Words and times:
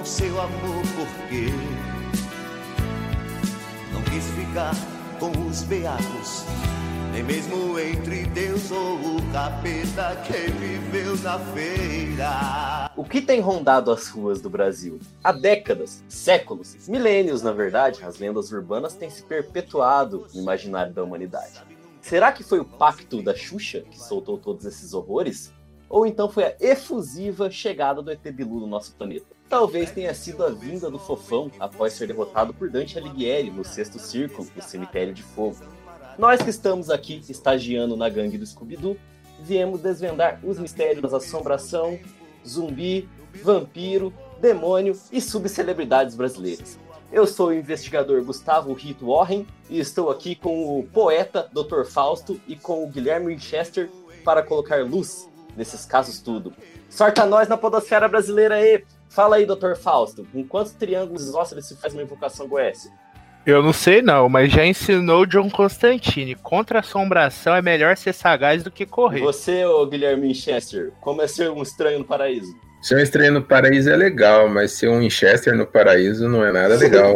ao 0.00 0.06
seu 0.06 0.40
amor 0.40 0.82
porque 0.96 1.48
não 3.92 4.02
quis 4.04 4.30
ficar 4.30 4.72
com 5.18 5.30
os 5.46 5.62
beatos, 5.64 6.46
nem 7.12 7.22
mesmo 7.22 7.78
entre 7.78 8.24
Deus 8.28 8.70
ou 8.70 8.94
o 8.94 9.30
capeta 9.30 10.16
que 10.24 10.50
viveu 10.52 11.18
na 11.18 11.38
feira. 11.38 12.90
O 12.96 13.04
que 13.04 13.20
tem 13.20 13.40
rondado 13.40 13.90
as 13.90 14.08
ruas 14.08 14.40
do 14.40 14.48
Brasil? 14.48 14.98
Há 15.22 15.32
décadas, 15.32 16.02
séculos, 16.08 16.88
milênios, 16.88 17.42
na 17.42 17.52
verdade, 17.52 18.02
as 18.02 18.18
lendas 18.18 18.50
urbanas 18.52 18.94
têm 18.94 19.10
se 19.10 19.22
perpetuado 19.22 20.26
no 20.32 20.40
imaginário 20.40 20.94
da 20.94 21.04
humanidade. 21.04 21.60
Será 22.00 22.32
que 22.32 22.42
foi 22.42 22.58
o 22.58 22.64
pacto 22.64 23.22
da 23.22 23.34
Xuxa 23.34 23.82
que 23.82 23.98
soltou 23.98 24.38
todos 24.38 24.64
esses 24.64 24.94
horrores? 24.94 25.52
Ou 25.90 26.06
então 26.06 26.26
foi 26.26 26.44
a 26.44 26.56
efusiva 26.58 27.50
chegada 27.50 28.00
do 28.00 28.10
ET 28.10 28.22
Bilu 28.32 28.60
no 28.60 28.66
nosso 28.66 28.94
planeta? 28.94 29.39
Talvez 29.50 29.90
tenha 29.90 30.14
sido 30.14 30.44
a 30.44 30.50
vinda 30.50 30.88
do 30.88 30.96
Fofão 30.96 31.50
após 31.58 31.94
ser 31.94 32.06
derrotado 32.06 32.54
por 32.54 32.70
Dante 32.70 32.96
Alighieri 32.96 33.50
no 33.50 33.64
sexto 33.64 33.98
círculo 33.98 34.48
do 34.54 34.62
Cemitério 34.62 35.12
de 35.12 35.24
Fogo. 35.24 35.56
Nós 36.16 36.40
que 36.40 36.50
estamos 36.50 36.88
aqui 36.88 37.20
estagiando 37.28 37.96
na 37.96 38.08
gangue 38.08 38.38
do 38.38 38.46
Scooby-Doo, 38.46 38.96
viemos 39.40 39.80
desvendar 39.80 40.38
os 40.44 40.56
mistérios 40.56 41.10
da 41.10 41.16
assombração, 41.16 41.98
zumbi, 42.46 43.08
vampiro, 43.42 44.14
demônio 44.40 44.96
e 45.10 45.20
subcelebridades 45.20 46.14
brasileiras. 46.14 46.78
Eu 47.10 47.26
sou 47.26 47.48
o 47.48 47.52
investigador 47.52 48.22
Gustavo 48.22 48.72
Rito 48.72 49.08
Warren 49.08 49.44
e 49.68 49.80
estou 49.80 50.10
aqui 50.10 50.36
com 50.36 50.78
o 50.78 50.84
poeta 50.84 51.50
Dr. 51.52 51.84
Fausto 51.86 52.40
e 52.46 52.54
com 52.54 52.84
o 52.84 52.88
Guilherme 52.88 53.34
Winchester 53.34 53.90
para 54.24 54.44
colocar 54.44 54.84
luz 54.84 55.28
nesses 55.56 55.84
casos 55.84 56.20
tudo. 56.20 56.52
Sorta 56.88 57.26
nós 57.26 57.48
na 57.48 57.56
podosfera 57.56 58.06
brasileira 58.06 58.54
aí! 58.54 58.84
Fala 59.10 59.36
aí, 59.36 59.44
Dr. 59.44 59.74
Fausto, 59.74 60.24
em 60.32 60.44
quantos 60.44 60.72
triângulos 60.72 61.24
isósceles 61.24 61.66
se 61.66 61.76
faz 61.76 61.92
uma 61.92 62.02
invocação 62.02 62.46
Goécia? 62.46 62.92
Eu 63.44 63.60
não 63.60 63.72
sei 63.72 64.00
não, 64.00 64.28
mas 64.28 64.52
já 64.52 64.64
ensinou 64.64 65.26
John 65.26 65.50
Constantine. 65.50 66.36
Contra 66.36 66.78
assombração 66.78 67.56
é 67.56 67.60
melhor 67.60 67.96
ser 67.96 68.12
sagaz 68.12 68.62
do 68.62 68.70
que 68.70 68.86
correr. 68.86 69.20
Você, 69.20 69.64
ô 69.64 69.84
Guilherme 69.84 70.28
Winchester, 70.28 70.92
como 71.00 71.22
é 71.22 71.26
ser 71.26 71.50
um 71.50 71.60
estranho 71.60 71.98
no 71.98 72.04
paraíso? 72.04 72.54
Ser 72.80 72.96
um 72.96 73.00
estranho 73.00 73.32
no 73.32 73.42
paraíso 73.42 73.90
é 73.90 73.96
legal, 73.96 74.48
mas 74.48 74.72
ser 74.72 74.88
um 74.88 75.00
Winchester 75.00 75.56
no 75.56 75.66
paraíso 75.66 76.28
não 76.28 76.44
é 76.44 76.52
nada 76.52 76.76
legal. 76.76 77.14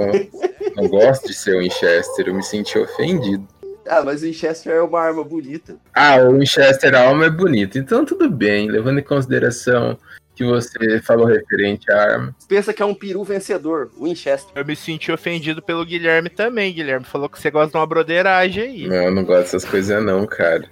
não 0.75 0.88
gosto 0.91 1.28
de 1.28 1.34
ser 1.34 1.56
um 1.56 1.61
Winchester, 1.61 2.26
eu 2.26 2.34
me 2.34 2.43
senti 2.43 2.76
ofendido. 2.76 3.47
Ah, 3.87 4.03
mas 4.03 4.22
o 4.22 4.25
Winchester 4.25 4.72
é 4.72 4.82
uma 4.82 5.00
arma 5.00 5.22
bonita. 5.22 5.76
Ah, 5.94 6.16
o 6.16 6.38
Winchester 6.38 6.93
a 6.94 7.05
alma 7.05 7.26
é 7.26 7.31
bonito, 7.31 7.78
então 7.78 8.05
tudo 8.05 8.28
bem, 8.28 8.69
levando 8.69 8.99
em 8.99 9.05
consideração 9.05 9.97
que 10.34 10.45
você 10.45 11.00
falou 11.00 11.27
referente 11.27 11.91
à 11.91 12.03
arma. 12.03 12.37
Pensa 12.49 12.72
que 12.72 12.83
é 12.83 12.87
um 12.87 12.95
peru 12.95 13.22
vencedor, 13.22 13.91
Winchester. 14.00 14.53
Eu 14.55 14.65
me 14.65 14.75
senti 14.75 15.12
ofendido 15.12 15.62
pelo 15.62 15.84
Guilherme 15.84 16.28
também. 16.28 16.72
Guilherme 16.72 17.05
falou 17.05 17.28
que 17.28 17.41
você 17.41 17.50
gosta 17.50 17.71
de 17.71 17.77
uma 17.77 17.87
broderagem 17.87 18.62
aí. 18.62 18.89
Não, 18.89 18.97
eu 18.97 19.15
não 19.15 19.25
gosto 19.25 19.43
dessas 19.43 19.65
coisas 19.65 20.03
não, 20.05 20.27
cara. 20.27 20.69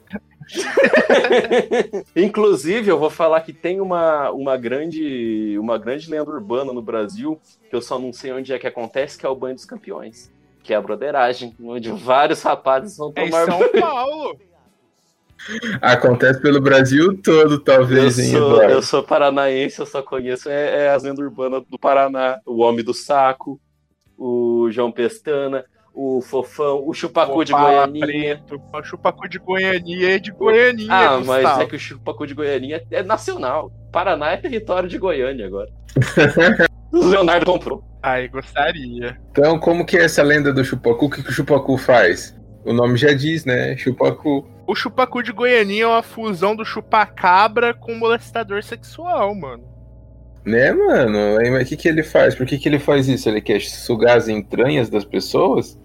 Inclusive, 2.17 2.91
eu 2.91 2.99
vou 2.99 3.11
falar 3.11 3.41
que 3.43 3.53
tem 3.53 3.81
uma, 3.81 4.31
uma, 4.31 4.57
grande, 4.57 5.57
uma 5.59 5.79
grande 5.79 6.11
lenda 6.11 6.31
urbana 6.31 6.73
no 6.73 6.83
Brasil, 6.83 7.41
que 7.71 7.77
eu 7.77 7.81
só 7.81 7.99
não 7.99 8.13
sei 8.13 8.33
onde 8.33 8.53
é 8.53 8.59
que 8.59 8.67
acontece, 8.67 9.19
que 9.19 9.25
é 9.25 9.29
o 9.29 9.37
Banho 9.37 9.55
dos 9.55 9.65
Campeões. 9.65 10.31
Que 10.63 10.73
é 10.73 10.77
a 10.77 10.81
broderagem, 10.81 11.55
onde 11.63 11.91
vários 11.91 12.43
rapazes 12.43 12.97
vão 12.97 13.13
tomar 13.13 13.41
é 13.41 13.43
em 13.45 13.47
São. 13.47 13.81
Paulo. 13.81 14.39
Acontece 15.81 16.41
pelo 16.41 16.61
Brasil 16.61 17.21
todo, 17.23 17.59
talvez, 17.59 18.19
eu 18.19 18.39
sou, 18.39 18.63
eu 18.63 18.83
sou 18.83 19.03
paranaense, 19.03 19.81
eu 19.81 19.87
só 19.87 20.03
conheço 20.03 20.49
é, 20.49 20.85
é 20.85 20.91
as 20.91 21.03
lendas 21.03 21.19
urbanas 21.19 21.63
do 21.69 21.79
Paraná. 21.79 22.39
O 22.47 22.63
Homem 22.63 22.85
do 22.85 22.95
Saco, 22.95 23.61
o 24.17 24.69
João 24.71 24.93
Pestana, 24.93 25.65
o 25.95 26.21
Fofão, 26.23 26.83
o 26.87 26.95
Chupacu 26.95 27.45
de 27.45 27.53
Opala 27.53 27.87
Goianinha. 27.87 28.43
Preto, 28.47 28.63
o 28.73 28.83
Chupacu 28.83 29.29
de 29.29 29.39
Goianinha 29.39 30.15
é 30.15 30.19
de 30.19 30.31
Goianinha. 30.31 30.93
Ah, 30.93 31.21
mas 31.25 31.43
Gustavo. 31.43 31.63
é 31.63 31.67
que 31.67 31.77
o 31.77 31.79
Chupacu 31.79 32.27
de 32.27 32.35
Goianinha 32.35 32.83
é 32.91 33.03
nacional. 33.03 33.71
Paraná 33.93 34.33
é 34.33 34.37
território 34.37 34.89
de 34.89 34.99
Goiânia 34.99 35.47
agora. 35.47 35.69
o 36.93 37.07
Leonardo 37.07 37.47
comprou. 37.47 37.85
Ai, 38.03 38.29
gostaria. 38.29 39.19
Então, 39.31 39.59
como 39.59 39.85
que 39.85 39.97
é 39.97 40.05
essa 40.05 40.23
lenda 40.23 40.53
do 40.53 40.65
Chupacu? 40.65 41.07
O 41.07 41.11
que, 41.11 41.23
que 41.23 41.31
o 41.31 41.33
Chupacu 41.33 41.77
faz? 41.77 42.35
O 42.65 42.73
nome 42.73 42.97
já 42.97 43.13
diz, 43.13 43.45
né? 43.45 43.77
Chupacu. 43.77 44.47
O 44.73 44.75
Chupacu 44.75 45.23
de 45.23 45.33
Goianinha 45.33 45.85
é 45.85 45.87
uma 45.87 46.03
fusão 46.03 46.57
do 46.57 46.65
chupacabra 46.65 47.75
com 47.75 47.95
molestador 47.95 48.63
sexual, 48.63 49.35
mano. 49.35 49.65
Né, 50.47 50.73
mano? 50.73 51.37
Aí, 51.37 51.51
Mas 51.51 51.65
o 51.65 51.69
que, 51.69 51.77
que 51.77 51.87
ele 51.87 52.03
faz? 52.03 52.35
Por 52.35 52.47
que, 52.47 52.57
que 52.57 52.71
ele 52.71 52.79
faz 52.79 53.07
isso? 53.07 53.29
Ele 53.29 53.43
quer 53.43 53.61
sugar 53.61 54.17
as 54.17 54.29
entranhas 54.29 54.89
das 54.89 55.05
pessoas? 55.05 55.79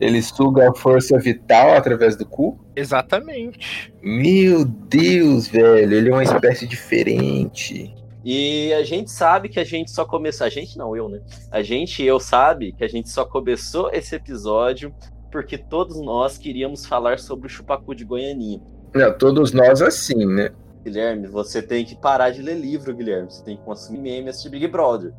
Ele 0.00 0.22
suga 0.22 0.70
a 0.70 0.74
força 0.74 1.18
vital 1.18 1.74
através 1.74 2.16
do 2.16 2.24
cu? 2.24 2.58
Exatamente. 2.74 3.92
Meu 4.02 4.64
Deus, 4.64 5.46
velho, 5.46 5.94
ele 5.94 6.08
é 6.08 6.12
uma 6.12 6.22
espécie 6.22 6.66
diferente. 6.66 7.94
E 8.24 8.72
a 8.72 8.82
gente 8.82 9.10
sabe 9.10 9.50
que 9.50 9.60
a 9.60 9.64
gente 9.64 9.90
só 9.90 10.06
começou. 10.06 10.46
A 10.46 10.50
gente 10.50 10.78
não, 10.78 10.96
eu, 10.96 11.10
né? 11.10 11.20
A 11.50 11.60
gente, 11.60 12.02
eu, 12.02 12.18
sabe 12.18 12.72
que 12.72 12.84
a 12.84 12.88
gente 12.88 13.10
só 13.10 13.26
começou 13.26 13.90
esse 13.92 14.14
episódio 14.14 14.94
porque 15.30 15.56
todos 15.58 16.00
nós 16.00 16.36
queríamos 16.38 16.84
falar 16.86 17.18
sobre 17.18 17.46
o 17.46 17.50
Chupacu 17.50 17.94
de 17.94 18.04
Goianinha. 18.04 18.60
Não, 18.94 19.12
todos 19.16 19.52
nós 19.52 19.80
assim, 19.82 20.26
né? 20.26 20.50
Guilherme, 20.84 21.26
você 21.26 21.60
tem 21.62 21.84
que 21.84 21.94
parar 21.94 22.30
de 22.30 22.42
ler 22.42 22.56
livro, 22.56 22.94
Guilherme. 22.94 23.30
Você 23.30 23.44
tem 23.44 23.56
que 23.56 23.62
consumir 23.62 23.98
memes 24.00 24.42
de 24.42 24.48
Big 24.48 24.66
Brother. 24.66 25.12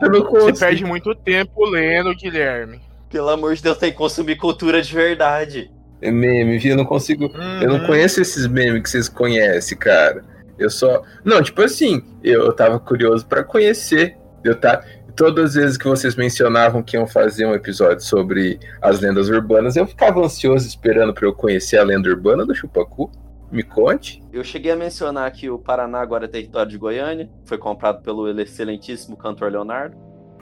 Eu 0.00 0.10
não 0.10 0.20
Você 0.22 0.30
consigo. 0.30 0.58
perde 0.58 0.84
muito 0.84 1.14
tempo 1.14 1.64
lendo, 1.68 2.14
Guilherme. 2.14 2.80
Pelo 3.10 3.28
amor 3.30 3.54
de 3.54 3.62
Deus, 3.62 3.78
tem 3.78 3.90
que 3.90 3.96
consumir 3.98 4.36
cultura 4.36 4.82
de 4.82 4.92
verdade. 4.94 5.70
É 6.00 6.10
meme, 6.10 6.58
viu? 6.58 6.72
Eu 6.72 6.76
não 6.76 6.84
consigo. 6.84 7.24
Eu 7.62 7.68
não 7.68 7.80
Uhum. 7.80 7.86
conheço 7.86 8.20
esses 8.20 8.46
memes 8.46 8.82
que 8.82 8.90
vocês 8.90 9.08
conhecem, 9.08 9.76
cara. 9.78 10.22
Eu 10.58 10.68
só. 10.70 11.02
Não, 11.24 11.42
tipo 11.42 11.62
assim, 11.62 12.02
eu 12.22 12.52
tava 12.52 12.78
curioso 12.78 13.26
pra 13.26 13.42
conhecer. 13.42 14.16
Eu 14.44 14.54
tá. 14.54 14.84
Todas 15.16 15.46
as 15.46 15.54
vezes 15.54 15.76
que 15.78 15.86
vocês 15.86 16.14
mencionavam 16.14 16.82
que 16.82 16.96
iam 16.96 17.06
fazer 17.06 17.46
um 17.46 17.54
episódio 17.54 18.00
sobre 18.04 18.60
as 18.82 19.00
lendas 19.00 19.30
urbanas, 19.30 19.74
eu 19.74 19.86
ficava 19.86 20.20
ansioso 20.20 20.66
esperando 20.66 21.14
pra 21.14 21.26
eu 21.26 21.32
conhecer 21.32 21.78
a 21.78 21.84
lenda 21.84 22.08
urbana 22.08 22.44
do 22.44 22.54
Chupacu. 22.54 23.10
Me 23.50 23.62
conte. 23.62 24.22
Eu 24.32 24.44
cheguei 24.44 24.72
a 24.72 24.76
mencionar 24.76 25.30
que 25.32 25.48
o 25.48 25.58
Paraná 25.58 26.00
agora 26.00 26.26
é 26.26 26.28
território 26.28 26.70
de 26.70 26.76
Goiânia. 26.76 27.30
Foi 27.44 27.56
comprado 27.56 28.02
pelo 28.02 28.28
excelentíssimo 28.40 29.16
cantor 29.16 29.50
Leonardo. 29.50 29.96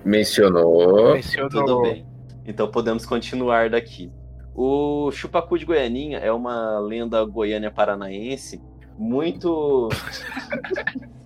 Mencionou. 0.04 1.12
Mencionou. 1.12 1.50
Tudo 1.50 1.82
bem. 1.82 2.04
Então 2.44 2.68
podemos 2.68 3.06
continuar 3.06 3.70
daqui. 3.70 4.10
O 4.54 5.10
Chupacu 5.12 5.58
de 5.58 5.64
Goianinha 5.64 6.18
é 6.18 6.32
uma 6.32 6.78
lenda 6.80 7.24
goiânia 7.24 7.70
paranaense 7.70 8.60
muito. 8.98 9.88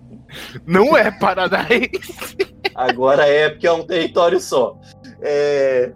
Não 0.65 0.95
é 0.95 1.11
paranaense. 1.11 2.37
Agora 2.75 3.27
é 3.27 3.49
porque 3.49 3.67
é 3.67 3.71
um 3.71 3.85
território 3.85 4.39
só. 4.39 4.79
É... 5.21 5.93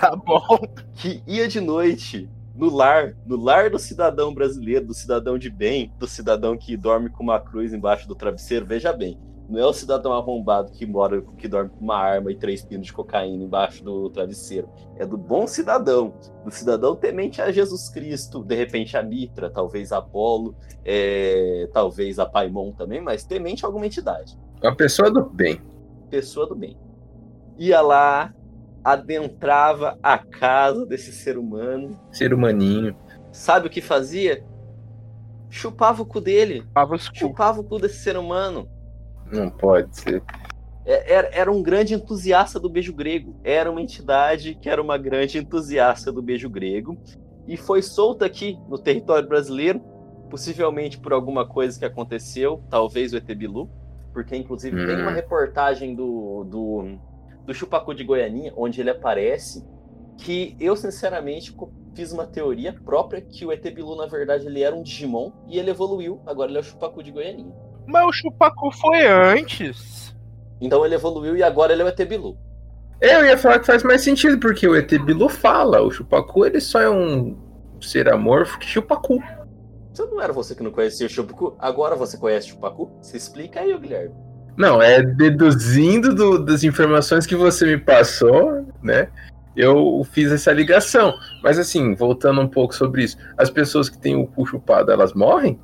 Tá 0.00 0.14
bom. 0.16 0.58
Que 0.94 1.22
ia 1.26 1.46
de 1.46 1.60
noite 1.60 2.28
no 2.54 2.74
lar, 2.74 3.14
no 3.26 3.36
lar 3.36 3.70
do 3.70 3.78
cidadão 3.78 4.32
brasileiro, 4.32 4.86
do 4.86 4.94
cidadão 4.94 5.38
de 5.38 5.50
bem, 5.50 5.92
do 5.98 6.08
cidadão 6.08 6.56
que 6.56 6.76
dorme 6.76 7.10
com 7.10 7.22
uma 7.22 7.38
cruz 7.38 7.72
embaixo 7.72 8.08
do 8.08 8.14
travesseiro. 8.14 8.64
Veja 8.64 8.92
bem, 8.92 9.18
Não 9.48 9.60
é 9.60 9.66
o 9.66 9.72
cidadão 9.72 10.12
arrombado 10.12 10.72
que 10.72 10.84
mora, 10.84 11.22
que 11.38 11.46
dorme 11.46 11.70
com 11.70 11.84
uma 11.84 11.96
arma 11.96 12.32
e 12.32 12.36
três 12.36 12.64
pinos 12.64 12.86
de 12.86 12.92
cocaína 12.92 13.44
embaixo 13.44 13.84
do 13.84 14.10
travesseiro. 14.10 14.68
É 14.96 15.06
do 15.06 15.16
bom 15.16 15.46
cidadão, 15.46 16.14
do 16.44 16.50
cidadão 16.50 16.96
temente 16.96 17.40
a 17.40 17.52
Jesus 17.52 17.88
Cristo, 17.88 18.42
de 18.42 18.56
repente 18.56 18.96
a 18.96 19.02
Mitra, 19.02 19.48
talvez 19.48 19.92
a 19.92 19.98
Apolo, 19.98 20.56
é, 20.84 21.68
talvez 21.72 22.18
a 22.18 22.26
Paimon 22.26 22.72
também, 22.72 23.00
mas 23.00 23.24
temente 23.24 23.64
a 23.64 23.68
alguma 23.68 23.86
entidade. 23.86 24.36
Uma 24.60 24.74
pessoa 24.74 25.10
do 25.10 25.24
bem. 25.24 25.60
Pessoa 26.10 26.48
do 26.48 26.56
bem. 26.56 26.76
Ia 27.56 27.80
lá, 27.80 28.34
adentrava 28.82 29.96
a 30.02 30.18
casa 30.18 30.84
desse 30.84 31.12
ser 31.12 31.38
humano. 31.38 31.96
Ser 32.10 32.34
humaninho. 32.34 32.96
Sabe 33.30 33.68
o 33.68 33.70
que 33.70 33.80
fazia? 33.80 34.44
Chupava 35.48 36.02
o 36.02 36.06
cu 36.06 36.20
dele. 36.20 36.62
Chupava, 36.62 36.98
chupava 36.98 37.60
o 37.60 37.64
cu 37.64 37.78
desse 37.78 38.02
ser 38.02 38.16
humano 38.16 38.68
não 39.30 39.50
pode 39.50 39.96
ser. 39.98 40.22
É, 40.84 41.12
era, 41.12 41.28
era 41.32 41.52
um 41.52 41.62
grande 41.62 41.94
entusiasta 41.94 42.60
do 42.60 42.68
beijo 42.68 42.92
grego. 42.92 43.34
Era 43.42 43.70
uma 43.70 43.82
entidade 43.82 44.54
que 44.54 44.68
era 44.68 44.80
uma 44.80 44.96
grande 44.96 45.38
entusiasta 45.38 46.12
do 46.12 46.22
beijo 46.22 46.48
grego. 46.48 46.96
E 47.46 47.56
foi 47.56 47.82
solta 47.82 48.24
aqui 48.24 48.58
no 48.68 48.78
território 48.78 49.28
brasileiro, 49.28 49.80
possivelmente 50.30 50.98
por 50.98 51.12
alguma 51.12 51.46
coisa 51.46 51.78
que 51.78 51.84
aconteceu, 51.84 52.62
talvez 52.70 53.12
o 53.12 53.16
ET 53.16 53.34
Bilu, 53.34 53.68
porque 54.12 54.36
inclusive 54.36 54.80
hum. 54.80 54.86
tem 54.86 54.96
uma 54.96 55.10
hum. 55.10 55.14
reportagem 55.14 55.94
do, 55.94 56.44
do, 56.44 56.98
do 57.44 57.54
Chupacu 57.54 57.94
de 57.94 58.02
Goianinha, 58.02 58.52
onde 58.56 58.80
ele 58.80 58.90
aparece, 58.90 59.64
que 60.18 60.56
eu 60.58 60.74
sinceramente 60.74 61.54
fiz 61.94 62.12
uma 62.12 62.26
teoria 62.26 62.72
própria 62.72 63.20
que 63.20 63.46
o 63.46 63.52
ET 63.52 63.62
Bilu, 63.62 63.96
na 63.96 64.06
verdade, 64.06 64.46
ele 64.46 64.62
era 64.62 64.74
um 64.74 64.82
Digimon 64.82 65.32
e 65.48 65.58
ele 65.58 65.70
evoluiu, 65.70 66.20
agora 66.26 66.50
ele 66.50 66.58
é 66.58 66.60
o 66.60 66.64
Chupacu 66.64 67.02
de 67.02 67.12
Goianinha. 67.12 67.54
Mas 67.86 68.06
o 68.06 68.12
Chupacu 68.12 68.70
foi 68.72 69.06
antes. 69.06 70.14
Então 70.60 70.84
ele 70.84 70.94
evoluiu 70.94 71.36
e 71.36 71.42
agora 71.42 71.72
ele 71.72 71.82
é 71.82 71.84
o 71.84 71.88
ET 71.88 72.08
Bilu. 72.08 72.36
Eu 73.00 73.26
ia 73.26 73.36
falar 73.36 73.58
que 73.58 73.66
faz 73.66 73.82
mais 73.82 74.02
sentido, 74.02 74.38
porque 74.38 74.66
o 74.66 74.74
ET 74.74 74.90
Bilu 75.02 75.28
fala, 75.28 75.82
o 75.82 75.90
Chupacu 75.90 76.46
ele 76.46 76.60
só 76.60 76.80
é 76.80 76.90
um 76.90 77.36
ser 77.80 78.08
amorfo 78.08 78.58
que 78.58 78.66
Chupacu. 78.66 79.22
Você 79.92 80.04
não 80.04 80.20
era 80.20 80.32
você 80.32 80.54
que 80.54 80.62
não 80.62 80.70
conhecia 80.70 81.06
o 81.06 81.10
Chupacu? 81.10 81.54
Agora 81.58 81.94
você 81.94 82.16
conhece 82.16 82.48
o 82.48 82.50
Chupacu? 82.52 82.90
Se 83.02 83.16
explica 83.16 83.60
aí, 83.60 83.76
Guilherme. 83.78 84.14
Não, 84.56 84.80
é 84.80 85.02
deduzindo 85.02 86.14
do, 86.14 86.38
das 86.38 86.64
informações 86.64 87.26
que 87.26 87.36
você 87.36 87.66
me 87.66 87.78
passou, 87.78 88.66
né? 88.82 89.08
Eu 89.54 90.06
fiz 90.10 90.32
essa 90.32 90.52
ligação. 90.52 91.14
Mas 91.42 91.58
assim, 91.58 91.94
voltando 91.94 92.40
um 92.40 92.48
pouco 92.48 92.74
sobre 92.74 93.04
isso, 93.04 93.18
as 93.36 93.50
pessoas 93.50 93.88
que 93.88 93.98
têm 93.98 94.16
o 94.16 94.26
cu 94.26 94.46
chupado, 94.46 94.90
elas 94.90 95.12
morrem? 95.12 95.58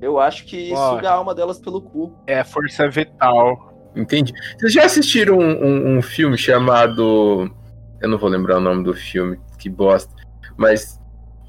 Eu 0.00 0.18
acho 0.18 0.44
que 0.44 0.70
Pode. 0.70 0.96
suga 0.96 1.10
a 1.10 1.14
alma 1.14 1.34
delas 1.34 1.58
pelo 1.58 1.80
cu. 1.80 2.12
É 2.26 2.44
força 2.44 2.88
vital. 2.88 3.90
Entendi. 3.94 4.32
Vocês 4.58 4.72
já 4.72 4.84
assistiram 4.84 5.38
um, 5.38 5.64
um, 5.64 5.96
um, 5.96 6.02
filme 6.02 6.36
chamado. 6.36 7.50
Eu 8.00 8.08
não 8.08 8.18
vou 8.18 8.28
lembrar 8.28 8.58
o 8.58 8.60
nome 8.60 8.84
do 8.84 8.92
filme, 8.92 9.38
que 9.58 9.70
bosta. 9.70 10.12
Mas. 10.56 11.00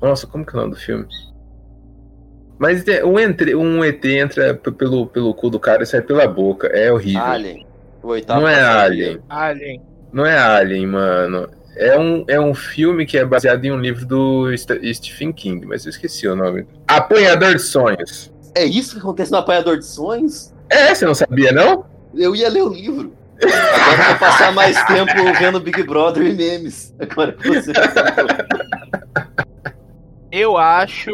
Nossa, 0.02 0.26
como 0.28 0.46
que 0.46 0.56
é 0.56 0.60
o 0.60 0.62
nome 0.62 0.74
do 0.74 0.80
filme? 0.80 1.06
Mas 2.58 2.84
um, 3.04 3.20
entre, 3.20 3.56
um 3.56 3.84
ET 3.84 4.04
entra 4.06 4.56
pelo, 4.56 5.08
pelo 5.08 5.34
cu 5.34 5.50
do 5.50 5.60
cara 5.60 5.84
e 5.84 5.86
sai 5.86 6.02
pela 6.02 6.28
boca. 6.28 6.68
É 6.68 6.92
horrível. 6.92 7.22
Alien. 7.22 7.68
O 8.02 8.08
oitavo 8.08 8.42
não 8.42 8.48
é 8.48 8.62
Alien. 8.62 9.20
Alien. 9.30 9.82
Não 10.14 10.26
é 10.26 10.38
Alien, 10.38 10.88
mano. 10.88 11.50
É 11.76 11.98
um, 11.98 12.26
é 12.28 12.40
um 12.40 12.56
filme 12.56 13.06
que 13.06 13.18
é 13.18 13.26
baseado 13.26 13.64
em 13.66 13.72
um 13.72 13.80
livro 13.80 14.06
do 14.06 14.48
Stephen 14.58 15.32
King, 15.32 15.66
mas 15.66 15.86
eu 15.86 15.92
esqueci 15.92 16.28
o 16.28 16.36
nome. 16.36 16.66
Apanhador 16.88 17.54
de 17.54 17.62
Sonhos. 17.62 18.34
É 18.58 18.66
isso 18.66 18.96
que 18.96 19.00
acontece 19.00 19.32
no 19.32 19.38
Apanhador 19.38 19.78
de 19.78 19.86
Sonhos? 19.86 20.52
É, 20.68 20.96
você 20.96 21.06
não 21.06 21.14
sabia, 21.14 21.52
não? 21.52 21.86
Eu 22.16 22.36
ia 22.36 22.50
ler 22.50 22.64
o 22.64 22.70
livro. 22.70 23.14
Agora 23.40 24.02
eu 24.02 24.08
vou 24.08 24.18
passar 24.18 24.52
mais 24.52 24.84
tempo 24.86 25.14
vendo 25.38 25.60
Big 25.60 25.84
Brother 25.84 26.26
e 26.26 26.34
memes. 26.34 26.92
Agora 27.00 27.38
você. 27.46 27.72
Eu 30.32 30.58
acho. 30.58 31.12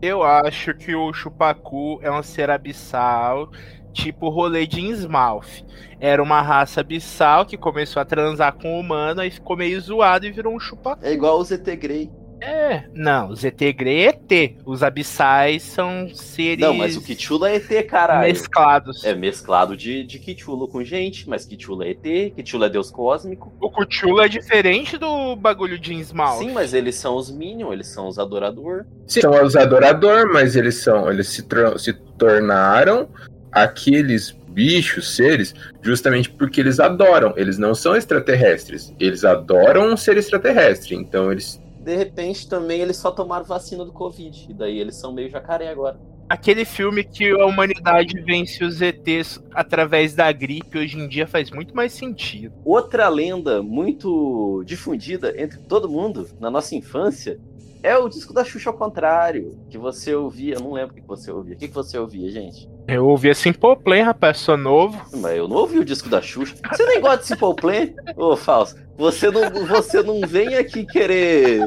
Eu 0.00 0.22
acho 0.22 0.72
que 0.72 0.94
o 0.94 1.12
Chupacu 1.12 1.98
é 2.00 2.10
um 2.10 2.22
ser 2.22 2.48
abissal, 2.48 3.50
tipo 3.92 4.28
o 4.28 4.30
rolê 4.30 4.66
de 4.66 4.80
Innsmouth. 4.80 5.66
Era 6.00 6.22
uma 6.22 6.40
raça 6.40 6.80
abissal 6.80 7.44
que 7.44 7.58
começou 7.58 8.00
a 8.00 8.06
transar 8.06 8.54
com 8.54 8.74
o 8.74 8.80
humano, 8.80 9.22
e 9.22 9.30
ficou 9.30 9.54
meio 9.54 9.78
zoado 9.82 10.24
e 10.24 10.32
virou 10.32 10.54
um 10.54 10.60
chupacu. 10.60 11.04
É 11.04 11.12
igual 11.12 11.38
o 11.38 11.44
ZT 11.44 11.76
Grey. 11.76 12.10
É, 12.40 12.84
não, 12.94 13.30
os 13.30 13.44
ET 13.44 13.58
Grey 13.76 14.06
é 14.06 14.08
ET. 14.08 14.56
Os 14.64 14.82
abissais 14.82 15.62
são 15.62 16.08
seres. 16.14 16.60
Não, 16.60 16.74
mas 16.74 16.96
o 16.96 17.02
Kichula 17.02 17.50
é 17.50 17.56
ET, 17.56 17.86
caralho. 17.86 18.28
Mesclados. 18.28 19.04
É 19.04 19.14
mesclado 19.14 19.76
de, 19.76 20.04
de 20.04 20.18
Kichula 20.18 20.68
com 20.68 20.82
gente, 20.84 21.28
mas 21.28 21.44
Kichula 21.44 21.86
é 21.86 21.90
ET, 21.90 22.34
Kichula 22.34 22.66
é 22.66 22.68
deus 22.68 22.90
cósmico. 22.90 23.52
O 23.60 23.70
Kichula 23.70 24.26
é 24.26 24.28
diferente 24.28 24.98
do 24.98 25.34
bagulho 25.36 25.78
de 25.78 25.94
Innsmouth. 25.94 26.38
Sim, 26.38 26.52
mas 26.52 26.74
eles 26.74 26.96
são 26.96 27.16
os 27.16 27.30
Minions, 27.30 27.72
eles 27.72 27.86
são 27.88 28.08
os 28.08 28.18
adorador. 28.18 28.84
Sim, 29.06 29.22
são 29.22 29.44
os 29.44 29.56
adorador, 29.56 30.30
mas 30.32 30.56
eles 30.56 30.76
são. 30.76 31.10
Eles 31.10 31.28
se, 31.28 31.44
se 31.78 31.92
tornaram 32.18 33.08
aqueles 33.50 34.36
bichos, 34.48 35.14
seres, 35.14 35.54
justamente 35.82 36.30
porque 36.30 36.60
eles 36.60 36.80
adoram. 36.80 37.34
Eles 37.36 37.58
não 37.58 37.74
são 37.74 37.94
extraterrestres. 37.94 38.94
Eles 38.98 39.24
adoram 39.24 39.92
um 39.92 39.96
ser 39.96 40.16
extraterrestre. 40.16 40.94
Então 40.94 41.30
eles 41.30 41.60
de 41.86 41.94
repente 41.94 42.48
também 42.48 42.80
eles 42.80 42.96
só 42.96 43.12
tomaram 43.12 43.44
vacina 43.44 43.84
do 43.84 43.92
Covid. 43.92 44.48
E 44.50 44.52
daí 44.52 44.76
eles 44.76 44.96
são 44.96 45.12
meio 45.12 45.30
jacaré 45.30 45.68
agora. 45.68 45.96
Aquele 46.28 46.64
filme 46.64 47.04
que 47.04 47.30
a 47.30 47.46
humanidade 47.46 48.20
vence 48.22 48.64
os 48.64 48.82
ETs 48.82 49.40
através 49.54 50.12
da 50.12 50.32
gripe 50.32 50.76
hoje 50.76 50.98
em 50.98 51.06
dia 51.06 51.28
faz 51.28 51.48
muito 51.52 51.76
mais 51.76 51.92
sentido. 51.92 52.52
Outra 52.64 53.08
lenda 53.08 53.62
muito 53.62 54.64
difundida 54.66 55.40
entre 55.40 55.60
todo 55.60 55.88
mundo 55.88 56.28
na 56.40 56.50
nossa 56.50 56.74
infância 56.74 57.38
é 57.84 57.96
o 57.96 58.08
disco 58.08 58.34
da 58.34 58.44
Xuxa 58.44 58.70
ao 58.70 58.76
contrário, 58.76 59.56
que 59.70 59.78
você 59.78 60.12
ouvia, 60.12 60.54
eu 60.54 60.60
não 60.60 60.72
lembro 60.72 60.92
o 60.92 60.96
que 60.96 61.06
você 61.06 61.30
ouvia. 61.30 61.54
O 61.54 61.58
que 61.58 61.68
você 61.68 61.96
ouvia, 61.96 62.28
gente? 62.28 62.68
Eu 62.88 63.06
ouvia 63.06 63.34
Simple 63.34 63.76
Plan, 63.76 64.04
rapaz, 64.04 64.38
sou 64.38 64.56
novo. 64.56 65.00
Mas 65.16 65.36
eu 65.36 65.48
não 65.48 65.56
ouvi 65.56 65.78
o 65.80 65.84
disco 65.84 66.08
da 66.08 66.22
Xuxa. 66.22 66.54
Você 66.70 66.86
nem 66.86 67.00
gosta 67.00 67.18
de 67.18 67.26
Simple 67.26 67.54
Plan? 67.56 67.88
Ô, 68.16 68.36
Falso, 68.36 68.76
você 68.96 69.28
não, 69.30 69.66
você 69.66 70.02
não 70.02 70.20
vem 70.20 70.54
aqui 70.54 70.86
querer 70.86 71.62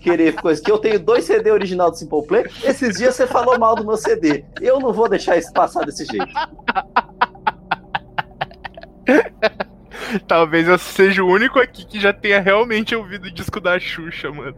querer 0.00 0.34
coisa. 0.34 0.62
Que 0.62 0.70
eu 0.70 0.78
tenho 0.78 1.00
dois 1.00 1.24
CD 1.24 1.50
original 1.50 1.90
do 1.90 1.96
Simple 1.96 2.26
Plan. 2.26 2.44
Esses 2.62 2.96
dias 2.96 3.16
você 3.16 3.26
falou 3.26 3.58
mal 3.58 3.74
do 3.74 3.84
meu 3.84 3.96
CD. 3.96 4.44
Eu 4.60 4.78
não 4.78 4.92
vou 4.92 5.08
deixar 5.08 5.36
isso 5.36 5.52
passar 5.52 5.84
desse 5.84 6.04
jeito. 6.04 6.32
Talvez 10.28 10.68
eu 10.68 10.78
seja 10.78 11.24
o 11.24 11.28
único 11.28 11.58
aqui 11.58 11.84
que 11.84 11.98
já 11.98 12.12
tenha 12.12 12.38
realmente 12.40 12.94
ouvido 12.94 13.26
o 13.26 13.34
disco 13.34 13.58
da 13.60 13.80
Xuxa, 13.80 14.30
mano. 14.30 14.54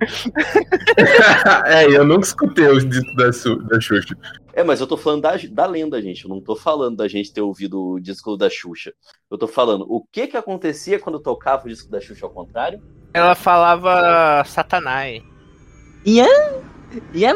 é, 1.66 1.84
eu 1.86 2.04
nunca 2.04 2.26
escutei 2.26 2.66
o 2.66 2.78
disco 2.78 3.14
da, 3.16 3.26
da 3.68 3.80
Xuxa. 3.80 4.16
É, 4.52 4.64
mas 4.64 4.80
eu 4.80 4.86
tô 4.86 4.96
falando 4.96 5.22
da, 5.22 5.36
da 5.50 5.66
lenda, 5.66 6.00
gente. 6.00 6.24
Eu 6.24 6.30
não 6.30 6.40
tô 6.40 6.56
falando 6.56 6.96
da 6.96 7.08
gente 7.08 7.32
ter 7.32 7.40
ouvido 7.40 7.92
o 7.92 8.00
disco 8.00 8.36
da 8.36 8.48
Xuxa. 8.48 8.92
Eu 9.30 9.38
tô 9.38 9.46
falando 9.46 9.86
o 9.88 10.04
que 10.10 10.26
que 10.26 10.36
acontecia 10.36 10.98
quando 10.98 11.20
tocava 11.20 11.66
o 11.66 11.68
disco 11.68 11.90
da 11.90 12.00
Xuxa 12.00 12.26
ao 12.26 12.32
contrário? 12.32 12.82
Ela 13.12 13.34
falava 13.34 14.42
Satanás. 14.44 15.22
Ian? 16.04 16.62
Ian 17.12 17.34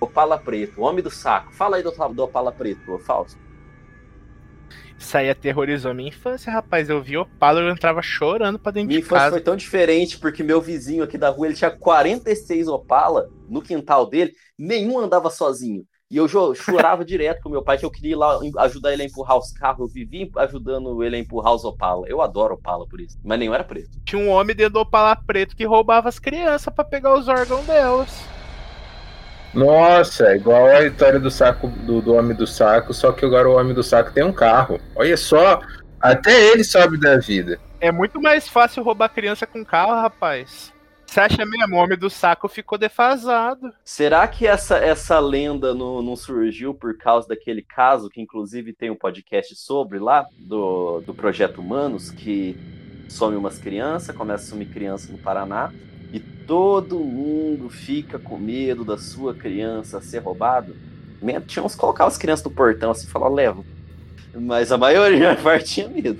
Opala 0.00 0.38
Preto, 0.38 0.82
Homem 0.82 1.02
do 1.02 1.10
Saco. 1.10 1.52
Fala 1.52 1.76
aí 1.76 1.82
do, 1.82 1.90
do 1.90 2.24
Opala 2.24 2.52
Preto, 2.52 2.98
Fausto. 3.00 3.45
Isso 4.98 5.16
aí 5.16 5.28
aterrorizou 5.28 5.92
minha 5.94 6.08
infância, 6.08 6.52
rapaz. 6.52 6.88
Eu 6.88 7.02
vi 7.02 7.16
Opala 7.16 7.60
eu 7.60 7.70
entrava 7.70 8.00
chorando 8.02 8.58
pra 8.58 8.72
dentro 8.72 8.88
minha 8.88 9.00
de 9.00 9.06
casa. 9.06 9.14
Minha 9.14 9.26
infância 9.26 9.30
foi 9.30 9.40
tão 9.40 9.56
diferente, 9.56 10.18
porque 10.18 10.42
meu 10.42 10.60
vizinho 10.60 11.04
aqui 11.04 11.18
da 11.18 11.28
rua, 11.28 11.46
ele 11.46 11.54
tinha 11.54 11.70
46 11.70 12.68
Opala 12.68 13.28
no 13.48 13.60
quintal 13.60 14.08
dele, 14.08 14.32
nenhum 14.58 14.98
andava 14.98 15.30
sozinho. 15.30 15.84
E 16.08 16.16
eu 16.16 16.28
chorava 16.54 17.04
direto 17.04 17.42
com 17.42 17.48
meu 17.48 17.62
pai 17.62 17.78
que 17.78 17.84
eu 17.84 17.90
queria 17.90 18.12
ir 18.12 18.16
lá 18.16 18.38
ajudar 18.58 18.92
ele 18.92 19.02
a 19.02 19.06
empurrar 19.06 19.36
os 19.36 19.52
carros. 19.52 19.80
Eu 19.80 19.88
vivia 19.88 20.28
ajudando 20.36 21.02
ele 21.02 21.16
a 21.16 21.18
empurrar 21.18 21.54
os 21.54 21.64
Opala. 21.64 22.06
Eu 22.08 22.22
adoro 22.22 22.54
Opala 22.54 22.86
por 22.86 23.00
isso. 23.00 23.18
Mas 23.24 23.38
nenhum 23.38 23.54
era 23.54 23.64
preto. 23.64 23.90
Tinha 24.04 24.22
um 24.22 24.30
homem 24.30 24.54
dentro 24.54 24.74
do 24.74 24.80
Opala 24.80 25.16
preto 25.16 25.56
que 25.56 25.64
roubava 25.64 26.08
as 26.08 26.18
crianças 26.18 26.72
para 26.72 26.84
pegar 26.84 27.18
os 27.18 27.26
órgãos 27.26 27.66
delas. 27.66 28.35
Nossa, 29.56 30.26
é 30.28 30.36
igual 30.36 30.66
a 30.66 30.84
história 30.84 31.18
do 31.18 31.30
saco 31.30 31.68
do, 31.68 32.02
do 32.02 32.12
Homem 32.12 32.36
do 32.36 32.46
Saco, 32.46 32.92
só 32.92 33.10
que 33.10 33.24
agora 33.24 33.48
o 33.48 33.56
Homem 33.56 33.72
do 33.72 33.82
Saco 33.82 34.12
tem 34.12 34.22
um 34.22 34.32
carro. 34.32 34.78
Olha 34.94 35.16
só, 35.16 35.62
até 35.98 36.52
ele 36.52 36.62
sobe 36.62 37.00
da 37.00 37.16
vida. 37.16 37.58
É 37.80 37.90
muito 37.90 38.20
mais 38.20 38.46
fácil 38.46 38.82
roubar 38.82 39.08
criança 39.08 39.46
com 39.46 39.64
carro, 39.64 39.94
rapaz. 39.94 40.74
Você 41.06 41.20
acha 41.20 41.46
mesmo? 41.46 41.74
O 41.74 41.78
Homem 41.78 41.96
do 41.96 42.10
Saco 42.10 42.48
ficou 42.48 42.76
defasado. 42.76 43.72
Será 43.82 44.28
que 44.28 44.46
essa, 44.46 44.76
essa 44.76 45.18
lenda 45.18 45.72
não, 45.72 46.02
não 46.02 46.16
surgiu 46.16 46.74
por 46.74 46.98
causa 46.98 47.26
daquele 47.26 47.62
caso, 47.62 48.10
que 48.10 48.20
inclusive 48.20 48.74
tem 48.74 48.90
um 48.90 48.96
podcast 48.96 49.56
sobre 49.56 49.98
lá, 49.98 50.26
do, 50.38 51.00
do 51.00 51.14
Projeto 51.14 51.62
Humanos, 51.62 52.10
que 52.10 52.58
some 53.08 53.34
umas 53.34 53.58
crianças, 53.58 54.14
começa 54.14 54.44
a 54.44 54.48
sumir 54.48 54.68
criança 54.68 55.10
no 55.10 55.16
Paraná, 55.16 55.72
e 56.12 56.20
todo 56.20 56.98
mundo 56.98 57.68
fica 57.68 58.18
com 58.18 58.38
medo 58.38 58.84
da 58.84 58.96
sua 58.96 59.34
criança 59.34 60.00
ser 60.00 60.18
roubado. 60.18 60.74
Tinha 61.46 61.64
uns 61.64 61.74
que 61.74 61.80
colocavam 61.80 62.08
as 62.08 62.18
crianças 62.18 62.44
no 62.44 62.50
portão 62.50 62.90
assim 62.90 63.06
e 63.06 63.10
falavam, 63.10 63.34
leva. 63.34 63.64
Mas 64.34 64.70
a 64.70 64.78
maioria 64.78 65.34
da 65.34 65.42
parte 65.42 65.66
tinha 65.66 65.88
medo. 65.88 66.18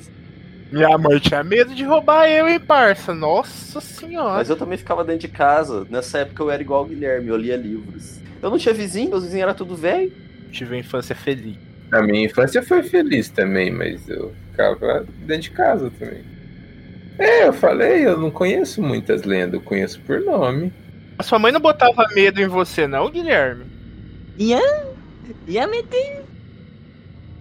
Minha 0.73 0.99
mãe 0.99 1.19
tinha 1.21 1.45
medo 1.45 1.75
de 1.75 1.85
roubar 1.85 2.29
eu, 2.29 2.49
hein, 2.49 2.59
parça? 2.59 3.15
Nossa 3.15 3.81
senhora. 3.81 4.35
Mas 4.35 4.51
eu 4.51 4.57
também 4.57 4.77
ficava 4.77 5.05
dentro 5.05 5.29
de 5.29 5.29
casa. 5.29 5.87
Nessa 5.89 6.19
época 6.19 6.43
eu 6.43 6.51
era 6.51 6.61
igual 6.61 6.83
o 6.83 6.87
Guilherme, 6.87 7.29
eu 7.29 7.37
lia 7.37 7.57
livros. 7.57 8.19
Eu 8.43 8.51
não 8.51 8.59
tinha 8.59 8.75
vizinho, 8.75 9.15
os 9.15 9.23
vizinhos 9.23 9.43
eram 9.43 9.55
tudo 9.55 9.77
velho. 9.77 10.13
Tive 10.51 10.75
uma 10.75 10.81
infância 10.81 11.15
feliz. 11.15 11.57
A 11.93 12.03
minha 12.03 12.25
infância 12.25 12.63
foi 12.63 12.83
feliz 12.83 13.29
também, 13.29 13.71
mas 13.71 14.09
eu 14.09 14.35
ficava 14.51 15.07
dentro 15.21 15.43
de 15.43 15.51
casa 15.51 15.91
também. 15.99 16.25
É, 17.19 17.47
eu 17.47 17.53
falei, 17.53 18.07
eu 18.07 18.19
não 18.19 18.31
conheço 18.31 18.83
muitas 18.83 19.23
lendas, 19.23 19.55
eu 19.55 19.61
conheço 19.61 20.01
por 20.01 20.21
nome. 20.21 20.73
A 21.19 21.23
sua 21.23 21.39
mãe 21.39 21.51
não 21.51 21.61
botava 21.61 22.07
medo 22.15 22.41
em 22.41 22.47
você, 22.47 22.87
não, 22.87 23.11
Guilherme? 23.11 23.65
Ia, 24.39 24.61
ia 25.47 25.67
meter. 25.67 26.23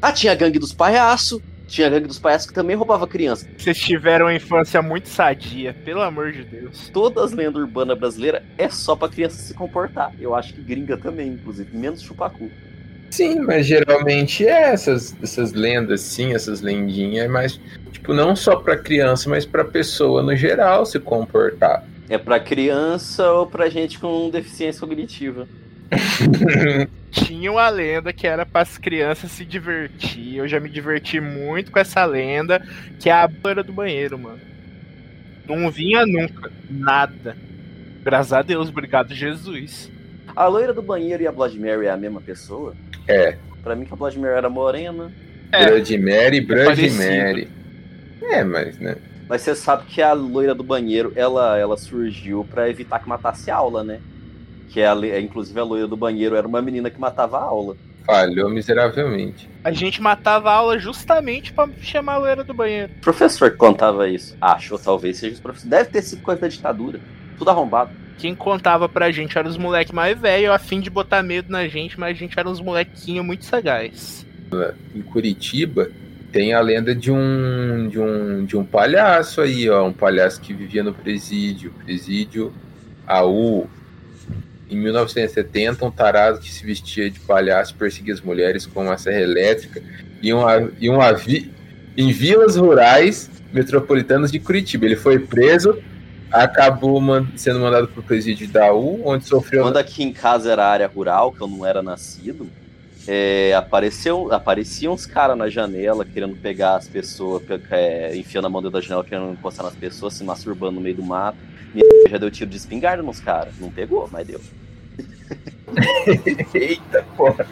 Ah, 0.02 0.12
tinha 0.12 0.32
a 0.32 0.36
gangue 0.36 0.60
dos 0.60 0.72
palhaços. 0.72 1.42
Tinha 1.68 1.88
a 1.88 1.90
gangue 1.90 2.08
dos 2.08 2.20
palhaços 2.20 2.48
que 2.48 2.54
também 2.54 2.76
roubava 2.76 3.08
criança. 3.08 3.48
Vocês 3.58 3.78
tiveram 3.80 4.28
uma 4.28 4.36
infância 4.36 4.82
muito 4.82 5.10
sadia, 5.10 5.74
pelo 5.84 6.02
amor 6.02 6.32
de 6.32 6.44
Deus. 6.44 6.90
Todas 6.90 7.26
as 7.26 7.32
lendas 7.32 7.56
urbanas 7.56 7.98
brasileiras 7.98 8.44
é 8.58 8.70
só 8.70 8.96
pra 8.96 9.10
criança 9.10 9.42
se 9.42 9.54
comportar. 9.54 10.14
Eu 10.20 10.36
acho 10.36 10.54
que 10.54 10.62
gringa 10.62 10.96
também, 10.96 11.30
inclusive, 11.30 11.76
menos 11.76 12.02
chupacu. 12.02 12.52
Sim, 13.10 13.40
mas 13.40 13.66
geralmente 13.66 14.46
é 14.46 14.74
essas, 14.74 15.16
essas 15.22 15.54
lendas, 15.54 16.02
sim, 16.02 16.34
essas 16.34 16.62
lendinhas, 16.62 17.30
mas 17.30 17.60
tipo, 17.92 18.14
não 18.14 18.36
só 18.36 18.56
pra 18.58 18.78
criança, 18.78 19.30
mas 19.30 19.46
pra 19.46 19.64
pessoa 19.64 20.22
no 20.22 20.36
geral 20.36 20.86
se 20.86 21.00
comportar. 21.00 21.84
É 22.10 22.18
pra 22.18 22.40
criança 22.40 23.32
ou 23.32 23.48
pra 23.48 23.70
gente 23.70 23.98
com 24.00 24.30
deficiência 24.30 24.80
cognitiva. 24.80 25.48
Tinha 27.12 27.52
uma 27.52 27.70
lenda 27.70 28.12
que 28.12 28.28
era 28.28 28.46
para 28.46 28.62
as 28.62 28.78
crianças 28.78 29.32
se 29.32 29.46
divertir. 29.46 30.36
Eu 30.36 30.48
já 30.48 30.60
me 30.60 30.70
diverti 30.70 31.20
muito 31.20 31.72
com 31.72 31.80
essa 31.80 32.04
lenda, 32.06 32.62
que 33.00 33.10
é 33.10 33.14
a 33.14 33.28
banheira 33.28 33.64
do 33.64 33.74
banheiro, 33.74 34.20
mano. 34.20 34.40
Não 35.48 35.72
vinha 35.72 36.06
nunca, 36.06 36.52
nada. 36.70 37.38
Graças 38.04 38.34
a 38.34 38.42
Deus, 38.42 38.70
obrigado 38.70 39.14
Jesus. 39.14 39.90
A 40.36 40.48
loira 40.48 40.74
do 40.74 40.82
banheiro 40.82 41.24
e 41.24 41.28
a 41.28 41.32
Blood 41.32 41.58
Mary 41.60 41.86
é 41.86 41.92
a 41.92 41.98
mesma 41.98 42.20
pessoa? 42.20 42.76
É. 43.08 43.38
Pra 43.64 43.76
mim 43.76 43.86
que 43.86 43.94
a 43.94 43.96
Blood 43.96 44.20
Mary 44.20 44.36
era 44.36 44.50
morena. 44.50 45.12
É, 45.52 45.66
Blood 45.70 45.98
Mary, 45.98 46.42
Blood 46.42 46.66
parecido. 46.66 47.04
Mary. 47.04 47.48
É, 48.22 48.44
mas, 48.44 48.78
né? 48.80 48.96
Mas 49.28 49.42
você 49.42 49.56
sabe 49.56 49.86
que 49.88 50.02
a 50.02 50.14
loira 50.14 50.54
do 50.54 50.64
banheiro, 50.64 51.12
ela, 51.16 51.58
ela 51.58 51.78
surgiu 51.78 52.46
pra 52.50 52.70
evitar 52.70 53.00
que 53.00 53.10
matasse 53.10 53.50
a 53.50 53.56
aula, 53.56 53.84
né? 53.84 54.00
Que 54.70 54.82
é 54.82 54.88
a, 54.88 54.94
le- 54.94 55.20
inclusive 55.20 55.60
a 55.60 55.64
loira 55.64 55.88
do 55.88 55.98
banheiro 55.98 56.36
era 56.36 56.48
uma 56.48 56.62
menina 56.62 56.90
que 56.90 57.00
matava 57.00 57.38
a 57.38 57.44
aula. 57.44 57.76
Falhou 58.06 58.50
miseravelmente. 58.52 59.50
A 59.64 59.72
gente 59.72 60.00
matava 60.00 60.52
a 60.52 60.54
aula 60.54 60.78
justamente 60.78 61.52
pra 61.54 61.68
chamar 61.82 62.14
a 62.14 62.18
loira 62.18 62.44
do 62.44 62.54
banheiro. 62.54 62.92
O 62.98 63.02
professor 63.02 63.50
que 63.50 63.58
contava 63.58 64.08
isso. 64.08 64.38
Acho, 64.40 64.76
ou 64.76 64.80
talvez 64.80 65.18
seja 65.18 65.34
os 65.34 65.40
professores. 65.40 65.70
Deve 65.72 65.90
ter 65.90 66.04
sido 66.04 66.22
coisa 66.22 66.42
da 66.42 66.48
ditadura. 66.48 67.00
Tudo 67.38 67.50
arrombado. 67.50 67.90
Quem 68.18 68.34
contava 68.36 68.88
pra 68.88 69.12
gente 69.12 69.38
eram 69.38 69.50
os 69.50 69.58
moleques 69.58 69.92
mais 69.94 70.18
velhos, 70.20 70.52
a 70.52 70.60
fim 70.60 70.80
de 70.80 70.90
botar 70.90 71.22
medo 71.22 71.52
na 71.52 71.68
gente, 71.68 72.00
mas 72.00 72.12
a 72.16 72.20
gente 72.20 72.38
era 72.40 72.50
uns 72.50 72.62
molequinhos 72.62 73.26
muito 73.26 73.46
sagaz. 73.46 74.26
Em 74.96 75.02
Curitiba 75.02 75.90
tem 76.32 76.54
a 76.54 76.60
lenda 76.62 76.94
de 76.96 77.12
um 77.12 77.88
de 77.90 78.00
um 78.00 78.46
de 78.46 78.58
um 78.58 78.64
palhaço 78.64 79.42
aí, 79.42 79.70
ó, 79.70 79.86
um 79.88 79.94
palhaço 79.94 80.40
que 80.42 80.54
vivia 80.54 80.84
no 80.84 80.94
presídio, 80.94 81.74
presídio 81.84 82.54
AU. 83.08 83.70
Em 84.70 84.76
1970, 84.78 85.86
um 85.86 85.92
tarado 85.92 86.40
que 86.40 86.52
se 86.52 86.66
vestia 86.66 87.10
de 87.10 87.20
palhaço 87.20 87.76
perseguia 87.76 88.14
as 88.14 88.22
mulheres 88.22 88.66
com 88.66 88.84
uma 88.84 88.98
serra 88.98 89.22
elétrica 89.22 89.82
e 90.22 90.34
um, 90.34 90.42
e 90.80 90.90
um 90.90 91.00
avi- 91.02 91.52
em 91.96 92.12
vilas 92.12 92.56
rurais 92.56 93.30
metropolitanas 93.54 94.32
de 94.32 94.40
Curitiba. 94.40 94.86
Ele 94.86 94.96
foi 94.96 95.20
preso, 95.20 95.78
acabou 96.32 97.00
man- 97.00 97.28
sendo 97.36 97.60
mandado 97.60 97.88
para 97.88 98.00
o 98.00 98.04
presídio 98.04 98.48
da 98.48 98.68
AU, 98.68 99.02
onde 99.06 99.26
sofreu 99.26 99.64
Quando 99.64 99.78
aqui 99.78 100.04
em 100.04 100.12
casa 100.12 100.52
era 100.52 100.68
área 100.68 100.88
rural, 100.88 101.32
que 101.32 101.42
eu 101.42 101.48
não 101.48 101.66
era 101.66 101.82
nascido, 101.82 102.48
é, 103.08 103.54
apareceu, 103.56 104.34
apareciam 104.34 104.94
uns 104.94 105.06
caras 105.06 105.38
na 105.38 105.48
janela 105.50 106.04
querendo 106.04 106.36
pegar 106.36 106.76
as 106.76 106.88
pessoas, 106.88 107.44
pe- 107.44 107.62
é, 107.72 108.16
enfiando 108.18 108.46
a 108.46 108.50
mão 108.50 108.62
dentro 108.62 108.74
da 108.74 108.82
janela, 108.82 109.04
querendo 109.04 109.32
encostar 109.32 109.66
nas 109.66 109.76
pessoas, 109.76 110.14
se 110.16 110.24
masturbando 110.24 110.74
no 110.74 110.82
meio 110.82 110.96
do 110.96 111.04
mato. 111.04 111.38
Minha 111.74 111.86
já 112.10 112.18
deu 112.18 112.32
tiro 112.32 112.50
de 112.50 112.58
espingarda 112.58 113.04
nos 113.04 113.20
caras. 113.20 113.54
Não 113.60 113.70
pegou, 113.70 114.10
mas 114.12 114.26
deu. 114.26 114.42
Eita 116.54 117.04
porra! 117.18 117.46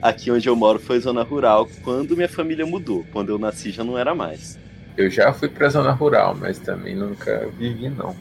Aqui 0.00 0.30
onde 0.30 0.48
eu 0.48 0.56
moro 0.56 0.78
foi 0.78 0.98
zona 0.98 1.22
rural 1.22 1.68
quando 1.84 2.16
minha 2.16 2.28
família 2.28 2.64
mudou. 2.64 3.04
Quando 3.12 3.28
eu 3.28 3.38
nasci 3.38 3.70
já 3.70 3.84
não 3.84 3.98
era 3.98 4.14
mais. 4.14 4.58
Eu 5.00 5.10
já 5.10 5.32
fui 5.32 5.48
pra 5.48 5.68
zona 5.68 5.92
rural, 5.92 6.36
mas 6.38 6.58
também 6.58 6.94
nunca 6.94 7.48
vivi, 7.58 7.88
não. 7.88 8.14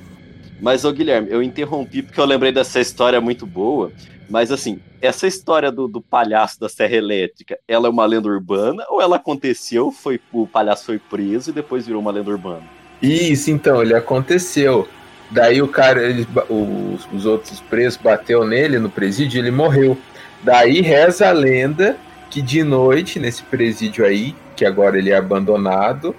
Mas, 0.62 0.84
ô 0.84 0.92
Guilherme, 0.92 1.30
eu 1.32 1.42
interrompi 1.42 2.02
porque 2.02 2.20
eu 2.20 2.26
lembrei 2.26 2.52
dessa 2.52 2.80
história 2.80 3.20
muito 3.22 3.46
boa. 3.46 3.92
Mas, 4.30 4.52
assim, 4.52 4.80
essa 5.02 5.26
história 5.26 5.72
do, 5.72 5.88
do 5.88 6.02
palhaço 6.02 6.60
da 6.60 6.70
Serra 6.70 6.96
Elétrica, 6.96 7.58
ela 7.68 7.88
é 7.88 7.90
uma 7.90 8.06
lenda 8.06 8.28
urbana 8.28 8.86
ou 8.90 9.02
ela 9.02 9.16
aconteceu, 9.16 9.92
foi 9.92 10.20
o 10.32 10.46
palhaço 10.46 10.86
foi 10.86 11.00
preso 11.00 11.50
e 11.50 11.54
depois 11.54 11.88
virou 11.88 12.02
uma 12.02 12.12
lenda 12.12 12.30
urbana? 12.30 12.64
Isso, 13.02 13.50
então, 13.50 13.82
ele 13.82 13.96
aconteceu. 13.96 14.88
Daí 15.32 15.62
o 15.62 15.68
cara, 15.68 16.04
eles 16.04 16.26
ba- 16.26 16.46
os, 16.50 17.08
os 17.12 17.26
outros 17.26 17.60
presos 17.62 17.98
bateu 18.02 18.46
nele 18.46 18.78
no 18.80 18.90
presídio 18.90 19.38
e 19.38 19.42
ele 19.42 19.52
morreu. 19.52 19.98
Daí 20.44 20.82
reza 20.82 21.28
a 21.28 21.32
lenda 21.32 21.98
que 22.30 22.42
de 22.42 22.64
noite, 22.64 23.20
nesse 23.20 23.42
presídio 23.44 24.06
aí, 24.06 24.36
que 24.56 24.66
agora 24.66 24.98
ele 24.98 25.10
é 25.10 25.16
abandonado, 25.16 26.16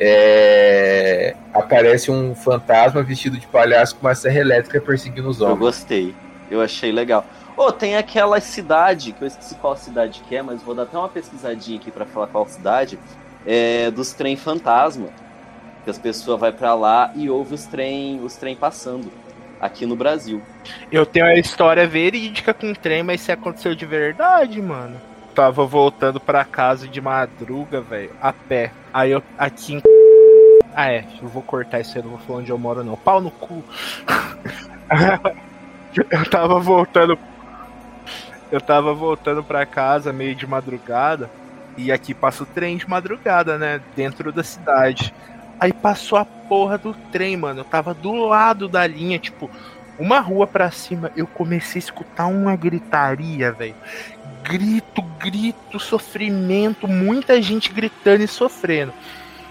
é, 0.00 1.36
aparece 1.52 2.10
um 2.10 2.34
fantasma 2.34 3.02
vestido 3.02 3.36
de 3.36 3.46
palhaço 3.46 3.94
com 3.96 4.06
uma 4.06 4.14
serra 4.14 4.40
elétrica 4.40 4.80
perseguindo 4.80 5.28
os 5.28 5.40
Eu 5.40 5.46
homens. 5.46 5.58
gostei. 5.60 6.14
Eu 6.50 6.62
achei 6.62 6.90
legal. 6.90 7.24
Ô, 7.56 7.70
tem 7.70 7.96
aquela 7.96 8.40
cidade, 8.40 9.12
que 9.12 9.22
eu 9.22 9.28
esqueci 9.28 9.54
qual 9.56 9.76
cidade 9.76 10.22
que 10.26 10.34
é, 10.34 10.42
mas 10.42 10.62
vou 10.62 10.74
dar 10.74 10.84
até 10.84 10.96
uma 10.96 11.08
pesquisadinha 11.08 11.78
aqui 11.78 11.90
pra 11.90 12.06
falar 12.06 12.28
qual 12.28 12.46
cidade, 12.48 12.98
é 13.46 13.90
dos 13.90 14.12
trem 14.12 14.34
fantasma. 14.34 15.08
Que 15.84 15.90
as 15.90 15.98
pessoas 15.98 16.40
vão 16.40 16.52
pra 16.52 16.74
lá 16.74 17.12
e 17.14 17.28
ouvem 17.28 17.54
os 17.54 17.66
trem, 17.66 18.20
os 18.22 18.36
trem 18.36 18.56
passando 18.56 19.10
aqui 19.60 19.84
no 19.84 19.94
Brasil. 19.94 20.40
Eu 20.90 21.04
tenho 21.04 21.26
a 21.26 21.34
história 21.34 21.86
verídica 21.86 22.54
com 22.54 22.70
o 22.70 22.76
trem, 22.76 23.02
mas 23.02 23.20
isso 23.20 23.32
aconteceu 23.32 23.74
de 23.74 23.84
verdade, 23.84 24.60
mano. 24.60 25.00
Tava 25.40 25.64
voltando 25.64 26.20
pra 26.20 26.44
casa 26.44 26.86
de 26.86 27.00
madruga, 27.00 27.80
velho, 27.80 28.10
a 28.20 28.30
pé. 28.30 28.72
Aí 28.92 29.10
eu 29.10 29.22
aqui 29.38 29.76
em. 29.76 29.82
Ah, 30.74 30.92
é, 30.92 31.06
eu 31.22 31.28
vou 31.28 31.42
cortar 31.42 31.80
isso 31.80 31.96
aí, 31.96 32.04
não 32.04 32.10
vou 32.10 32.18
falar 32.18 32.40
onde 32.40 32.50
eu 32.50 32.58
moro, 32.58 32.84
não. 32.84 32.94
Pau 32.94 33.22
no 33.22 33.30
cu. 33.30 33.64
eu 35.96 36.30
tava 36.30 36.60
voltando. 36.60 37.18
Eu 38.52 38.60
tava 38.60 38.92
voltando 38.92 39.42
pra 39.42 39.64
casa 39.64 40.12
meio 40.12 40.34
de 40.34 40.46
madrugada. 40.46 41.30
E 41.74 41.90
aqui 41.90 42.12
passa 42.12 42.42
o 42.42 42.46
trem 42.46 42.76
de 42.76 42.86
madrugada, 42.86 43.56
né? 43.56 43.80
Dentro 43.96 44.30
da 44.30 44.44
cidade. 44.44 45.14
Aí 45.58 45.72
passou 45.72 46.18
a 46.18 46.24
porra 46.26 46.76
do 46.76 46.92
trem, 47.10 47.34
mano. 47.38 47.60
Eu 47.60 47.64
tava 47.64 47.94
do 47.94 48.12
lado 48.12 48.68
da 48.68 48.86
linha, 48.86 49.18
tipo, 49.18 49.50
uma 49.98 50.20
rua 50.20 50.46
pra 50.46 50.70
cima. 50.70 51.10
Eu 51.16 51.26
comecei 51.26 51.78
a 51.78 51.84
escutar 51.84 52.26
uma 52.26 52.54
gritaria, 52.56 53.50
velho. 53.50 53.74
Grito, 54.42 55.02
grito, 55.18 55.78
sofrimento, 55.78 56.88
muita 56.88 57.40
gente 57.40 57.72
gritando 57.72 58.22
e 58.22 58.28
sofrendo. 58.28 58.92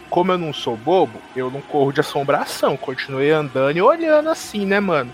Como 0.09 0.31
eu 0.31 0.37
não 0.37 0.51
sou 0.51 0.75
bobo, 0.75 1.21
eu 1.35 1.51
não 1.51 1.61
corro 1.61 1.91
de 1.91 1.99
assombração. 1.99 2.75
Continuei 2.75 3.31
andando 3.31 3.77
e 3.77 3.81
olhando 3.81 4.29
assim, 4.29 4.65
né, 4.65 4.79
mano? 4.79 5.11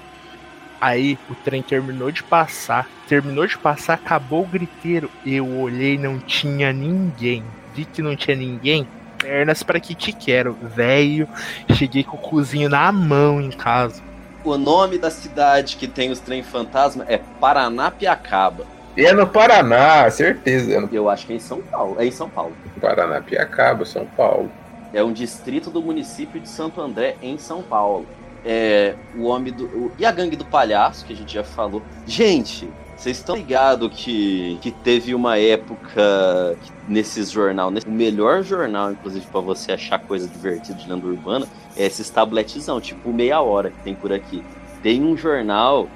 Aí 0.79 1.17
o 1.29 1.35
trem 1.35 1.61
terminou 1.61 2.11
de 2.11 2.23
passar. 2.23 2.87
Terminou 3.07 3.45
de 3.45 3.57
passar, 3.57 3.95
acabou 3.95 4.43
o 4.43 4.47
griteiro. 4.47 5.09
Eu 5.25 5.47
olhei, 5.59 5.97
não 5.97 6.19
tinha 6.19 6.71
ninguém. 6.71 7.43
Vi 7.73 7.85
que 7.85 8.01
não 8.01 8.15
tinha 8.15 8.35
ninguém. 8.35 8.87
Pernas 9.17 9.63
pra 9.63 9.79
que 9.79 9.95
te 9.95 10.13
quero, 10.13 10.53
velho. 10.53 11.27
Cheguei 11.73 12.03
com 12.03 12.15
o 12.15 12.19
cozinho 12.19 12.69
na 12.69 12.91
mão 12.91 13.41
em 13.41 13.51
casa. 13.51 14.01
O 14.43 14.57
nome 14.57 14.97
da 14.97 15.09
cidade 15.09 15.75
que 15.75 15.87
tem 15.87 16.11
os 16.11 16.19
trem 16.19 16.43
fantasma 16.43 17.03
é 17.07 17.17
Paranapiacaba. 17.17 18.74
E 18.97 19.05
é 19.05 19.13
no 19.13 19.27
Paraná, 19.27 20.09
certeza. 20.09 20.73
É 20.73 20.79
no 20.79 20.89
Eu 20.91 21.09
acho 21.09 21.25
que 21.27 21.33
é 21.33 21.35
em 21.35 21.39
São 21.39 21.61
Paulo. 21.61 21.95
É 21.99 22.05
em 22.05 22.11
São 22.11 22.29
Paulo. 22.29 22.53
Paraná, 22.79 23.21
Piacaba, 23.21 23.83
São 23.85 24.05
Paulo. 24.05 24.49
É 24.93 25.03
um 25.03 25.11
distrito 25.11 25.69
do 25.69 25.81
município 25.81 26.39
de 26.39 26.47
Santo 26.47 26.79
André, 26.79 27.17
em 27.21 27.37
São 27.37 27.61
Paulo. 27.61 28.05
É 28.45 28.93
o 29.17 29.23
homem 29.23 29.51
do. 29.51 29.65
o- 29.65 29.91
e 29.97 30.05
a 30.05 30.11
gangue 30.11 30.35
do 30.35 30.45
palhaço, 30.45 31.05
que 31.05 31.11
a 31.11 31.15
gente 31.15 31.33
já 31.33 31.43
falou. 31.43 31.81
Gente, 32.05 32.69
vocês 32.95 33.17
estão 33.17 33.35
ligados 33.35 33.89
que, 33.91 34.57
que 34.61 34.71
teve 34.71 35.13
uma 35.13 35.37
época 35.37 36.55
que, 36.63 36.71
nesses 36.87 37.31
jornal, 37.31 37.69
nesse, 37.71 37.85
o 37.87 37.91
melhor 37.91 38.43
jornal, 38.43 38.91
inclusive, 38.91 39.25
pra 39.29 39.41
você 39.41 39.73
achar 39.73 39.99
coisa 39.99 40.27
divertida 40.27 40.77
de 40.77 40.87
lenda 40.87 41.05
urbana, 41.05 41.45
é 41.75 41.85
esses 41.85 42.09
tabletezão, 42.09 42.79
tipo 42.79 43.11
meia 43.11 43.41
hora 43.41 43.71
que 43.71 43.79
tem 43.83 43.95
por 43.95 44.13
aqui. 44.13 44.41
Tem 44.81 45.03
um 45.03 45.17
jornal 45.17 45.89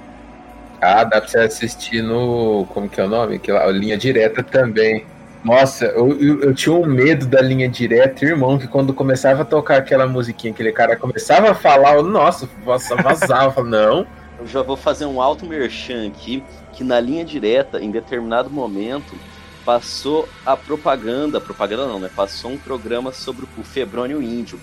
Ah, 0.81 1.03
dá 1.03 1.19
pra 1.19 1.27
você 1.27 1.39
assistir 1.39 2.01
no. 2.01 2.65
Como 2.74 2.89
que 2.89 3.01
é 3.01 3.03
o 3.03 3.09
nome? 3.09 3.36
Aquela 3.36 3.65
linha 3.67 3.98
direta 3.98 4.41
também. 4.41 5.05
Nossa, 5.43 5.86
eu, 5.86 6.12
eu, 6.19 6.41
eu, 6.41 6.53
tinha 6.53 6.75
um 6.75 6.86
medo 6.86 7.25
da 7.25 7.41
linha 7.41 7.69
direta, 7.69 8.25
irmão, 8.25 8.57
que 8.57 8.67
quando 8.67 8.93
começava 8.93 9.43
a 9.43 9.45
tocar 9.45 9.77
aquela 9.77 10.05
musiquinha, 10.05 10.51
aquele 10.51 10.71
cara 10.74 10.98
começava 10.98 11.51
a 11.51 11.55
falar, 11.55 11.95
eu, 11.95 12.03
nossa, 12.03 12.50
vazava, 12.65 13.01
eu 13.12 13.17
falava, 13.17 13.63
não. 13.67 14.05
Eu 14.38 14.45
já 14.45 14.62
vou 14.62 14.75
fazer 14.75 15.05
um 15.05 15.21
alto 15.21 15.45
merchan 15.45 16.07
aqui, 16.07 16.43
que 16.74 16.83
na 16.83 17.00
linha 17.00 17.24
direta, 17.24 17.79
em 17.81 17.89
determinado 17.89 18.50
momento, 18.50 19.15
passou 19.63 20.27
a 20.45 20.57
propaganda, 20.57 21.39
propaganda 21.39 21.88
não, 21.88 22.00
né? 22.00 22.09
Passou 22.13 22.51
um 22.51 22.57
programa 22.57 23.13
sobre 23.13 23.45
o 23.57 23.63
Febrônio 23.63 24.21
Índio, 24.21 24.59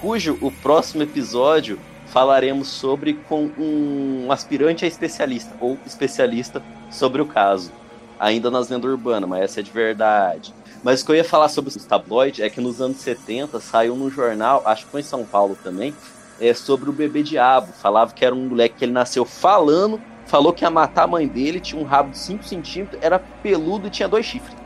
cujo 0.00 0.36
o 0.40 0.50
próximo 0.50 1.02
episódio 1.02 1.78
falaremos 2.10 2.68
sobre 2.68 3.14
com 3.14 3.50
um 3.56 4.30
aspirante 4.30 4.84
a 4.84 4.88
especialista, 4.88 5.54
ou 5.60 5.78
especialista 5.86 6.62
sobre 6.90 7.22
o 7.22 7.26
caso. 7.26 7.72
Ainda 8.18 8.50
nas 8.50 8.68
lendas 8.68 8.90
urbanas, 8.90 9.28
mas 9.28 9.42
essa 9.42 9.60
é 9.60 9.62
de 9.62 9.70
verdade. 9.70 10.52
Mas 10.82 11.00
o 11.00 11.06
que 11.06 11.12
eu 11.12 11.16
ia 11.16 11.24
falar 11.24 11.48
sobre 11.48 11.68
os 11.68 11.84
tabloides 11.84 12.40
é 12.40 12.50
que 12.50 12.60
nos 12.60 12.80
anos 12.80 12.98
70 12.98 13.60
saiu 13.60 13.94
no 13.96 14.10
jornal, 14.10 14.62
acho 14.66 14.84
que 14.84 14.90
foi 14.90 15.00
em 15.00 15.04
São 15.04 15.24
Paulo 15.24 15.56
também, 15.62 15.94
é 16.40 16.52
sobre 16.52 16.90
o 16.90 16.92
bebê 16.92 17.22
diabo. 17.22 17.72
Falava 17.72 18.12
que 18.12 18.24
era 18.24 18.34
um 18.34 18.48
moleque 18.48 18.76
que 18.78 18.84
ele 18.84 18.92
nasceu 18.92 19.24
falando, 19.24 20.00
falou 20.26 20.52
que 20.52 20.64
ia 20.64 20.70
matar 20.70 21.04
a 21.04 21.06
mãe 21.06 21.26
dele, 21.26 21.60
tinha 21.60 21.80
um 21.80 21.84
rabo 21.84 22.10
de 22.10 22.18
5 22.18 22.44
centímetros, 22.44 23.00
era 23.02 23.18
peludo 23.18 23.86
e 23.86 23.90
tinha 23.90 24.08
dois 24.08 24.26
chifres. 24.26 24.56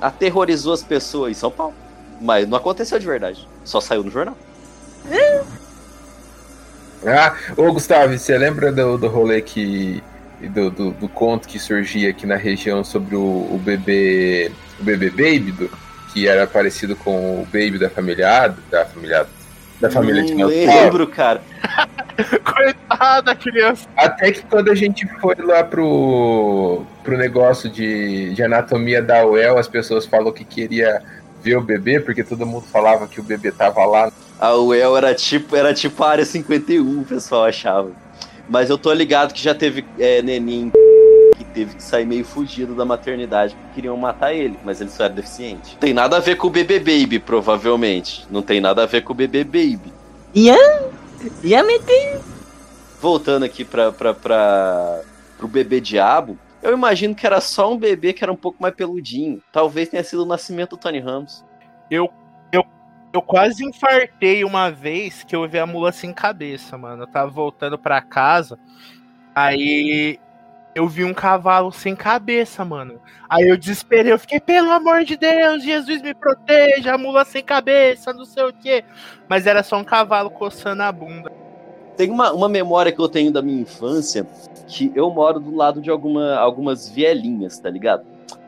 Aterrorizou 0.00 0.72
as 0.72 0.82
pessoas 0.82 1.32
em 1.32 1.34
São 1.34 1.50
Paulo. 1.50 1.74
Mas 2.20 2.48
não 2.48 2.56
aconteceu 2.56 2.98
de 2.98 3.06
verdade. 3.06 3.48
Só 3.64 3.80
saiu 3.80 4.04
no 4.04 4.10
jornal. 4.10 4.36
Ah, 7.06 7.36
ô 7.56 7.72
Gustavo, 7.72 8.16
você 8.16 8.36
lembra 8.36 8.72
do, 8.72 8.96
do 8.96 9.08
rolê 9.08 9.40
que. 9.42 10.02
Do, 10.40 10.70
do, 10.70 10.90
do, 10.90 11.08
conto 11.08 11.48
que 11.48 11.58
surgia 11.58 12.10
aqui 12.10 12.26
na 12.26 12.36
região 12.36 12.82
sobre 12.82 13.14
o, 13.14 13.20
o 13.20 13.60
bebê. 13.62 14.50
O 14.80 14.84
bebê 14.84 15.08
Baby, 15.10 15.52
do, 15.52 15.70
que 16.12 16.26
era 16.26 16.46
parecido 16.46 16.96
com 16.96 17.40
o 17.40 17.46
Baby 17.46 17.78
da 17.78 17.90
família 17.90 18.54
da 18.70 18.84
família 18.84 19.26
da 19.80 19.90
família 19.90 20.22
de 20.22 20.34
Não 20.34 20.46
lembro, 20.46 21.06
cara. 21.06 21.42
Coitada 22.44 23.34
criança. 23.34 23.88
Até 23.96 24.32
que 24.32 24.42
quando 24.42 24.70
a 24.70 24.74
gente 24.74 25.06
foi 25.20 25.34
lá 25.38 25.64
pro, 25.64 26.84
pro 27.02 27.18
negócio 27.18 27.68
de, 27.68 28.32
de 28.32 28.42
anatomia 28.42 29.02
da 29.02 29.26
UEL, 29.26 29.58
as 29.58 29.68
pessoas 29.68 30.06
falaram 30.06 30.32
que 30.32 30.44
queria 30.44 31.02
ver 31.44 31.58
o 31.58 31.60
bebê, 31.60 32.00
porque 32.00 32.24
todo 32.24 32.46
mundo 32.46 32.64
falava 32.72 33.06
que 33.06 33.20
o 33.20 33.22
bebê 33.22 33.52
tava 33.52 33.84
lá. 33.84 34.10
A 34.40 34.56
UEL 34.56 34.96
era 34.96 35.14
tipo, 35.14 35.54
era 35.54 35.74
tipo 35.74 36.02
a 36.02 36.08
área 36.08 36.24
51, 36.24 37.02
o 37.02 37.04
pessoal 37.04 37.44
achava. 37.44 37.90
Mas 38.48 38.70
eu 38.70 38.78
tô 38.78 38.92
ligado 38.92 39.34
que 39.34 39.42
já 39.42 39.54
teve 39.54 39.84
é, 39.98 40.22
neném 40.22 40.72
que 41.36 41.44
teve 41.44 41.74
que 41.74 41.82
sair 41.82 42.06
meio 42.06 42.24
fugido 42.24 42.74
da 42.74 42.84
maternidade 42.84 43.54
porque 43.54 43.74
queriam 43.74 43.96
matar 43.96 44.32
ele, 44.32 44.58
mas 44.64 44.80
ele 44.80 44.90
só 44.90 45.04
era 45.04 45.12
deficiente. 45.12 45.76
Tem 45.78 45.92
nada 45.92 46.16
a 46.16 46.20
ver 46.20 46.36
com 46.36 46.46
o 46.46 46.50
bebê 46.50 46.78
baby, 46.78 47.18
provavelmente. 47.18 48.26
Não 48.30 48.42
tem 48.42 48.60
nada 48.60 48.82
a 48.82 48.86
ver 48.86 49.02
com 49.02 49.12
o 49.12 49.16
bebê 49.16 49.44
baby. 49.44 49.92
Yeah, 50.34 50.88
yeah, 51.44 51.66
meter. 51.66 52.20
Voltando 53.00 53.44
aqui 53.44 53.64
pra, 53.64 53.92
pra, 53.92 54.14
pra, 54.14 55.00
pro 55.36 55.48
bebê 55.48 55.80
diabo, 55.80 56.38
eu 56.64 56.72
imagino 56.72 57.14
que 57.14 57.26
era 57.26 57.42
só 57.42 57.70
um 57.70 57.76
bebê 57.76 58.14
que 58.14 58.24
era 58.24 58.32
um 58.32 58.36
pouco 58.36 58.60
mais 58.60 58.74
peludinho. 58.74 59.42
Talvez 59.52 59.90
tenha 59.90 60.02
sido 60.02 60.22
o 60.22 60.26
nascimento 60.26 60.70
do 60.70 60.76
Tony 60.78 60.98
Ramos. 60.98 61.44
Eu, 61.90 62.10
eu, 62.50 62.64
eu 63.12 63.20
quase 63.20 63.62
infartei 63.62 64.42
uma 64.44 64.70
vez 64.70 65.22
que 65.22 65.36
eu 65.36 65.46
vi 65.46 65.58
a 65.58 65.66
mula 65.66 65.92
sem 65.92 66.10
cabeça, 66.10 66.78
mano. 66.78 67.02
Eu 67.02 67.06
tava 67.06 67.30
voltando 67.30 67.78
pra 67.78 68.00
casa, 68.00 68.58
aí 69.34 70.18
eu 70.74 70.88
vi 70.88 71.04
um 71.04 71.12
cavalo 71.12 71.70
sem 71.70 71.94
cabeça, 71.94 72.64
mano. 72.64 72.98
Aí 73.28 73.46
eu 73.46 73.58
desesperei, 73.58 74.10
eu 74.10 74.18
fiquei, 74.18 74.40
pelo 74.40 74.70
amor 74.70 75.04
de 75.04 75.18
Deus, 75.18 75.62
Jesus 75.62 76.00
me 76.00 76.14
proteja, 76.14 76.94
a 76.94 76.98
mula 76.98 77.26
sem 77.26 77.44
cabeça, 77.44 78.10
não 78.14 78.24
sei 78.24 78.42
o 78.42 78.52
quê. 78.54 78.82
Mas 79.28 79.46
era 79.46 79.62
só 79.62 79.76
um 79.76 79.84
cavalo 79.84 80.30
coçando 80.30 80.82
a 80.82 80.90
bunda. 80.90 81.30
Tem 81.94 82.10
uma, 82.10 82.32
uma 82.32 82.48
memória 82.48 82.90
que 82.90 83.00
eu 83.00 83.08
tenho 83.08 83.30
da 83.30 83.42
minha 83.42 83.60
infância, 83.60 84.26
que 84.66 84.92
eu 84.94 85.10
moro 85.10 85.40
do 85.40 85.54
lado 85.54 85.80
de 85.80 85.90
alguma, 85.90 86.34
algumas 86.36 86.88
vielinhas, 86.88 87.58
tá 87.58 87.70
ligado? 87.70 88.04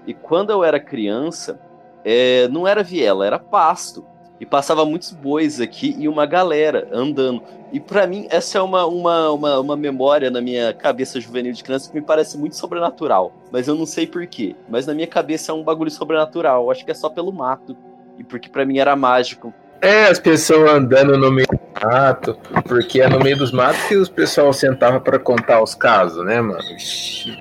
E 0.06 0.14
quando 0.14 0.50
eu 0.50 0.62
era 0.62 0.78
criança, 0.78 1.60
é, 2.04 2.46
não 2.48 2.66
era 2.66 2.82
viela, 2.82 3.26
era 3.26 3.38
pasto. 3.38 4.04
E 4.38 4.44
passava 4.44 4.84
muitos 4.84 5.12
bois 5.12 5.60
aqui 5.60 5.96
e 5.98 6.06
uma 6.06 6.26
galera 6.26 6.88
andando. 6.92 7.42
E 7.72 7.80
para 7.80 8.06
mim, 8.06 8.26
essa 8.30 8.58
é 8.58 8.60
uma, 8.60 8.84
uma, 8.84 9.30
uma, 9.30 9.60
uma, 9.60 9.76
memória 9.76 10.30
na 10.30 10.42
minha 10.42 10.74
cabeça 10.74 11.18
juvenil 11.18 11.52
de 11.52 11.64
criança 11.64 11.90
que 11.90 11.98
me 11.98 12.04
parece 12.04 12.36
muito 12.36 12.54
sobrenatural. 12.54 13.32
Mas 13.50 13.66
eu 13.66 13.74
não 13.74 13.86
sei 13.86 14.06
porquê. 14.06 14.54
Mas 14.68 14.86
na 14.86 14.92
minha 14.92 15.06
cabeça 15.06 15.52
é 15.52 15.54
um 15.54 15.64
bagulho 15.64 15.90
sobrenatural. 15.90 16.64
Eu 16.64 16.70
acho 16.70 16.84
que 16.84 16.90
é 16.90 16.94
só 16.94 17.08
pelo 17.08 17.32
mato. 17.32 17.74
E 18.18 18.24
porque 18.24 18.48
para 18.48 18.66
mim 18.66 18.78
era 18.78 18.94
mágico. 18.94 19.54
É, 19.80 20.06
as 20.06 20.18
pessoas 20.18 20.70
andando 20.70 21.16
no 21.16 21.30
meio 21.30 21.46
do 21.48 21.86
mato. 21.86 22.38
Porque 22.66 23.00
é 23.00 23.08
no 23.08 23.18
meio 23.18 23.36
dos 23.36 23.52
matos 23.52 23.82
que 23.84 23.96
os 23.96 24.08
pessoal 24.08 24.52
sentava 24.52 25.00
para 25.00 25.18
contar 25.18 25.62
os 25.62 25.74
casos, 25.74 26.24
né, 26.24 26.40
mano? 26.40 26.62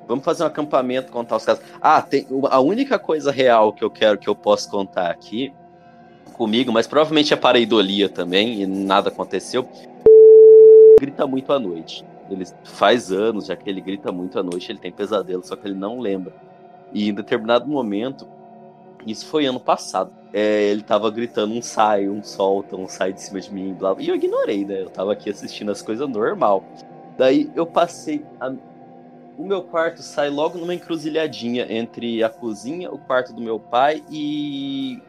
Vamos 0.08 0.24
fazer 0.24 0.43
um 0.43 0.48
acampamento, 0.48 1.12
contar 1.12 1.38
os 1.38 1.45
casos. 1.45 1.63
Ah, 1.82 2.02
tem 2.02 2.28
a 2.50 2.60
única 2.60 3.00
coisa 3.00 3.32
real 3.32 3.74
que 3.74 3.84
eu 3.84 3.89
quero 3.89 4.17
que 4.17 4.28
eu 4.28 4.36
possa 4.36 4.69
contar 4.69 5.10
aqui 5.10 5.54
comigo, 6.34 6.71
mas 6.71 6.86
provavelmente 6.86 7.34
é 7.34 7.38
pareidolia 7.38 8.10
também, 8.10 8.62
e 8.62 8.67
nada 8.67 9.10
aconteceu. 9.10 9.67
Grita 11.00 11.26
muito 11.26 11.52
à 11.54 11.60
noite. 11.60 12.06
Ele 12.30 12.45
faz 12.63 13.12
anos 13.12 13.45
já 13.45 13.56
que 13.56 13.69
ele 13.69 13.80
grita 13.80 14.12
muito 14.12 14.38
à 14.38 14.43
noite, 14.43 14.71
ele 14.71 14.80
tem 14.80 14.91
pesadelo, 14.91 15.45
só 15.45 15.56
que 15.56 15.67
ele 15.67 15.76
não 15.76 16.00
lembra. 16.00 16.34
E 16.93 17.10
em 17.10 17.13
determinado 17.13 17.67
momento, 17.67 18.28
isso 19.06 19.28
foi 19.28 19.46
ano 19.46 19.60
passado, 19.60 20.12
é, 20.34 20.63
ele 20.63 20.82
tava 20.82 21.10
gritando 21.10 21.54
um 21.54 21.62
sai, 21.62 22.10
um 22.10 22.22
solta, 22.22 22.76
um 22.76 22.89
sai 22.89 23.13
de 23.13 23.22
cima 23.22 23.39
de 23.39 23.54
mim, 23.54 23.74
blá, 23.74 23.96
e 24.00 24.10
eu 24.10 24.15
ignorei, 24.15 24.65
né? 24.65 24.82
Eu 24.82 24.89
tava 24.89 25.13
aqui 25.13 25.30
assistindo 25.30 25.72
as 25.72 25.82
coisas 25.82 26.10
normal. 26.10 26.63
Daí 27.18 27.50
eu 27.56 27.65
passei. 27.65 28.26
A... 28.39 28.52
O 29.38 29.46
meu 29.46 29.62
quarto 29.62 30.02
sai 30.02 30.30
logo 30.30 30.58
numa 30.58 30.74
encruzilhadinha 30.74 31.68
entre 31.70 32.24
a 32.24 32.30
cozinha, 32.30 32.91
o 32.91 32.98
quarto 32.98 33.32
do 33.32 33.41
meu 33.41 33.60
pai 33.60 34.04
e 34.10 35.02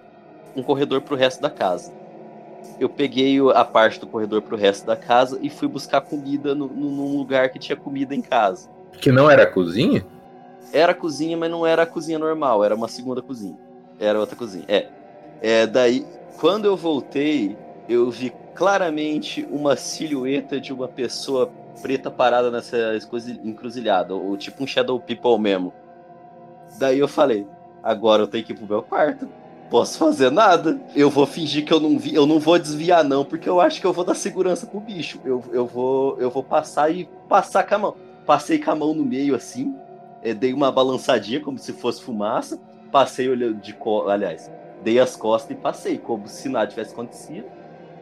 um 0.54 0.62
corredor 0.62 1.00
para 1.00 1.14
o 1.14 1.16
resto 1.16 1.40
da 1.40 1.50
casa. 1.50 1.92
Eu 2.78 2.88
peguei 2.88 3.38
a 3.54 3.64
parte 3.64 3.98
do 3.98 4.06
corredor 4.06 4.42
para 4.42 4.54
o 4.54 4.58
resto 4.58 4.86
da 4.86 4.96
casa 4.96 5.38
e 5.42 5.50
fui 5.50 5.66
buscar 5.66 6.02
comida 6.02 6.54
no, 6.54 6.68
no, 6.68 6.90
num 6.90 7.16
lugar 7.16 7.48
que 7.50 7.58
tinha 7.58 7.76
comida 7.76 8.14
em 8.14 8.20
casa. 8.20 8.68
Que 9.00 9.10
não 9.10 9.30
era 9.30 9.44
a 9.44 9.46
cozinha? 9.46 10.04
Era 10.72 10.92
a 10.92 10.94
cozinha, 10.94 11.36
mas 11.36 11.50
não 11.50 11.66
era 11.66 11.82
a 11.82 11.86
cozinha 11.86 12.18
normal, 12.18 12.64
era 12.64 12.74
uma 12.74 12.88
segunda 12.88 13.22
cozinha. 13.22 13.65
Era 13.98 14.18
outra 14.18 14.36
cozinha. 14.36 14.64
É. 14.68 14.88
é 15.40 15.66
daí, 15.66 16.06
quando 16.38 16.66
eu 16.66 16.76
voltei, 16.76 17.56
eu 17.88 18.10
vi 18.10 18.32
claramente 18.54 19.46
uma 19.50 19.76
silhueta 19.76 20.60
de 20.60 20.72
uma 20.72 20.88
pessoa 20.88 21.50
preta 21.82 22.10
parada 22.10 22.50
nessa 22.50 22.76
encruzilhada, 23.44 24.14
ou 24.14 24.36
tipo 24.36 24.64
um 24.64 24.66
Shadow 24.66 24.98
People 24.98 25.38
mesmo. 25.38 25.72
Daí 26.78 26.98
eu 26.98 27.08
falei, 27.08 27.46
agora 27.82 28.22
eu 28.22 28.26
tenho 28.26 28.44
que 28.44 28.52
ir 28.52 28.56
pro 28.56 28.66
meu 28.66 28.82
quarto 28.82 29.28
posso 29.70 29.98
fazer 29.98 30.30
nada. 30.30 30.80
Eu 30.94 31.10
vou 31.10 31.26
fingir 31.26 31.64
que 31.64 31.72
eu 31.72 31.80
não 31.80 31.98
vi, 31.98 32.14
eu 32.14 32.26
não 32.26 32.38
vou 32.38 32.58
desviar 32.58 33.04
não, 33.04 33.24
porque 33.24 33.48
eu 33.48 33.60
acho 33.60 33.80
que 33.80 33.86
eu 33.86 33.92
vou 33.92 34.04
dar 34.04 34.14
segurança 34.14 34.66
pro 34.66 34.80
bicho. 34.80 35.20
Eu, 35.24 35.42
eu 35.52 35.66
vou 35.66 36.18
eu 36.18 36.30
vou 36.30 36.42
passar 36.42 36.90
e 36.90 37.08
passar 37.28 37.64
com 37.64 37.74
a 37.74 37.78
mão. 37.78 37.96
Passei 38.24 38.58
com 38.58 38.70
a 38.70 38.74
mão 38.74 38.94
no 38.94 39.04
meio 39.04 39.34
assim, 39.34 39.74
é, 40.22 40.34
dei 40.34 40.52
uma 40.52 40.72
balançadinha 40.72 41.40
como 41.40 41.58
se 41.58 41.72
fosse 41.72 42.02
fumaça, 42.02 42.60
passei 42.96 43.28
olhando 43.28 43.60
de 43.60 43.76
aliás, 44.08 44.50
dei 44.82 44.98
as 44.98 45.14
costas 45.14 45.50
e 45.50 45.60
passei 45.60 45.98
como 45.98 46.26
se 46.26 46.48
nada 46.48 46.66
tivesse 46.66 46.94
acontecido. 46.94 47.44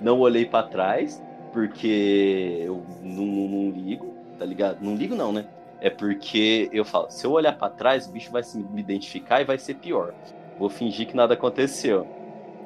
Não 0.01 0.21
olhei 0.21 0.47
para 0.47 0.69
trás, 0.69 1.21
porque 1.53 2.63
eu 2.65 2.81
não, 3.03 3.27
não, 3.27 3.49
não 3.49 3.71
ligo, 3.71 4.15
tá 4.39 4.45
ligado? 4.45 4.79
Não 4.81 4.95
ligo 4.95 5.17
não, 5.17 5.33
né? 5.33 5.47
É 5.81 5.91
porque 5.91 6.71
eu 6.73 6.85
falo, 6.85 7.11
se 7.11 7.27
eu 7.27 7.33
olhar 7.33 7.59
para 7.59 7.71
trás, 7.71 8.07
o 8.07 8.13
bicho 8.13 8.31
vai 8.31 8.45
se 8.45 8.57
me 8.57 8.81
identificar 8.81 9.41
e 9.41 9.45
vai 9.45 9.59
ser 9.59 9.75
pior. 9.75 10.15
Vou 10.61 10.71
fingir 10.71 11.09
que 11.09 11.17
nada 11.17 11.35
aconteceu. 11.35 12.07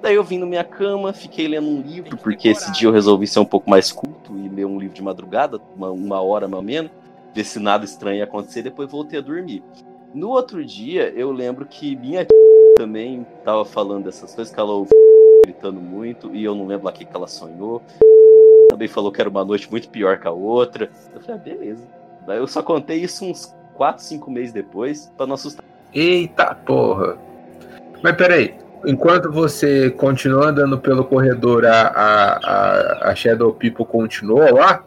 Daí 0.03 0.15
eu 0.15 0.23
vim 0.23 0.37
na 0.37 0.45
minha 0.45 0.65
cama, 0.65 1.15
fiquei 1.15 1.49
lendo 1.49 1.67
um 1.67 1.81
livro, 1.81 2.15
porque 2.19 2.51
esse 2.51 2.71
dia 2.73 2.89
eu 2.89 2.93
resolvi 2.93 3.27
ser 3.27 3.41
um 3.41 3.47
pouco 3.47 3.71
mais 3.71 3.91
culto 3.91 4.37
e 4.37 4.51
ler 4.51 4.67
um 4.67 4.79
livro 4.79 4.95
de 4.95 5.03
madrugada, 5.03 5.59
uma, 5.75 5.91
uma 5.91 6.21
hora 6.21 6.47
mais 6.47 6.59
ou 6.59 6.63
menos, 6.63 6.91
ver 7.33 7.45
se 7.45 7.59
nada 7.59 7.87
estranho 7.87 8.19
ia 8.19 8.25
acontecer, 8.25 8.61
depois 8.61 8.91
voltei 8.91 9.19
a 9.19 9.23
dormir. 9.23 9.63
No 10.15 10.31
outro 10.31 10.65
dia, 10.65 11.13
eu 11.15 11.31
lembro 11.31 11.67
que 11.67 11.95
minha 11.97 12.25
tia 12.25 12.75
também 12.77 13.27
estava 13.39 13.65
falando 13.65 14.05
dessas 14.05 14.35
coisas, 14.35 14.53
que 14.53 14.59
ela 14.59 14.73
ouviu 14.73 14.97
gritando 15.45 15.81
muito, 15.81 16.35
e 16.35 16.45
eu 16.45 16.55
não 16.55 16.67
lembro 16.67 16.87
lá 16.87 16.91
o 16.91 16.95
que, 16.95 17.05
que 17.05 17.15
ela 17.15 17.27
sonhou. 17.27 17.83
Também 18.71 18.89
falou 18.89 19.13
que 19.13 19.21
era 19.21 19.29
uma 19.29 19.45
noite 19.45 19.71
muito 19.71 19.89
pior 19.89 20.19
que 20.19 20.29
a 20.29 20.31
outra. 20.31 20.91
Eu 21.15 21.21
falei, 21.21 21.41
ah, 21.41 21.45
beleza. 21.45 21.87
Daí 22.27 22.39
eu 22.39 22.47
só 22.47 22.63
contei 22.63 22.99
isso 22.99 23.25
uns 23.25 23.55
4, 23.75 24.03
5 24.03 24.31
meses 24.31 24.53
depois, 24.53 25.13
para 25.17 25.27
não 25.27 25.35
assustar. 25.35 25.65
Eita 25.95 26.55
porra! 26.55 27.17
Mas 28.03 28.17
peraí, 28.17 28.55
enquanto 28.87 29.33
você 29.33 29.91
continuou 29.91 30.45
andando 30.45 30.79
pelo 30.79 31.05
corredor, 31.05 31.65
a, 31.65 31.89
a, 31.89 33.11
a, 33.11 33.15
Shadow 33.15 33.53
People 33.53 33.85
continuou 33.85 34.55
lá? 34.55 34.85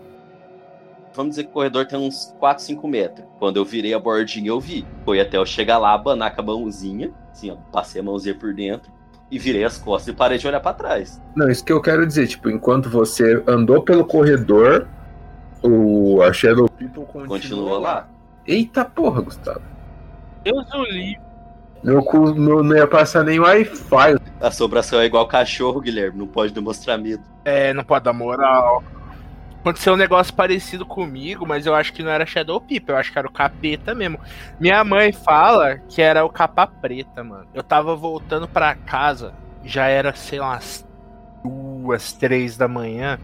Vamos 1.22 1.34
dizer 1.34 1.44
que 1.44 1.50
o 1.52 1.54
corredor 1.54 1.86
tem 1.86 2.00
uns 2.00 2.36
4, 2.40 2.64
5 2.64 2.88
metros. 2.88 3.28
Quando 3.38 3.58
eu 3.58 3.64
virei 3.64 3.94
a 3.94 4.00
bordinha, 4.00 4.50
eu 4.50 4.60
vi. 4.60 4.84
Foi 5.06 5.22
até 5.22 5.38
eu 5.38 5.46
chegar 5.46 5.78
lá, 5.78 5.94
abanar 5.94 6.34
com 6.34 6.42
a 6.42 6.46
mãozinha. 6.46 7.12
Assim, 7.32 7.52
ó, 7.52 7.58
passei 7.72 8.02
a 8.02 8.04
mãozinha 8.04 8.34
por 8.34 8.56
dentro. 8.56 8.92
E 9.30 9.38
virei 9.38 9.64
as 9.64 9.78
costas 9.78 10.12
e 10.12 10.18
parei 10.18 10.40
de 10.40 10.48
olhar 10.48 10.60
pra 10.60 10.74
trás. 10.74 11.22
Não, 11.36 11.48
isso 11.48 11.64
que 11.64 11.72
eu 11.72 11.80
quero 11.80 12.08
dizer, 12.08 12.26
tipo, 12.26 12.50
enquanto 12.50 12.90
você 12.90 13.44
andou 13.46 13.84
pelo 13.84 14.04
corredor, 14.04 14.88
o 15.62 16.24
a 16.24 16.34
Shadow 16.34 16.68
People 16.68 17.06
continua, 17.06 17.28
Continua 17.28 17.80
lá. 17.80 18.10
Eita 18.48 18.84
porra, 18.84 19.22
Gustavo. 19.22 19.62
Deus 20.44 20.74
o 20.74 20.84
livre. 20.86 21.22
Meu 21.84 22.02
cu 22.04 22.34
não, 22.34 22.64
não 22.64 22.76
ia 22.76 22.88
passar 22.88 23.24
nem 23.24 23.40
Wi-Fi. 23.40 24.16
A 24.42 24.48
assombração 24.48 25.00
é 25.00 25.06
igual 25.06 25.28
cachorro, 25.28 25.82
Guilherme. 25.82 26.18
Não 26.18 26.28
pode 26.28 26.52
demonstrar 26.52 26.98
medo. 26.98 27.24
É, 27.46 27.74
não 27.76 27.84
pode 27.84 28.06
dar 28.06 28.14
moral. 28.14 28.84
Aconteceu 29.62 29.93
um 29.93 29.97
negócio 29.97 30.34
parecido 30.34 30.84
comigo, 30.84 31.45
mas 31.45 31.67
eu 31.67 31.76
acho 31.76 31.93
que 31.93 32.02
não 32.02 32.10
era 32.10 32.26
Shadow 32.26 32.60
People, 32.60 32.93
eu 32.93 32.97
acho 32.97 33.12
que 33.12 33.19
era 33.19 33.28
o 33.28 33.32
capeta 33.32 33.93
mesmo. 33.93 34.19
Minha 34.60 34.84
mãe 34.84 35.12
fala 35.12 35.78
que 35.88 36.02
era 36.02 36.26
o 36.26 36.30
capa 36.30 36.65
preta, 36.65 37.24
mano. 37.24 37.47
Eu 37.54 37.62
tava 37.62 37.95
voltando 37.95 38.47
pra 38.47 38.74
casa, 38.74 39.36
já 39.63 39.86
era, 39.86 40.15
sei 40.15 40.39
lá, 40.39 40.60
duas, 41.43 42.12
três 42.13 42.58
da 42.58 42.67
manhã. 42.67 43.19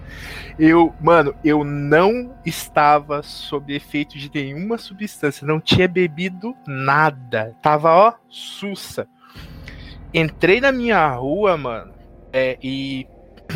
Eu, 0.59 0.93
mano, 1.01 1.33
eu 1.43 1.63
não 1.63 2.35
estava 2.45 3.23
sob 3.23 3.73
efeito 3.73 4.15
de 4.15 4.29
nenhuma 4.31 4.77
substância, 4.77 5.45
não 5.47 5.59
tinha 5.59 5.87
bebido 5.87 6.55
nada. 6.67 7.55
Tava, 7.63 7.91
ó, 7.91 8.13
sussa. 8.29 9.07
Entrei 10.13 10.61
na 10.61 10.71
minha 10.71 11.07
rua, 11.15 11.57
mano, 11.57 11.93
é, 12.31 12.59
e 12.61 13.07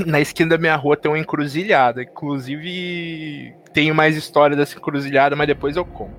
na 0.05 0.19
esquina 0.19 0.51
da 0.51 0.57
minha 0.57 0.75
rua 0.75 0.97
tem 0.97 1.11
uma 1.11 1.19
encruzilhada. 1.19 2.03
Inclusive, 2.03 3.55
tenho 3.73 3.93
mais 3.93 4.15
história 4.15 4.55
dessa 4.55 4.77
encruzilhada, 4.77 5.35
mas 5.35 5.47
depois 5.47 5.75
eu 5.75 5.85
conto. 5.85 6.15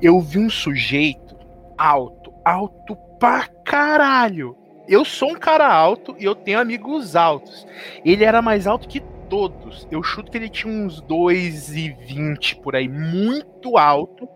Eu 0.00 0.20
vi 0.20 0.38
um 0.38 0.50
sujeito 0.50 1.36
alto, 1.76 2.32
alto 2.44 2.96
pra 3.18 3.46
caralho. 3.64 4.56
Eu 4.88 5.04
sou 5.04 5.32
um 5.32 5.38
cara 5.38 5.72
alto 5.72 6.16
e 6.18 6.24
eu 6.24 6.34
tenho 6.34 6.58
amigos 6.58 7.14
altos. 7.14 7.66
Ele 8.04 8.24
era 8.24 8.42
mais 8.42 8.66
alto 8.66 8.88
que 8.88 9.00
todos. 9.28 9.86
Eu 9.90 10.02
chuto 10.02 10.30
que 10.30 10.36
ele 10.36 10.48
tinha 10.48 10.72
uns 10.72 11.00
2,20 11.02 12.60
por 12.60 12.74
aí, 12.74 12.88
muito 12.88 13.78
alto. 13.78 14.28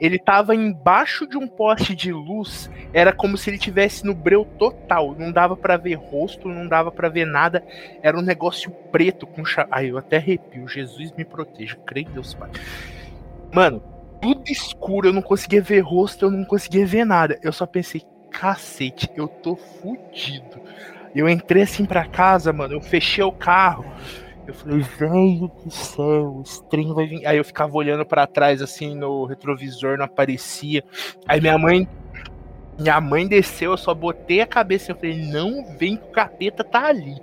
Ele 0.00 0.18
tava 0.18 0.54
embaixo 0.54 1.26
de 1.26 1.36
um 1.36 1.48
poste 1.48 1.94
de 1.94 2.12
luz, 2.12 2.70
era 2.92 3.12
como 3.12 3.36
se 3.36 3.50
ele 3.50 3.58
tivesse 3.58 4.04
no 4.06 4.14
breu 4.14 4.44
total, 4.44 5.14
não 5.18 5.32
dava 5.32 5.56
pra 5.56 5.76
ver 5.76 5.94
rosto, 5.94 6.48
não 6.48 6.68
dava 6.68 6.92
pra 6.92 7.08
ver 7.08 7.26
nada, 7.26 7.64
era 8.02 8.16
um 8.16 8.22
negócio 8.22 8.70
preto 8.92 9.26
com 9.26 9.44
cha... 9.44 9.66
Ai, 9.70 9.90
eu 9.90 9.98
até 9.98 10.16
arrepio, 10.16 10.68
Jesus 10.68 11.12
me 11.12 11.24
proteja, 11.24 11.76
creio 11.84 12.08
em 12.08 12.12
Deus 12.12 12.34
Pai. 12.34 12.50
Mano, 13.52 13.82
tudo 14.20 14.48
escuro, 14.48 15.08
eu 15.08 15.12
não 15.12 15.22
conseguia 15.22 15.62
ver 15.62 15.80
rosto, 15.80 16.26
eu 16.26 16.30
não 16.30 16.44
conseguia 16.44 16.86
ver 16.86 17.04
nada. 17.04 17.38
Eu 17.42 17.52
só 17.52 17.66
pensei, 17.66 18.02
cacete, 18.30 19.10
eu 19.16 19.26
tô 19.26 19.56
fudido. 19.56 20.60
Eu 21.14 21.28
entrei 21.28 21.62
assim 21.62 21.84
pra 21.84 22.04
casa, 22.04 22.52
mano, 22.52 22.74
eu 22.74 22.80
fechei 22.80 23.24
o 23.24 23.32
carro. 23.32 23.84
Eu 24.48 24.54
falei, 24.54 24.80
velho 24.80 25.52
do 25.62 25.70
céu, 25.70 26.40
esse 26.42 26.64
trem 26.70 26.94
vai 26.94 27.06
vir. 27.06 27.26
Aí 27.26 27.36
eu 27.36 27.44
ficava 27.44 27.76
olhando 27.76 28.06
pra 28.06 28.26
trás, 28.26 28.62
assim, 28.62 28.94
no 28.94 29.26
retrovisor, 29.26 29.98
não 29.98 30.06
aparecia. 30.06 30.82
Aí 31.26 31.38
minha 31.38 31.58
mãe. 31.58 31.86
Minha 32.78 32.98
mãe 32.98 33.28
desceu, 33.28 33.72
eu 33.72 33.76
só 33.76 33.92
botei 33.92 34.40
a 34.40 34.46
cabeça. 34.46 34.92
Eu 34.92 34.96
falei, 34.96 35.22
não 35.30 35.76
vem 35.76 35.98
que 35.98 36.04
o 36.04 36.12
capeta 36.12 36.64
tá 36.64 36.86
ali. 36.86 37.20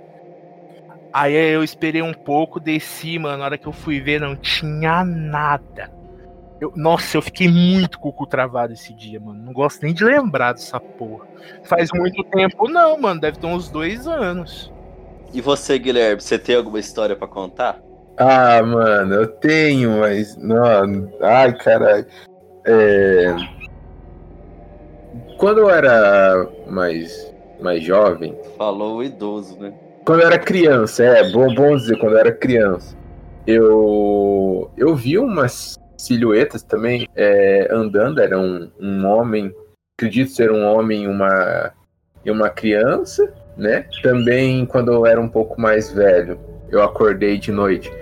Aí 1.12 1.34
eu 1.34 1.64
esperei 1.64 2.00
um 2.00 2.12
pouco, 2.12 2.60
desci, 2.60 3.18
mano. 3.18 3.38
Na 3.38 3.46
hora 3.46 3.58
que 3.58 3.66
eu 3.66 3.72
fui 3.72 4.00
ver, 4.00 4.20
não 4.20 4.36
tinha 4.36 5.02
nada. 5.04 5.90
Eu, 6.60 6.72
nossa, 6.76 7.16
eu 7.16 7.22
fiquei 7.22 7.48
muito 7.48 7.98
com 7.98 8.08
o 8.08 8.12
cu 8.12 8.24
travado 8.24 8.72
esse 8.72 8.94
dia, 8.94 9.18
mano. 9.18 9.42
Não 9.42 9.52
gosto 9.52 9.82
nem 9.82 9.92
de 9.92 10.04
lembrar 10.04 10.52
dessa 10.52 10.78
porra. 10.78 11.26
Faz 11.64 11.90
muito 11.92 12.22
tempo, 12.22 12.68
não, 12.68 13.00
mano. 13.00 13.20
Deve 13.20 13.38
ter 13.38 13.48
uns 13.48 13.68
dois 13.68 14.06
anos. 14.06 14.72
E 15.36 15.40
você, 15.42 15.78
Guilherme, 15.78 16.22
você 16.22 16.38
tem 16.38 16.56
alguma 16.56 16.80
história 16.80 17.14
pra 17.14 17.28
contar? 17.28 17.78
Ah, 18.16 18.62
mano, 18.62 19.16
eu 19.16 19.26
tenho, 19.26 19.98
mas. 19.98 20.34
Não, 20.38 21.12
ai, 21.20 21.52
caralho. 21.58 22.06
É... 22.64 23.36
Quando 25.36 25.58
eu 25.58 25.68
era 25.68 26.48
mais, 26.66 27.34
mais 27.60 27.84
jovem. 27.84 28.34
Falou 28.56 28.96
o 28.96 29.04
idoso, 29.04 29.58
né? 29.58 29.74
Quando 30.06 30.22
eu 30.22 30.26
era 30.26 30.38
criança, 30.38 31.04
é 31.04 31.30
bom, 31.30 31.54
bom 31.54 31.76
dizer, 31.76 31.98
quando 31.98 32.12
eu 32.14 32.18
era 32.20 32.32
criança. 32.32 32.96
Eu, 33.46 34.70
eu 34.74 34.96
vi 34.96 35.18
umas 35.18 35.78
silhuetas 35.98 36.62
também 36.62 37.06
é, 37.14 37.68
andando. 37.70 38.22
Era 38.22 38.38
um, 38.38 38.70
um 38.80 39.04
homem, 39.04 39.54
acredito 39.98 40.30
ser 40.30 40.50
um 40.50 40.64
homem 40.64 41.02
e 41.02 41.06
uma, 41.06 41.74
e 42.24 42.30
uma 42.30 42.48
criança, 42.48 43.30
né? 43.56 43.86
Também 44.02 44.66
quando 44.66 44.92
eu 44.92 45.06
era 45.06 45.20
um 45.20 45.28
pouco 45.28 45.60
mais 45.60 45.90
velho, 45.90 46.38
eu 46.70 46.82
acordei 46.82 47.38
de 47.38 47.50
noite. 47.50 47.92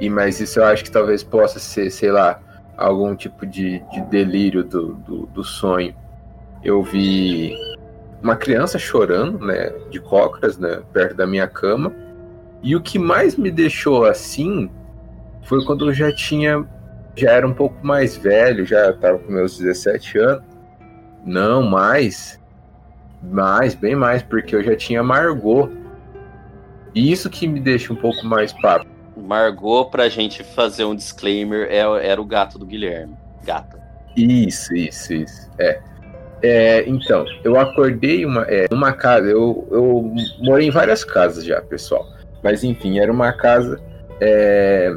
E 0.00 0.08
mas 0.08 0.40
isso 0.40 0.60
eu 0.60 0.64
acho 0.64 0.84
que 0.84 0.90
talvez 0.90 1.22
possa 1.22 1.58
ser, 1.58 1.90
sei 1.90 2.10
lá, 2.10 2.40
algum 2.76 3.14
tipo 3.14 3.44
de, 3.44 3.80
de 3.92 4.00
delírio 4.02 4.62
do, 4.62 4.94
do, 4.94 5.26
do 5.26 5.44
sonho. 5.44 5.94
Eu 6.62 6.82
vi 6.82 7.54
uma 8.22 8.36
criança 8.36 8.78
chorando, 8.78 9.38
né, 9.38 9.72
de 9.90 10.00
cócoras, 10.00 10.58
né, 10.58 10.82
perto 10.92 11.16
da 11.16 11.26
minha 11.26 11.46
cama. 11.46 11.92
E 12.62 12.74
o 12.74 12.80
que 12.80 12.98
mais 12.98 13.36
me 13.36 13.50
deixou 13.50 14.04
assim 14.04 14.70
foi 15.42 15.64
quando 15.64 15.88
eu 15.88 15.92
já 15.92 16.12
tinha 16.12 16.66
já 17.16 17.32
era 17.32 17.46
um 17.46 17.52
pouco 17.52 17.84
mais 17.84 18.16
velho, 18.16 18.64
já 18.64 18.90
estava 18.90 19.18
com 19.18 19.32
meus 19.32 19.58
17 19.58 20.18
anos. 20.18 20.44
Não, 21.24 21.62
mais. 21.62 22.37
Mais, 23.22 23.74
bem 23.74 23.94
mais, 23.94 24.22
porque 24.22 24.54
eu 24.54 24.62
já 24.62 24.76
tinha 24.76 25.02
Margot. 25.02 25.70
E 26.94 27.12
isso 27.12 27.28
que 27.28 27.46
me 27.46 27.60
deixa 27.60 27.92
um 27.92 27.96
pouco 27.96 28.24
mais 28.24 28.52
papo. 28.52 28.86
Margot, 29.16 29.86
pra 29.90 30.08
gente 30.08 30.42
fazer 30.42 30.84
um 30.84 30.94
disclaimer, 30.94 31.68
é- 31.70 32.06
era 32.06 32.20
o 32.20 32.24
gato 32.24 32.58
do 32.58 32.64
Guilherme. 32.64 33.14
Gata. 33.44 33.78
Isso, 34.16 34.74
isso, 34.74 35.12
isso. 35.12 35.50
É. 35.58 35.80
É, 36.40 36.88
então, 36.88 37.24
eu 37.42 37.58
acordei 37.58 38.24
uma, 38.24 38.42
é, 38.42 38.66
numa 38.70 38.92
casa, 38.92 39.26
eu, 39.26 39.66
eu 39.72 40.14
morei 40.40 40.68
em 40.68 40.70
várias 40.70 41.04
casas 41.04 41.44
já, 41.44 41.60
pessoal. 41.60 42.06
Mas 42.42 42.62
enfim, 42.62 43.00
era 43.00 43.10
uma 43.10 43.32
casa 43.32 43.80
é, 44.20 44.92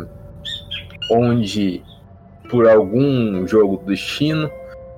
onde, 1.10 1.84
por 2.50 2.68
algum 2.68 3.48
jogo 3.48 3.78
do 3.78 3.86
destino, 3.86 4.52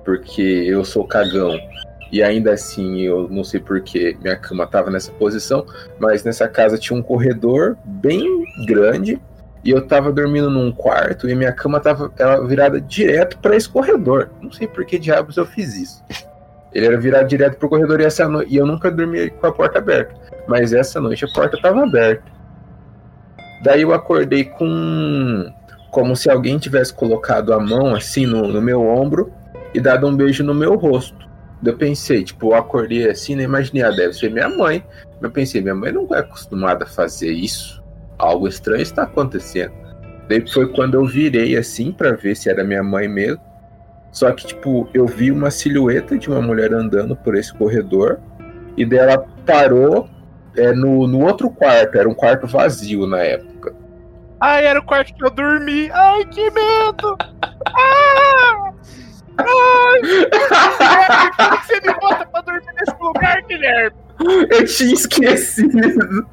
porque 0.04 0.42
eu 0.42 0.84
sou 0.84 1.06
cagão 1.06 1.58
e 2.14 2.22
ainda 2.22 2.52
assim 2.52 3.00
eu 3.00 3.28
não 3.28 3.42
sei 3.42 3.58
porque 3.58 4.16
minha 4.22 4.36
cama 4.36 4.62
estava 4.62 4.88
nessa 4.88 5.10
posição, 5.10 5.66
mas 5.98 6.22
nessa 6.22 6.46
casa 6.46 6.78
tinha 6.78 6.96
um 6.96 7.02
corredor 7.02 7.76
bem 7.84 8.44
grande 8.68 9.20
e 9.64 9.70
eu 9.70 9.84
tava 9.84 10.12
dormindo 10.12 10.48
num 10.48 10.70
quarto 10.70 11.28
e 11.28 11.34
minha 11.34 11.50
cama 11.50 11.80
tava 11.80 12.12
ela 12.16 12.46
virada 12.46 12.80
direto 12.80 13.36
para 13.40 13.56
esse 13.56 13.68
corredor. 13.68 14.30
Não 14.40 14.52
sei 14.52 14.68
por 14.68 14.84
que 14.84 14.96
diabos 14.96 15.36
eu 15.36 15.44
fiz 15.44 15.76
isso. 15.76 16.04
Ele 16.72 16.86
era 16.86 16.96
virado 16.96 17.26
direto 17.26 17.56
pro 17.56 17.68
corredor 17.68 18.00
e 18.00 18.04
essa 18.04 18.30
e 18.46 18.58
eu 18.58 18.64
nunca 18.64 18.92
dormi 18.92 19.30
com 19.30 19.48
a 19.48 19.52
porta 19.52 19.78
aberta, 19.78 20.14
mas 20.46 20.72
essa 20.72 21.00
noite 21.00 21.24
a 21.24 21.28
porta 21.34 21.60
tava 21.60 21.82
aberta. 21.82 22.22
Daí 23.64 23.82
eu 23.82 23.92
acordei 23.92 24.44
com 24.44 25.52
como 25.90 26.14
se 26.14 26.30
alguém 26.30 26.58
tivesse 26.58 26.94
colocado 26.94 27.52
a 27.52 27.58
mão 27.58 27.92
assim 27.92 28.24
no, 28.24 28.46
no 28.46 28.62
meu 28.62 28.86
ombro 28.86 29.32
e 29.74 29.80
dado 29.80 30.06
um 30.06 30.14
beijo 30.14 30.44
no 30.44 30.54
meu 30.54 30.76
rosto. 30.76 31.24
Eu 31.64 31.76
pensei, 31.76 32.22
tipo, 32.22 32.52
eu 32.52 32.54
acordei 32.54 33.08
assim, 33.08 33.34
né? 33.36 33.44
Imaginei, 33.44 33.82
ah, 33.82 33.90
deve 33.90 34.12
ser 34.12 34.30
minha 34.30 34.48
mãe. 34.48 34.84
Eu 35.20 35.30
pensei, 35.30 35.60
minha 35.60 35.74
mãe 35.74 35.92
não 35.92 36.06
é 36.14 36.18
acostumada 36.18 36.84
a 36.84 36.86
fazer 36.86 37.32
isso. 37.32 37.82
Algo 38.18 38.46
estranho 38.46 38.82
está 38.82 39.04
acontecendo. 39.04 39.72
Daí 40.28 40.46
foi 40.48 40.68
quando 40.72 40.94
eu 40.94 41.04
virei 41.04 41.56
assim 41.56 41.92
pra 41.92 42.12
ver 42.12 42.34
se 42.34 42.48
era 42.48 42.64
minha 42.64 42.82
mãe 42.82 43.08
mesmo. 43.08 43.40
Só 44.10 44.30
que, 44.32 44.46
tipo, 44.46 44.88
eu 44.94 45.06
vi 45.06 45.30
uma 45.32 45.50
silhueta 45.50 46.16
de 46.16 46.30
uma 46.30 46.40
mulher 46.40 46.72
andando 46.72 47.16
por 47.16 47.34
esse 47.34 47.52
corredor. 47.52 48.20
E 48.76 48.84
daí 48.84 49.00
ela 49.00 49.26
parou 49.44 50.08
é, 50.56 50.72
no, 50.72 51.06
no 51.06 51.24
outro 51.24 51.50
quarto. 51.50 51.98
Era 51.98 52.08
um 52.08 52.14
quarto 52.14 52.46
vazio 52.46 53.06
na 53.06 53.18
época. 53.18 53.74
Ai, 54.40 54.66
era 54.66 54.78
o 54.78 54.84
quarto 54.84 55.14
que 55.14 55.24
eu 55.24 55.30
dormi. 55.30 55.90
Ai, 55.90 56.24
que 56.26 56.50
medo! 56.50 57.16
Ah! 57.66 58.72
Ai! 59.38 60.00
Por 61.36 61.60
que 61.60 61.66
você 61.66 61.80
me 61.80 61.94
bota 62.00 62.26
pra 62.26 62.40
dormir 62.42 62.72
nesse 62.78 62.96
lugar, 63.00 63.42
Guilherme? 63.42 63.96
Eu 64.50 64.64
tinha 64.66 64.94
esquecido. 64.94 66.26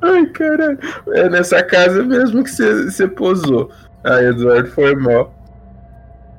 Ai, 0.00 0.26
caralho. 0.26 0.78
É 1.08 1.28
nessa 1.28 1.62
casa 1.62 2.02
mesmo 2.02 2.42
que 2.44 2.50
você 2.50 2.84
você 2.84 3.08
posou. 3.08 3.70
Ai, 4.04 4.26
Eduardo, 4.26 4.70
foi 4.70 4.94
mal. 4.94 5.34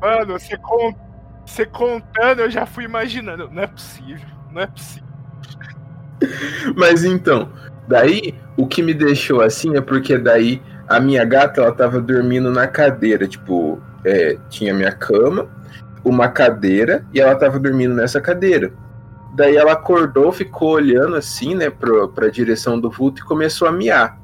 Mano, 0.02 0.34
você, 0.38 0.58
con... 0.58 0.94
você 1.46 1.66
contando, 1.66 2.42
eu 2.42 2.50
já 2.50 2.66
fui 2.66 2.84
imaginando. 2.84 3.50
Não 3.52 3.64
é 3.64 3.68
possível, 3.68 4.28
não 4.52 4.62
é 4.62 4.68
possível. 4.68 5.08
Mas 6.76 7.04
então, 7.04 7.52
daí 7.88 8.36
o 8.58 8.68
que 8.68 8.82
me 8.82 8.94
deixou 8.94 9.42
assim 9.42 9.76
é 9.78 9.82
porque 9.82 10.18
daí 10.18 10.62
a 10.88 11.00
minha 11.00 11.24
gata, 11.24 11.62
ela 11.62 11.72
tava 11.72 12.00
dormindo 12.02 12.52
na 12.52 12.68
cadeira, 12.68 13.28
tipo, 13.28 13.82
é, 14.04 14.38
tinha 14.50 14.74
minha 14.74 14.92
cama, 14.92 15.48
uma 16.04 16.28
cadeira, 16.28 17.06
e 17.14 17.20
ela 17.20 17.36
tava 17.36 17.60
dormindo 17.60 17.94
nessa 17.94 18.20
cadeira. 18.20 18.72
Daí 19.36 19.56
ela 19.56 19.74
acordou, 19.74 20.32
ficou 20.32 20.74
olhando 20.74 21.16
assim, 21.16 21.56
né, 21.56 21.70
pra, 21.70 22.08
pra 22.08 22.30
direção 22.30 22.80
do 22.80 22.90
vulto 22.90 23.22
e 23.22 23.26
começou 23.26 23.68
a 23.68 23.72
miar. 23.72 24.20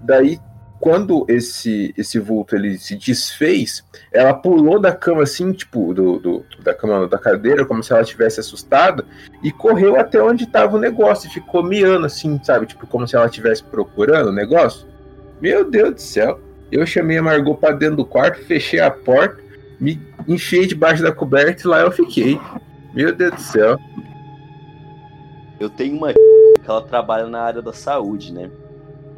Daí, 0.00 0.38
quando 0.78 1.24
esse, 1.28 1.94
esse 1.96 2.20
vulto 2.20 2.54
ele 2.54 2.78
se 2.78 2.94
desfez, 2.94 3.82
ela 4.12 4.34
pulou 4.34 4.78
da 4.78 4.92
cama 4.92 5.22
assim, 5.22 5.50
tipo, 5.52 5.94
do, 5.94 6.18
do 6.18 6.44
da 6.62 6.74
cama 6.74 7.08
da 7.08 7.18
cadeira, 7.18 7.64
como 7.64 7.82
se 7.82 7.92
ela 7.92 8.04
tivesse 8.04 8.38
assustada, 8.38 9.04
e 9.42 9.50
correu 9.50 9.98
até 9.98 10.22
onde 10.22 10.46
tava 10.46 10.76
o 10.76 10.80
negócio, 10.80 11.26
e 11.26 11.32
ficou 11.32 11.62
miando 11.62 12.06
assim, 12.06 12.38
sabe? 12.44 12.66
Tipo, 12.66 12.86
como 12.86 13.08
se 13.08 13.16
ela 13.16 13.26
estivesse 13.26 13.64
procurando 13.64 14.28
o 14.28 14.32
negócio. 14.32 14.86
Meu 15.44 15.62
Deus 15.62 15.94
do 15.96 16.00
céu. 16.00 16.40
Eu 16.72 16.86
chamei 16.86 17.18
a 17.18 17.22
Margot 17.22 17.54
pra 17.54 17.72
dentro 17.72 17.96
do 17.96 18.06
quarto, 18.06 18.42
fechei 18.46 18.80
a 18.80 18.90
porta, 18.90 19.44
me 19.78 20.00
enfiei 20.26 20.66
debaixo 20.66 21.02
da 21.02 21.12
coberta 21.12 21.62
e 21.62 21.66
lá 21.66 21.82
eu 21.82 21.92
fiquei. 21.92 22.40
Meu 22.94 23.14
Deus 23.14 23.34
do 23.34 23.40
céu. 23.42 23.78
Eu 25.60 25.68
tenho 25.68 25.98
uma 25.98 26.14
que 26.14 26.18
ela 26.66 26.80
trabalha 26.80 27.26
na 27.26 27.42
área 27.42 27.60
da 27.60 27.74
saúde, 27.74 28.32
né? 28.32 28.50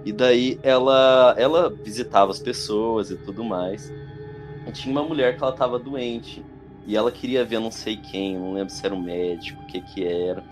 E 0.05 0.12
daí 0.12 0.59
ela, 0.65 1.33
ela 1.39 1.71
visitava 1.71 2.33
as 2.33 2.41
pessoas 2.41 3.12
e 3.12 3.17
tudo 3.19 3.45
mais. 3.45 3.95
E 4.67 4.73
tinha 4.73 4.91
uma 4.91 5.05
mulher 5.05 5.37
que 5.37 5.45
ela 5.45 5.53
tava 5.53 5.79
doente. 5.79 6.45
E 6.89 6.97
ela 6.97 7.12
queria 7.12 7.45
ver 7.45 7.61
não 7.61 7.71
sei 7.71 7.99
quem, 7.99 8.37
não 8.37 8.53
lembro 8.53 8.73
se 8.73 8.85
era 8.85 8.93
um 8.93 9.01
médico, 9.01 9.62
o 9.62 9.67
que 9.67 9.81
que 9.81 10.05
era. 10.05 10.43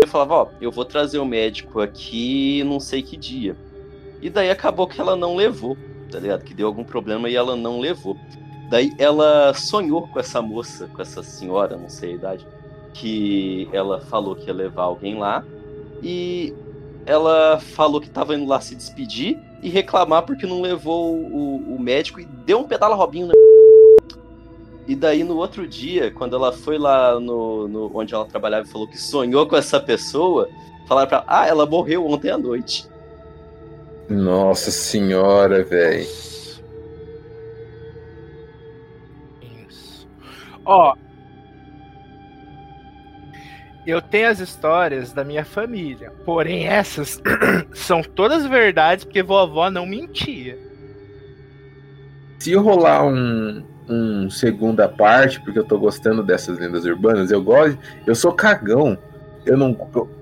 Eu 0.00 0.06
falava, 0.06 0.34
ó, 0.34 0.48
eu 0.60 0.70
vou 0.70 0.84
trazer 0.84 1.18
o 1.18 1.26
médico 1.26 1.80
aqui 1.80 2.62
não 2.62 2.78
sei 2.78 3.02
que 3.02 3.16
dia. 3.16 3.56
E 4.22 4.30
daí 4.30 4.50
acabou 4.50 4.86
que 4.86 5.00
ela 5.00 5.16
não 5.16 5.34
levou, 5.34 5.76
tá 6.10 6.20
ligado? 6.20 6.44
Que 6.44 6.54
deu 6.54 6.68
algum 6.68 6.84
problema 6.84 7.28
e 7.28 7.34
ela 7.34 7.56
não 7.56 7.80
levou. 7.80 8.16
Daí 8.70 8.92
ela 8.96 9.52
sonhou 9.52 10.06
com 10.06 10.20
essa 10.20 10.40
moça, 10.40 10.86
com 10.86 11.02
essa 11.02 11.22
senhora, 11.22 11.76
não 11.76 11.90
sei 11.90 12.12
a 12.12 12.14
idade, 12.14 12.46
que 12.94 13.68
ela 13.72 14.00
falou 14.00 14.36
que 14.36 14.46
ia 14.46 14.54
levar 14.54 14.84
alguém 14.84 15.18
lá. 15.18 15.44
E 16.00 16.54
ela 17.04 17.58
falou 17.58 18.00
que 18.00 18.08
tava 18.08 18.34
indo 18.36 18.46
lá 18.46 18.60
se 18.60 18.76
despedir 18.76 19.38
e 19.60 19.68
reclamar 19.68 20.22
porque 20.22 20.46
não 20.46 20.62
levou 20.62 21.16
o, 21.16 21.74
o 21.74 21.80
médico 21.80 22.20
e 22.20 22.24
deu 22.24 22.60
um 22.60 22.64
pedala 22.64 22.94
Robinho 22.94 23.26
na... 23.26 23.32
E 24.86 24.96
daí 24.96 25.22
no 25.22 25.36
outro 25.36 25.66
dia, 25.66 26.10
quando 26.10 26.34
ela 26.34 26.50
foi 26.50 26.76
lá 26.76 27.18
no, 27.18 27.68
no, 27.68 27.90
onde 27.94 28.14
ela 28.14 28.24
trabalhava 28.24 28.66
e 28.66 28.70
falou 28.70 28.88
que 28.88 28.98
sonhou 28.98 29.46
com 29.46 29.56
essa 29.56 29.78
pessoa, 29.78 30.48
falaram 30.88 31.08
pra 31.08 31.18
ela, 31.18 31.26
ah, 31.28 31.46
ela 31.46 31.66
morreu 31.66 32.04
ontem 32.06 32.30
à 32.30 32.36
noite. 32.36 32.90
Nossa 34.12 34.70
senhora, 34.70 35.64
velho. 35.64 36.06
Isso. 39.68 40.08
Ó, 40.64 40.94
eu 43.86 44.00
tenho 44.00 44.28
as 44.28 44.38
histórias 44.38 45.12
da 45.12 45.24
minha 45.24 45.44
família, 45.44 46.12
porém 46.24 46.66
essas 46.66 47.20
são 47.74 48.02
todas 48.02 48.46
verdades 48.46 49.04
porque 49.04 49.22
vovó 49.22 49.70
não 49.70 49.84
mentia. 49.84 50.56
Se 52.38 52.54
rolar 52.54 53.04
um, 53.06 53.64
um 53.88 54.30
segunda 54.30 54.88
parte, 54.88 55.40
porque 55.40 55.58
eu 55.58 55.64
tô 55.64 55.78
gostando 55.78 56.22
dessas 56.22 56.58
lendas 56.58 56.84
urbanas, 56.84 57.30
eu 57.30 57.42
gosto, 57.42 57.78
eu 58.06 58.14
sou 58.14 58.32
cagão. 58.32 58.98
Eu 59.44 59.56
não 59.56 59.76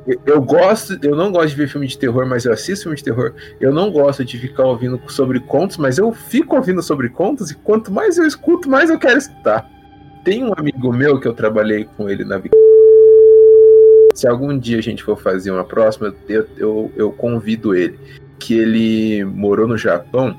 eu, 0.06 0.20
eu 0.24 0.40
gosto, 0.40 0.98
eu 1.02 1.14
não 1.14 1.30
gosto 1.30 1.50
de 1.50 1.56
ver 1.56 1.68
filme 1.68 1.87
de 1.87 1.98
terror, 1.98 2.26
mas 2.26 2.44
eu 2.44 2.52
assisto 2.52 2.85
filme 2.85 2.96
de 2.96 3.04
terror. 3.04 3.35
Eu 3.61 3.72
não 3.72 3.90
gosto 3.90 4.24
de 4.24 4.38
ficar 4.38 4.64
ouvindo 4.64 5.00
sobre 5.09 5.40
contos, 5.40 5.76
mas 5.76 5.98
eu 5.98 6.12
fico 6.12 6.56
ouvindo 6.56 6.83
sobre 6.83 7.09
contos 7.09 7.50
e 7.50 7.54
quanto 7.54 7.92
mais 7.92 8.16
eu 8.16 8.26
escuto, 8.26 8.68
mais 8.68 8.88
eu 8.88 8.98
quero 8.98 9.18
escutar. 9.18 9.68
Tem 10.24 10.44
um 10.44 10.52
amigo 10.56 10.92
meu 10.92 11.20
que 11.20 11.28
eu 11.28 11.35
trabalhei 11.35 11.85
com 11.96 12.09
ele 12.09 12.24
na 12.24 12.38
se 14.20 14.28
algum 14.28 14.56
dia 14.59 14.78
a 14.78 14.83
gente 14.83 15.02
for 15.02 15.16
fazer 15.16 15.50
uma 15.50 15.64
próxima, 15.64 16.14
eu, 16.28 16.46
eu, 16.56 16.92
eu 16.94 17.12
convido 17.12 17.74
ele. 17.74 17.98
Que 18.38 18.54
ele 18.59 19.24
morou 19.24 19.66
no 19.66 19.78
Japão 19.78 20.37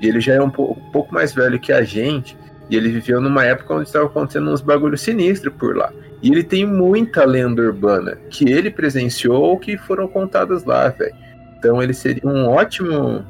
e 0.00 0.08
ele 0.08 0.20
já 0.20 0.34
é 0.34 0.40
um, 0.40 0.50
pouco, 0.50 0.80
um 0.80 0.90
pouco 0.90 1.14
mais 1.14 1.32
velho 1.32 1.58
que 1.60 1.72
a 1.72 1.82
gente. 1.82 2.36
E 2.68 2.76
ele 2.76 2.88
viveu 2.88 3.20
numa 3.20 3.44
época 3.44 3.74
onde 3.74 3.84
estava 3.84 4.06
acontecendo 4.06 4.50
uns 4.50 4.60
bagulhos 4.60 5.00
sinistros 5.00 5.54
por 5.54 5.76
lá. 5.76 5.92
E 6.22 6.30
ele 6.30 6.42
tem 6.42 6.66
muita 6.66 7.24
lenda 7.24 7.62
urbana 7.62 8.18
que 8.28 8.50
ele 8.50 8.70
presenciou 8.70 9.42
ou 9.42 9.58
que 9.58 9.78
foram 9.78 10.06
contadas 10.06 10.64
lá, 10.64 10.88
velho. 10.88 11.14
Então 11.58 11.82
ele 11.82 11.94
seria 11.94 12.26
um 12.28 12.48
ótimo. 12.48 13.24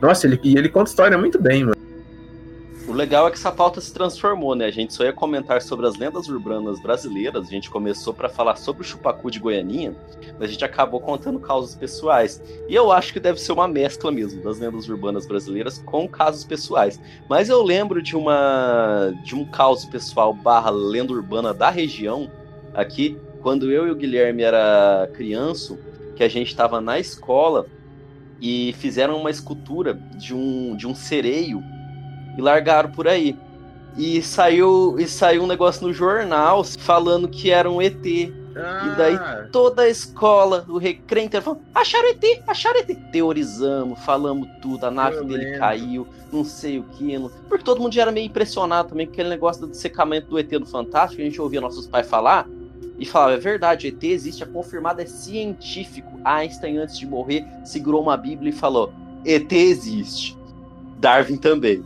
Nossa, 0.00 0.26
ele, 0.26 0.38
e 0.42 0.56
ele 0.56 0.68
conta 0.68 0.90
história 0.90 1.16
muito 1.16 1.40
bem, 1.40 1.64
mano. 1.64 1.77
Legal 2.98 3.28
é 3.28 3.30
que 3.30 3.36
essa 3.36 3.52
pauta 3.52 3.80
se 3.80 3.94
transformou, 3.94 4.56
né? 4.56 4.64
A 4.64 4.72
gente 4.72 4.92
só 4.92 5.04
ia 5.04 5.12
comentar 5.12 5.62
sobre 5.62 5.86
as 5.86 5.94
lendas 5.94 6.26
urbanas 6.26 6.82
brasileiras, 6.82 7.46
a 7.46 7.48
gente 7.48 7.70
começou 7.70 8.12
para 8.12 8.28
falar 8.28 8.56
sobre 8.56 8.82
o 8.82 8.84
chupacu 8.84 9.30
de 9.30 9.38
Goianinha, 9.38 9.94
mas 10.36 10.48
a 10.48 10.52
gente 10.52 10.64
acabou 10.64 10.98
contando 10.98 11.38
causas 11.38 11.76
pessoais. 11.76 12.42
E 12.68 12.74
eu 12.74 12.90
acho 12.90 13.12
que 13.12 13.20
deve 13.20 13.38
ser 13.38 13.52
uma 13.52 13.68
mescla 13.68 14.10
mesmo 14.10 14.42
das 14.42 14.58
lendas 14.58 14.88
urbanas 14.88 15.28
brasileiras 15.28 15.78
com 15.78 16.08
casos 16.08 16.42
pessoais. 16.42 17.00
Mas 17.28 17.48
eu 17.48 17.62
lembro 17.62 18.02
de 18.02 18.16
uma 18.16 19.14
de 19.22 19.36
um 19.36 19.44
caos 19.44 19.84
pessoal 19.84 20.34
barra 20.34 20.70
lenda 20.70 21.12
urbana 21.12 21.54
da 21.54 21.70
região 21.70 22.28
aqui, 22.74 23.16
quando 23.40 23.70
eu 23.70 23.86
e 23.86 23.92
o 23.92 23.94
Guilherme 23.94 24.42
era 24.42 25.08
criança, 25.14 25.78
que 26.16 26.24
a 26.24 26.28
gente 26.28 26.48
estava 26.48 26.80
na 26.80 26.98
escola 26.98 27.64
e 28.40 28.74
fizeram 28.76 29.20
uma 29.20 29.30
escultura 29.30 29.94
de 29.94 30.34
um, 30.34 30.74
de 30.76 30.84
um 30.84 30.96
sereio 30.96 31.62
e 32.38 32.40
largaram 32.40 32.90
por 32.90 33.08
aí. 33.08 33.36
E 33.96 34.22
saiu, 34.22 34.96
e 34.98 35.08
saiu 35.08 35.42
um 35.42 35.46
negócio 35.46 35.84
no 35.84 35.92
jornal 35.92 36.62
falando 36.62 37.28
que 37.28 37.50
era 37.50 37.68
um 37.68 37.82
ET. 37.82 37.96
Ah. 38.56 38.86
E 38.86 38.96
daí 38.96 39.50
toda 39.50 39.82
a 39.82 39.88
escola, 39.88 40.64
o 40.68 40.78
recreio 40.78 41.26
inteiro 41.26 41.44
falando, 41.44 41.62
acharam 41.74 42.08
ET, 42.08 42.42
acharam 42.46 42.78
ET. 42.78 42.96
Teorizamos, 43.10 43.98
falamos 44.04 44.48
tudo, 44.62 44.84
a 44.86 44.90
nave 44.90 45.16
Eu 45.16 45.24
dele 45.24 45.44
lembro. 45.44 45.58
caiu, 45.58 46.06
não 46.32 46.44
sei 46.44 46.78
o 46.78 46.84
que. 46.84 47.18
Não... 47.18 47.28
Porque 47.48 47.64
todo 47.64 47.80
mundo 47.80 47.92
já 47.92 48.02
era 48.02 48.12
meio 48.12 48.26
impressionado 48.26 48.90
também 48.90 49.06
com 49.06 49.12
aquele 49.12 49.28
negócio 49.28 49.66
do 49.66 49.74
secamento 49.74 50.28
do 50.28 50.38
ET 50.38 50.48
do 50.48 50.66
Fantástico, 50.66 51.20
a 51.20 51.24
gente 51.24 51.40
ouvia 51.40 51.60
nossos 51.60 51.88
pais 51.88 52.08
falar 52.08 52.48
e 53.00 53.04
falava, 53.04 53.34
é 53.34 53.38
verdade, 53.38 53.88
ET 53.88 54.02
existe, 54.04 54.44
é 54.44 54.46
confirmado, 54.46 55.00
é 55.00 55.06
científico. 55.06 56.20
Einstein, 56.24 56.78
antes 56.78 56.98
de 56.98 57.06
morrer, 57.06 57.44
segurou 57.64 58.02
uma 58.02 58.16
bíblia 58.16 58.50
e 58.50 58.52
falou, 58.52 58.92
ET 59.24 59.52
existe. 59.52 60.36
Darwin 60.98 61.36
também. 61.36 61.84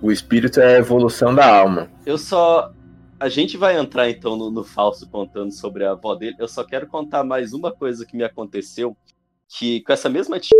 O 0.00 0.12
espírito 0.12 0.60
é 0.60 0.76
a 0.76 0.78
evolução 0.78 1.34
da 1.34 1.46
alma. 1.46 1.90
Eu 2.04 2.18
só. 2.18 2.72
A 3.18 3.30
gente 3.30 3.56
vai 3.56 3.78
entrar 3.78 4.10
então 4.10 4.36
no, 4.36 4.50
no 4.50 4.62
falso 4.62 5.08
contando 5.08 5.50
sobre 5.50 5.84
a 5.84 5.92
avó 5.92 6.14
dele. 6.14 6.36
Eu 6.38 6.46
só 6.46 6.62
quero 6.62 6.86
contar 6.86 7.24
mais 7.24 7.54
uma 7.54 7.72
coisa 7.72 8.04
que 8.04 8.16
me 8.16 8.24
aconteceu. 8.24 8.94
Que 9.48 9.80
com 9.82 9.92
essa 9.92 10.08
mesma 10.08 10.38
tia 10.38 10.50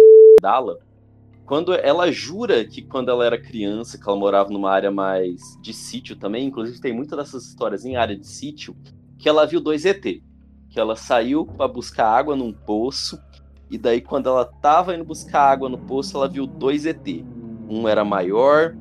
Dala, 0.40 0.78
quando 1.44 1.74
ela 1.74 2.10
jura 2.10 2.64
que 2.64 2.82
quando 2.82 3.10
ela 3.10 3.26
era 3.26 3.40
criança, 3.40 3.98
que 3.98 4.08
ela 4.08 4.18
morava 4.18 4.50
numa 4.50 4.70
área 4.70 4.90
mais 4.90 5.58
de 5.60 5.72
sítio 5.72 6.16
também, 6.16 6.46
inclusive 6.46 6.80
tem 6.80 6.94
muitas 6.94 7.18
dessas 7.18 7.44
histórias 7.44 7.84
em 7.84 7.96
área 7.96 8.16
de 8.16 8.26
sítio, 8.26 8.76
que 9.18 9.28
ela 9.28 9.46
viu 9.46 9.60
dois 9.60 9.84
ET. 9.84 10.02
Que 10.02 10.80
ela 10.80 10.96
saiu 10.96 11.44
para 11.44 11.68
buscar 11.68 12.08
água 12.08 12.34
num 12.34 12.52
poço, 12.52 13.20
e 13.70 13.76
daí 13.76 14.00
quando 14.00 14.28
ela 14.28 14.44
tava 14.44 14.94
indo 14.94 15.04
buscar 15.04 15.42
água 15.42 15.68
no 15.68 15.78
poço, 15.78 16.16
ela 16.16 16.28
viu 16.28 16.46
dois 16.46 16.86
ET. 16.86 17.06
Um 17.68 17.86
era 17.88 18.04
maior, 18.04 18.76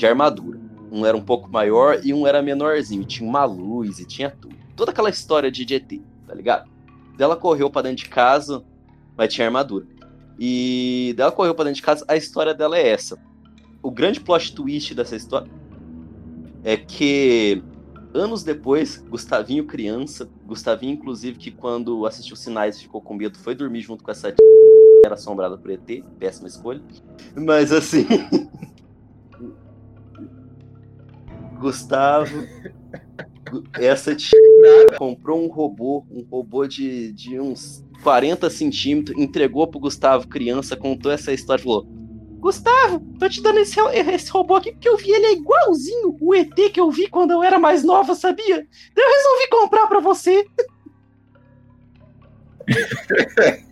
de 0.00 0.06
armadura. 0.06 0.58
Um 0.90 1.06
era 1.06 1.16
um 1.16 1.22
pouco 1.22 1.48
maior 1.48 2.00
e 2.02 2.12
um 2.12 2.26
era 2.26 2.42
menorzinho. 2.42 3.04
Tinha 3.04 3.28
uma 3.28 3.44
luz 3.44 4.00
e 4.00 4.04
tinha 4.04 4.30
tudo. 4.30 4.56
Toda 4.74 4.90
aquela 4.90 5.10
história 5.10 5.50
de 5.50 5.62
GT, 5.62 6.00
tá 6.26 6.34
ligado? 6.34 6.68
Dela 7.16 7.36
correu 7.36 7.70
para 7.70 7.82
dentro 7.82 8.04
de 8.04 8.10
casa, 8.10 8.64
mas 9.16 9.32
tinha 9.32 9.46
armadura. 9.46 9.86
E 10.38 11.12
dela 11.16 11.30
correu 11.30 11.54
para 11.54 11.66
dentro 11.66 11.76
de 11.76 11.82
casa, 11.82 12.04
a 12.08 12.16
história 12.16 12.54
dela 12.54 12.78
é 12.78 12.88
essa. 12.88 13.18
O 13.82 13.90
grande 13.90 14.20
plot 14.20 14.54
twist 14.54 14.94
dessa 14.94 15.14
história 15.14 15.50
é 16.64 16.76
que 16.78 17.62
anos 18.14 18.42
depois, 18.42 18.96
Gustavinho 19.08 19.66
criança, 19.66 20.28
Gustavinho 20.46 20.94
inclusive 20.94 21.38
que 21.38 21.50
quando 21.50 22.06
assistiu 22.06 22.36
Sinais 22.36 22.80
ficou 22.80 23.02
com 23.02 23.14
medo, 23.14 23.38
foi 23.38 23.54
dormir 23.54 23.82
junto 23.82 24.02
com 24.02 24.10
essa 24.10 24.32
tia, 24.32 24.44
era 25.04 25.14
assombrada 25.14 25.58
por 25.58 25.70
ET, 25.70 26.02
péssima 26.18 26.48
escolha. 26.48 26.82
Mas 27.36 27.70
assim, 27.70 28.06
Gustavo, 31.60 32.46
essa 33.74 34.16
tia 34.16 34.38
comprou 34.96 35.44
um 35.44 35.48
robô, 35.48 36.06
um 36.10 36.22
robô 36.22 36.66
de, 36.66 37.12
de 37.12 37.38
uns 37.38 37.84
40 38.02 38.48
centímetros, 38.48 39.18
entregou 39.18 39.68
pro 39.68 39.78
Gustavo 39.78 40.26
criança, 40.26 40.74
contou 40.74 41.12
essa 41.12 41.32
história 41.32 41.60
e 41.60 41.64
falou: 41.64 41.86
Gustavo, 42.38 43.00
tô 43.18 43.28
te 43.28 43.42
dando 43.42 43.58
esse, 43.58 43.78
esse 43.78 44.30
robô 44.30 44.56
aqui 44.56 44.72
porque 44.72 44.88
eu 44.88 44.96
vi 44.96 45.10
ele 45.10 45.26
é 45.26 45.32
igualzinho 45.32 46.16
o 46.18 46.34
ET 46.34 46.54
que 46.72 46.80
eu 46.80 46.90
vi 46.90 47.06
quando 47.08 47.32
eu 47.32 47.42
era 47.42 47.58
mais 47.58 47.84
nova, 47.84 48.14
sabia? 48.14 48.66
Eu 48.96 49.10
resolvi 49.16 49.48
comprar 49.50 49.86
pra 49.86 50.00
você. 50.00 50.46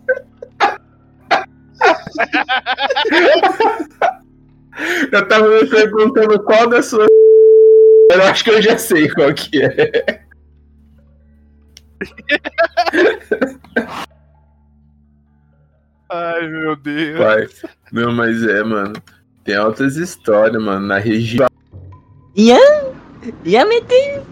Eu 5.12 5.26
tava 5.26 5.48
me 5.48 5.66
perguntando 5.66 6.42
qual 6.44 6.68
das 6.68 6.86
suas. 6.86 7.08
Eu 8.10 8.22
acho 8.22 8.44
que 8.44 8.50
eu 8.50 8.62
já 8.62 8.78
sei 8.78 9.10
qual 9.10 9.34
que 9.34 9.62
é. 9.62 10.22
Ai, 16.10 16.48
meu 16.48 16.74
Deus. 16.76 17.18
Pai. 17.18 17.46
Não, 17.92 18.10
mas 18.12 18.42
é, 18.42 18.62
mano. 18.62 18.94
Tem 19.44 19.56
altas 19.56 19.96
histórias, 19.96 20.62
mano. 20.62 20.86
Na 20.86 20.98
região. 20.98 21.48
Ian? 22.34 22.56
Ian 23.44 23.66
meteu. 23.66 24.26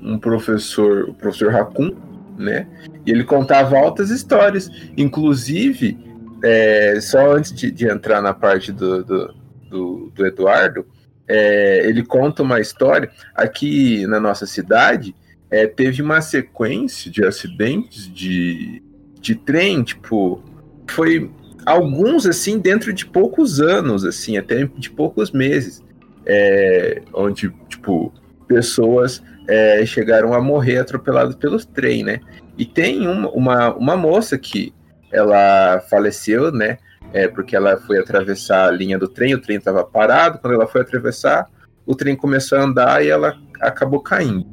Um 0.00 0.18
professor, 0.18 1.08
o 1.08 1.14
professor 1.14 1.52
Raccoon, 1.52 1.96
né? 2.38 2.68
E 3.04 3.10
ele 3.10 3.24
contava 3.24 3.76
altas 3.76 4.10
histórias. 4.10 4.70
Inclusive, 4.96 5.98
é, 6.44 7.00
só 7.00 7.32
antes 7.32 7.52
de, 7.52 7.70
de, 7.70 7.88
entrar 7.88 8.22
na 8.22 8.34
parte 8.34 8.70
do, 8.70 9.02
do, 9.02 9.34
do, 9.74 10.12
do 10.14 10.24
Eduardo, 10.24 10.86
é, 11.26 11.86
ele 11.88 12.04
conta 12.04 12.42
uma 12.42 12.60
história. 12.60 13.10
Aqui 13.34 14.06
na 14.06 14.20
nossa 14.20 14.46
cidade, 14.46 15.14
é, 15.50 15.66
teve 15.66 16.00
uma 16.00 16.20
sequência 16.20 17.10
de 17.10 17.24
acidentes 17.24 18.12
de, 18.12 18.82
de 19.20 19.34
trem, 19.34 19.82
tipo, 19.82 20.42
foi 20.88 21.30
alguns 21.66 22.26
assim 22.26 22.58
dentro 22.58 22.92
de 22.92 23.04
poucos 23.04 23.60
anos, 23.60 24.04
assim, 24.04 24.36
até 24.36 24.64
de 24.64 24.90
poucos 24.90 25.32
meses, 25.32 25.82
é, 26.24 27.02
onde, 27.12 27.50
tipo, 27.68 28.12
pessoas 28.46 29.22
é, 29.48 29.84
chegaram 29.84 30.32
a 30.32 30.40
morrer 30.40 30.78
atropeladas 30.78 31.34
pelos 31.34 31.64
trem, 31.64 32.04
né? 32.04 32.20
E 32.56 32.64
tem 32.64 33.06
uma, 33.08 33.30
uma, 33.30 33.74
uma 33.74 33.96
moça 33.96 34.38
que 34.38 34.72
ela 35.12 35.80
faleceu, 35.90 36.52
né? 36.52 36.78
É, 37.14 37.28
porque 37.28 37.54
ela 37.54 37.76
foi 37.76 38.00
atravessar 38.00 38.66
a 38.66 38.72
linha 38.72 38.98
do 38.98 39.06
trem, 39.06 39.36
o 39.36 39.40
trem 39.40 39.56
estava 39.56 39.84
parado, 39.84 40.40
quando 40.40 40.54
ela 40.54 40.66
foi 40.66 40.80
atravessar, 40.80 41.48
o 41.86 41.94
trem 41.94 42.16
começou 42.16 42.58
a 42.58 42.62
andar 42.62 43.04
e 43.04 43.08
ela 43.08 43.38
acabou 43.60 44.00
caindo, 44.00 44.44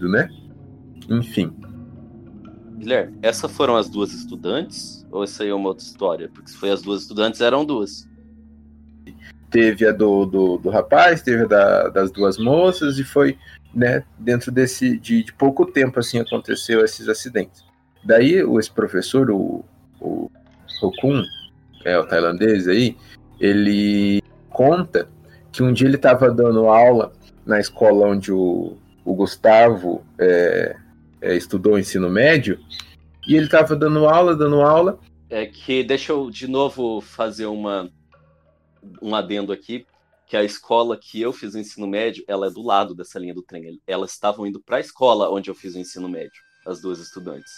né? 0.00 0.28
Enfim. 1.08 1.54
Guilherme, 2.76 3.16
essas 3.22 3.52
foram 3.52 3.76
as 3.76 3.88
duas 3.88 4.12
estudantes? 4.12 5.06
Ou 5.12 5.22
essa 5.22 5.44
aí 5.44 5.50
é 5.50 5.54
uma 5.54 5.68
outra 5.68 5.84
história? 5.84 6.28
Porque 6.28 6.50
se 6.50 6.56
foi 6.56 6.72
as 6.72 6.82
duas 6.82 7.02
estudantes, 7.02 7.40
eram 7.40 7.64
duas. 7.64 8.08
Teve 9.48 9.86
a 9.86 9.92
do, 9.92 10.26
do, 10.26 10.58
do 10.58 10.70
rapaz, 10.70 11.22
teve 11.22 11.44
a 11.44 11.46
da, 11.46 11.88
das 11.88 12.10
duas 12.10 12.36
moças, 12.36 12.98
e 12.98 13.04
foi 13.04 13.38
né, 13.72 14.02
dentro 14.18 14.50
desse 14.50 14.98
de, 14.98 15.22
de 15.22 15.32
pouco 15.32 15.64
tempo 15.64 16.00
assim 16.00 16.18
aconteceu 16.18 16.84
esses 16.84 17.08
acidentes. 17.08 17.64
Daí 18.04 18.42
esse 18.58 18.72
professor, 18.72 19.30
o, 19.30 19.64
o 20.00 20.28
Okun, 20.82 21.22
é 21.88 21.98
o 21.98 22.06
tailandês 22.06 22.68
aí, 22.68 22.96
ele 23.40 24.22
conta 24.50 25.08
que 25.52 25.62
um 25.62 25.72
dia 25.72 25.86
ele 25.86 25.96
estava 25.96 26.30
dando 26.30 26.68
aula 26.68 27.12
na 27.44 27.58
escola 27.58 28.06
onde 28.06 28.32
o, 28.32 28.76
o 29.04 29.14
Gustavo 29.14 30.04
é, 30.18 30.76
é, 31.20 31.36
estudou 31.36 31.78
ensino 31.78 32.10
médio, 32.10 32.58
e 33.26 33.36
ele 33.36 33.46
estava 33.46 33.74
dando 33.74 34.06
aula, 34.06 34.34
dando 34.34 34.62
aula. 34.62 34.98
É 35.30 35.46
que 35.46 35.82
deixa 35.82 36.12
eu 36.12 36.30
de 36.30 36.46
novo 36.48 37.00
fazer 37.00 37.46
uma 37.46 37.90
um 39.02 39.14
adendo 39.14 39.52
aqui, 39.52 39.86
que 40.26 40.36
a 40.36 40.44
escola 40.44 40.96
que 40.96 41.20
eu 41.20 41.32
fiz 41.32 41.54
o 41.54 41.58
ensino 41.58 41.86
médio, 41.86 42.24
ela 42.28 42.46
é 42.46 42.50
do 42.50 42.62
lado 42.62 42.94
dessa 42.94 43.18
linha 43.18 43.34
do 43.34 43.42
trem. 43.42 43.80
Elas 43.86 44.12
estavam 44.12 44.46
indo 44.46 44.60
para 44.60 44.76
a 44.76 44.80
escola 44.80 45.30
onde 45.30 45.50
eu 45.50 45.54
fiz 45.54 45.74
o 45.74 45.78
ensino 45.78 46.08
médio, 46.08 46.42
as 46.66 46.80
duas 46.80 46.98
estudantes. 47.00 47.50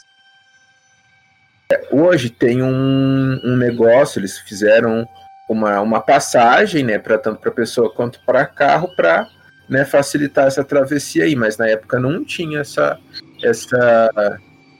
Hoje 1.90 2.30
tem 2.30 2.62
um, 2.62 3.40
um 3.44 3.56
negócio, 3.56 4.18
eles 4.18 4.38
fizeram 4.38 5.06
uma, 5.48 5.80
uma 5.80 6.00
passagem, 6.00 6.84
né, 6.84 6.98
para 6.98 7.18
tanto 7.18 7.40
para 7.40 7.50
pessoa 7.50 7.92
quanto 7.92 8.20
para 8.24 8.46
carro, 8.46 8.88
para 8.94 9.28
né, 9.68 9.84
facilitar 9.84 10.46
essa 10.46 10.64
travessia 10.64 11.24
aí, 11.24 11.34
mas 11.34 11.56
na 11.56 11.68
época 11.68 11.98
não 11.98 12.24
tinha 12.24 12.60
essa 12.60 12.98
essa 13.42 14.10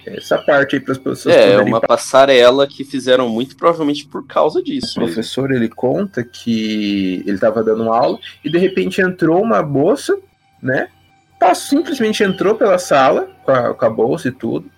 essa 0.07 0.39
parte 0.39 0.77
aí 0.77 0.81
para 0.81 0.93
as 0.93 0.99
pessoas. 0.99 1.35
É, 1.35 1.59
uma 1.59 1.79
ir... 1.79 1.87
passarela 1.87 2.67
que 2.67 2.85
fizeram 2.85 3.29
muito 3.29 3.57
provavelmente 3.57 4.07
por 4.07 4.27
causa 4.27 4.63
disso. 4.63 4.99
O 4.99 5.05
professor 5.05 5.51
ele 5.51 5.69
conta 5.69 6.23
que 6.25 7.23
ele 7.27 7.35
estava 7.35 7.63
dando 7.63 7.93
aula 7.93 8.19
e 8.45 8.51
de 8.51 8.59
repente 8.59 9.01
entrou 9.01 9.43
uma 9.43 9.63
bolsa, 9.63 10.17
né? 10.63 10.89
Passou, 11.39 11.79
simplesmente 11.79 12.23
entrou 12.23 12.55
pela 12.55 12.79
sala 12.79 13.29
com 13.45 13.53
a, 13.53 13.75
com 13.75 13.85
a 13.85 13.91
bolsa 13.91 14.29
e 14.29 14.33
tudo, 14.33 14.71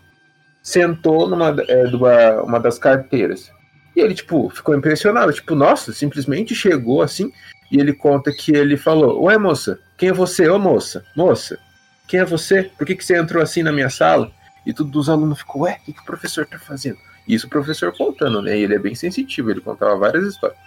sentou 0.63 1.29
numa 1.29 1.55
é, 1.69 1.85
uma, 1.89 2.43
uma 2.43 2.61
das 2.61 2.79
carteiras. 2.79 3.51
E 3.95 4.01
ele, 4.01 4.15
tipo, 4.15 4.49
ficou 4.51 4.75
impressionado. 4.75 5.33
Tipo, 5.33 5.55
nossa, 5.55 5.93
simplesmente 5.93 6.55
chegou 6.55 7.03
assim. 7.03 7.33
E 7.71 7.79
ele 7.81 7.93
conta 7.93 8.33
que 8.33 8.55
ele 8.55 8.77
falou: 8.77 9.25
Ué, 9.25 9.37
moça, 9.37 9.79
quem 9.97 10.11
é 10.11 10.13
você? 10.13 10.49
Ô, 10.49 10.59
moça, 10.59 11.05
moça, 11.17 11.59
quem 12.07 12.21
é 12.21 12.25
você? 12.25 12.65
Por 12.77 12.87
que, 12.87 12.95
que 12.95 13.05
você 13.05 13.17
entrou 13.17 13.43
assim 13.43 13.63
na 13.63 13.73
minha 13.73 13.91
sala? 13.91 14.31
E 14.65 14.73
todos 14.73 14.95
os 14.95 15.09
alunos 15.09 15.39
ficou, 15.39 15.63
ué, 15.63 15.79
o 15.81 15.85
que, 15.85 15.93
que 15.93 16.01
o 16.01 16.05
professor 16.05 16.47
tá 16.47 16.59
fazendo? 16.59 16.99
Isso 17.27 17.47
o 17.47 17.51
professor 17.51 17.97
contando, 17.97 18.41
né? 18.43 18.57
E 18.59 18.63
ele 18.63 18.75
é 18.75 18.79
bem 18.79 18.95
sensitivo, 18.95 19.51
ele 19.51 19.61
contava 19.61 19.97
várias 19.97 20.25
histórias. 20.27 20.59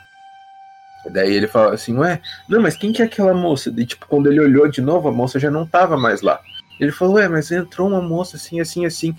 Daí 1.11 1.33
ele 1.33 1.47
fala 1.47 1.73
assim, 1.73 1.95
ué, 1.97 2.19
não, 2.49 2.61
mas 2.61 2.75
quem 2.75 2.91
que 2.91 3.01
é 3.01 3.05
aquela 3.05 3.33
moça? 3.33 3.71
E 3.75 3.85
tipo, 3.85 4.07
quando 4.07 4.31
ele 4.31 4.39
olhou 4.39 4.67
de 4.67 4.81
novo, 4.81 5.07
a 5.07 5.11
moça 5.11 5.39
já 5.39 5.51
não 5.51 5.65
tava 5.65 5.95
mais 5.97 6.21
lá. 6.21 6.39
Ele 6.79 6.91
falou, 6.91 7.15
ué, 7.15 7.27
mas 7.27 7.51
entrou 7.51 7.87
uma 7.87 8.01
moça 8.01 8.37
assim, 8.37 8.59
assim, 8.59 8.85
assim. 8.85 9.15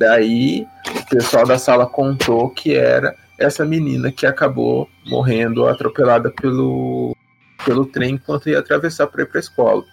Daí 0.00 0.66
o 0.96 1.06
pessoal 1.10 1.46
da 1.46 1.58
sala 1.58 1.86
contou 1.86 2.48
que 2.48 2.74
era 2.74 3.14
essa 3.38 3.66
menina 3.66 4.10
que 4.10 4.24
acabou 4.24 4.88
morrendo 5.06 5.68
atropelada 5.68 6.30
pelo, 6.30 7.14
pelo 7.66 7.84
trem 7.84 8.14
enquanto 8.14 8.48
ia 8.48 8.60
atravessar 8.60 9.08
para 9.08 9.24
ir 9.24 9.26
pra 9.26 9.38
escola. 9.38 9.84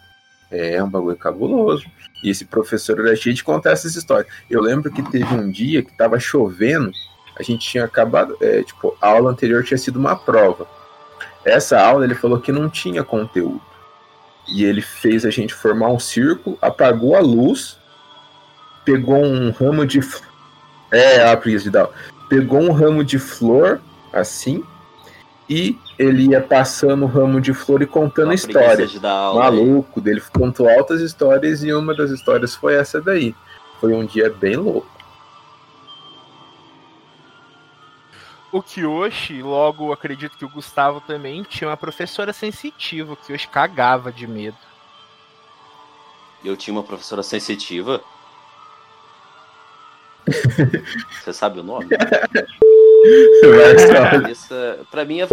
É 0.50 0.82
um 0.82 0.90
bagulho 0.90 1.18
cabuloso. 1.18 1.86
E 2.24 2.30
esse 2.30 2.46
professor 2.46 2.98
era 3.06 3.18
cheio 3.18 3.36
de 3.36 3.44
contar 3.44 3.72
essas 3.72 3.98
histórias. 3.98 4.32
Eu 4.50 4.62
lembro 4.62 4.90
que 4.90 5.04
teve 5.04 5.36
um 5.36 5.52
dia 5.52 5.84
que 5.84 5.98
tava 5.98 6.18
chovendo, 6.22 6.90
a 7.38 7.44
gente 7.44 7.68
tinha 7.70 7.84
acabado, 7.84 8.38
é, 8.40 8.64
tipo, 8.64 8.96
a 9.02 9.10
aula 9.10 9.30
anterior 9.30 9.62
tinha 9.66 9.78
sido 9.78 10.00
uma 10.00 10.16
prova. 10.16 10.66
Essa 11.44 11.82
aula 11.82 12.06
ele 12.06 12.16
falou 12.16 12.40
que 12.40 12.54
não 12.54 12.70
tinha 12.70 13.04
conteúdo. 13.04 13.62
E 14.48 14.64
ele 14.64 14.82
fez 14.82 15.26
a 15.26 15.30
gente 15.30 15.54
formar 15.54 15.90
um 15.90 16.00
círculo, 16.00 16.58
apagou 16.62 17.14
a 17.14 17.20
luz, 17.20 17.78
pegou 18.88 19.18
um 19.18 19.52
ramo 19.52 19.86
de. 19.86 20.00
É, 20.90 21.30
a 21.30 21.36
preguiça 21.36 21.66
de 21.66 21.72
dar. 21.72 21.90
Pegou 22.30 22.62
um 22.62 22.72
ramo 22.72 23.04
de 23.04 23.20
flor, 23.20 23.82
assim, 24.14 24.64
e 25.50 25.78
ele 26.00 26.30
ia 26.30 26.40
passando 26.40 27.04
o 27.04 27.08
ramo 27.08 27.42
de 27.42 27.54
flor 27.54 27.82
e 27.82 27.86
contando 27.86 28.32
histórias. 28.32 28.92
De 28.92 29.00
Maluco, 29.02 30.00
dele 30.00 30.22
contou 30.34 30.70
altas 30.70 31.02
histórias 31.02 31.64
e 31.64 31.74
uma 31.74 31.94
das 31.94 32.12
histórias 32.12 32.56
foi 32.56 32.76
essa 32.76 33.02
daí. 33.02 33.36
Foi 33.82 33.94
um 33.94 34.06
dia 34.06 34.30
bem 34.30 34.56
louco. 34.56 34.88
O 38.50 38.62
Kiyoshi, 38.62 39.42
logo 39.42 39.92
acredito 39.92 40.38
que 40.38 40.46
o 40.46 40.50
Gustavo 40.50 41.02
também, 41.02 41.44
tinha 41.44 41.70
uma 41.70 41.76
professora 41.76 42.32
sensitiva. 42.32 43.12
O 43.12 43.18
Kiyoshi 43.18 43.50
cagava 43.50 44.14
de 44.14 44.26
medo. 44.26 44.58
Eu 46.44 46.56
tinha 46.56 46.74
uma 46.74 46.84
professora 46.84 47.22
sensitiva? 47.22 48.02
Você 51.24 51.34
sabe 51.34 51.60
o 51.60 51.64
nome? 51.64 51.88
Pra 54.92 55.06
mim 55.06 55.22
é. 55.22 55.28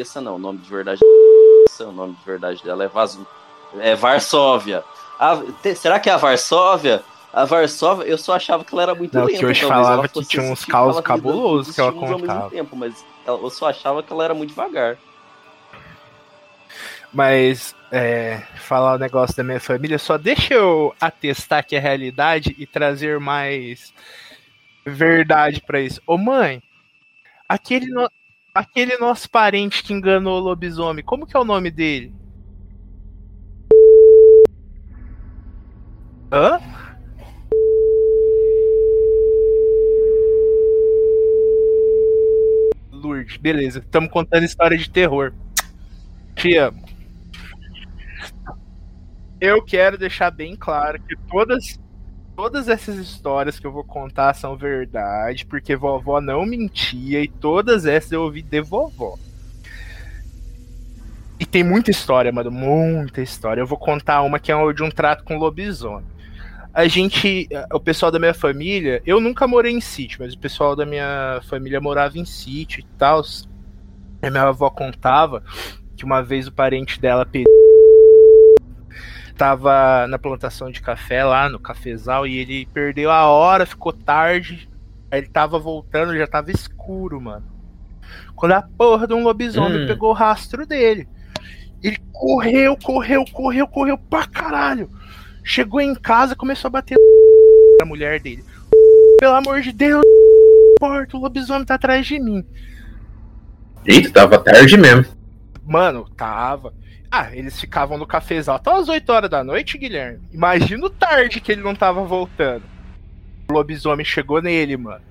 Essa 0.00 0.20
não, 0.20 0.36
o 0.36 0.38
nome 0.38 0.58
de 0.58 0.70
verdade 0.70 1.00
é. 1.02 1.82
O 1.84 1.92
nome 1.92 2.14
de 2.14 2.24
verdade 2.24 2.62
dela 2.64 2.84
é 2.84 2.88
Vaz... 2.88 3.18
É 3.78 3.94
Varsóvia. 3.94 4.82
Ah, 5.18 5.42
será 5.74 6.00
que 6.00 6.08
é 6.08 6.12
a 6.12 6.16
Varsóvia? 6.16 7.02
A 7.32 7.44
Varsóvia, 7.44 8.04
eu 8.04 8.16
só 8.16 8.34
achava 8.34 8.64
que 8.64 8.72
ela 8.72 8.82
era 8.82 8.94
muito 8.94 9.14
não, 9.14 9.26
lenta. 9.26 9.38
Que 9.38 9.46
hoje 9.46 9.66
falava 9.66 10.08
que 10.08 10.24
tinha 10.24 10.42
uns 10.42 10.64
caos 10.64 10.98
cabulosos 11.00 11.74
que 11.74 11.80
ela 11.80 11.92
contava. 11.92 12.44
Ao 12.44 12.50
tempo, 12.50 12.74
mas 12.74 13.04
eu 13.26 13.50
só 13.50 13.68
achava 13.68 14.02
que 14.02 14.10
ela 14.12 14.24
era 14.24 14.34
muito 14.34 14.50
devagar. 14.50 14.96
Mas 17.16 17.74
é, 17.90 18.42
falar 18.56 18.96
o 18.96 18.98
negócio 18.98 19.34
da 19.34 19.42
minha 19.42 19.58
família, 19.58 19.98
só 19.98 20.18
deixa 20.18 20.52
eu 20.52 20.94
atestar 21.00 21.66
que 21.66 21.74
é 21.74 21.78
realidade 21.78 22.54
e 22.58 22.66
trazer 22.66 23.18
mais 23.18 23.90
verdade 24.84 25.62
para 25.66 25.80
isso. 25.80 25.98
Ô 26.06 26.18
mãe, 26.18 26.62
aquele, 27.48 27.86
no... 27.86 28.06
aquele 28.54 28.98
nosso 28.98 29.30
parente 29.30 29.82
que 29.82 29.94
enganou 29.94 30.36
o 30.36 30.44
lobisomem, 30.44 31.02
como 31.02 31.26
que 31.26 31.34
é 31.34 31.40
o 31.40 31.44
nome 31.44 31.70
dele? 31.70 32.12
Hã? 36.30 36.60
Lourdes, 42.92 43.38
beleza. 43.38 43.78
Estamos 43.78 44.10
contando 44.10 44.44
história 44.44 44.76
de 44.76 44.90
terror. 44.90 45.32
Te 46.34 46.58
amo. 46.58 46.95
Eu 49.40 49.62
quero 49.62 49.98
deixar 49.98 50.30
bem 50.30 50.56
claro 50.56 51.00
que 51.00 51.16
todas 51.28 51.78
Todas 52.36 52.68
essas 52.68 52.96
histórias 52.96 53.58
que 53.58 53.66
eu 53.66 53.72
vou 53.72 53.82
contar 53.82 54.34
são 54.34 54.58
verdade, 54.58 55.46
porque 55.46 55.74
vovó 55.74 56.20
não 56.20 56.44
mentia 56.44 57.22
e 57.22 57.28
todas 57.28 57.86
essas 57.86 58.12
eu 58.12 58.20
ouvi 58.20 58.42
de 58.42 58.60
vovó. 58.60 59.18
E 61.40 61.46
tem 61.46 61.64
muita 61.64 61.90
história, 61.90 62.30
mano, 62.30 62.50
muita 62.50 63.22
história. 63.22 63.62
Eu 63.62 63.66
vou 63.66 63.78
contar 63.78 64.20
uma 64.20 64.38
que 64.38 64.52
é 64.52 64.72
de 64.74 64.82
um 64.82 64.90
trato 64.90 65.24
com 65.24 65.38
lobisomem. 65.38 66.04
A 66.74 66.86
gente, 66.86 67.48
o 67.72 67.80
pessoal 67.80 68.12
da 68.12 68.18
minha 68.18 68.34
família, 68.34 69.00
eu 69.06 69.18
nunca 69.18 69.48
morei 69.48 69.72
em 69.72 69.80
sítio, 69.80 70.18
mas 70.20 70.34
o 70.34 70.38
pessoal 70.38 70.76
da 70.76 70.84
minha 70.84 71.40
família 71.48 71.80
morava 71.80 72.18
em 72.18 72.26
sítio 72.26 72.80
e 72.80 72.86
tal. 72.98 73.22
A 74.20 74.30
minha 74.30 74.42
avó 74.42 74.68
contava 74.68 75.42
que 75.96 76.04
uma 76.04 76.22
vez 76.22 76.46
o 76.46 76.52
parente 76.52 77.00
dela 77.00 77.24
pediu 77.24 77.65
tava 79.36 80.06
na 80.08 80.18
plantação 80.18 80.70
de 80.70 80.80
café 80.80 81.24
lá 81.24 81.48
no 81.48 81.58
cafezal 81.58 82.26
e 82.26 82.36
ele 82.38 82.66
perdeu 82.72 83.10
a 83.10 83.26
hora, 83.26 83.66
ficou 83.66 83.92
tarde. 83.92 84.68
Aí 85.10 85.20
ele 85.20 85.28
tava 85.28 85.58
voltando, 85.58 86.16
já 86.16 86.26
tava 86.26 86.50
escuro, 86.50 87.20
mano. 87.20 87.44
Quando 88.34 88.52
a 88.52 88.62
porra 88.62 89.06
de 89.06 89.14
um 89.14 89.22
lobisomem 89.22 89.84
Hum. 89.84 89.86
pegou 89.86 90.10
o 90.10 90.14
rastro 90.14 90.66
dele. 90.66 91.08
Ele 91.82 91.98
correu, 92.12 92.76
correu, 92.82 93.24
correu, 93.32 93.68
correu 93.68 93.98
pra 93.98 94.26
caralho. 94.26 94.90
Chegou 95.44 95.80
em 95.80 95.94
casa, 95.94 96.34
começou 96.34 96.68
a 96.68 96.72
bater 96.72 96.96
na 97.80 97.86
mulher 97.86 98.18
dele. 98.20 98.44
Pelo 99.20 99.34
amor 99.34 99.60
de 99.60 99.72
Deus, 99.72 100.02
porta, 100.80 101.16
o 101.16 101.20
lobisomem 101.20 101.64
tá 101.64 101.74
atrás 101.74 102.06
de 102.06 102.18
mim. 102.18 102.44
Eita, 103.86 104.10
tava 104.10 104.38
tarde 104.38 104.76
mesmo. 104.76 105.04
Mano, 105.64 106.08
tava. 106.16 106.74
Ah, 107.10 107.34
eles 107.34 107.58
ficavam 107.58 107.96
no 107.96 108.06
cafezal 108.06 108.56
até 108.56 108.70
as 108.70 108.88
8 108.88 109.10
horas 109.10 109.30
da 109.30 109.44
noite, 109.44 109.78
Guilherme. 109.78 110.20
Imagina 110.32 110.86
o 110.86 110.90
tarde 110.90 111.40
que 111.40 111.52
ele 111.52 111.62
não 111.62 111.74
tava 111.74 112.02
voltando. 112.04 112.64
O 113.48 113.52
lobisomem 113.52 114.04
chegou 114.04 114.42
nele, 114.42 114.76
mano. 114.76 115.04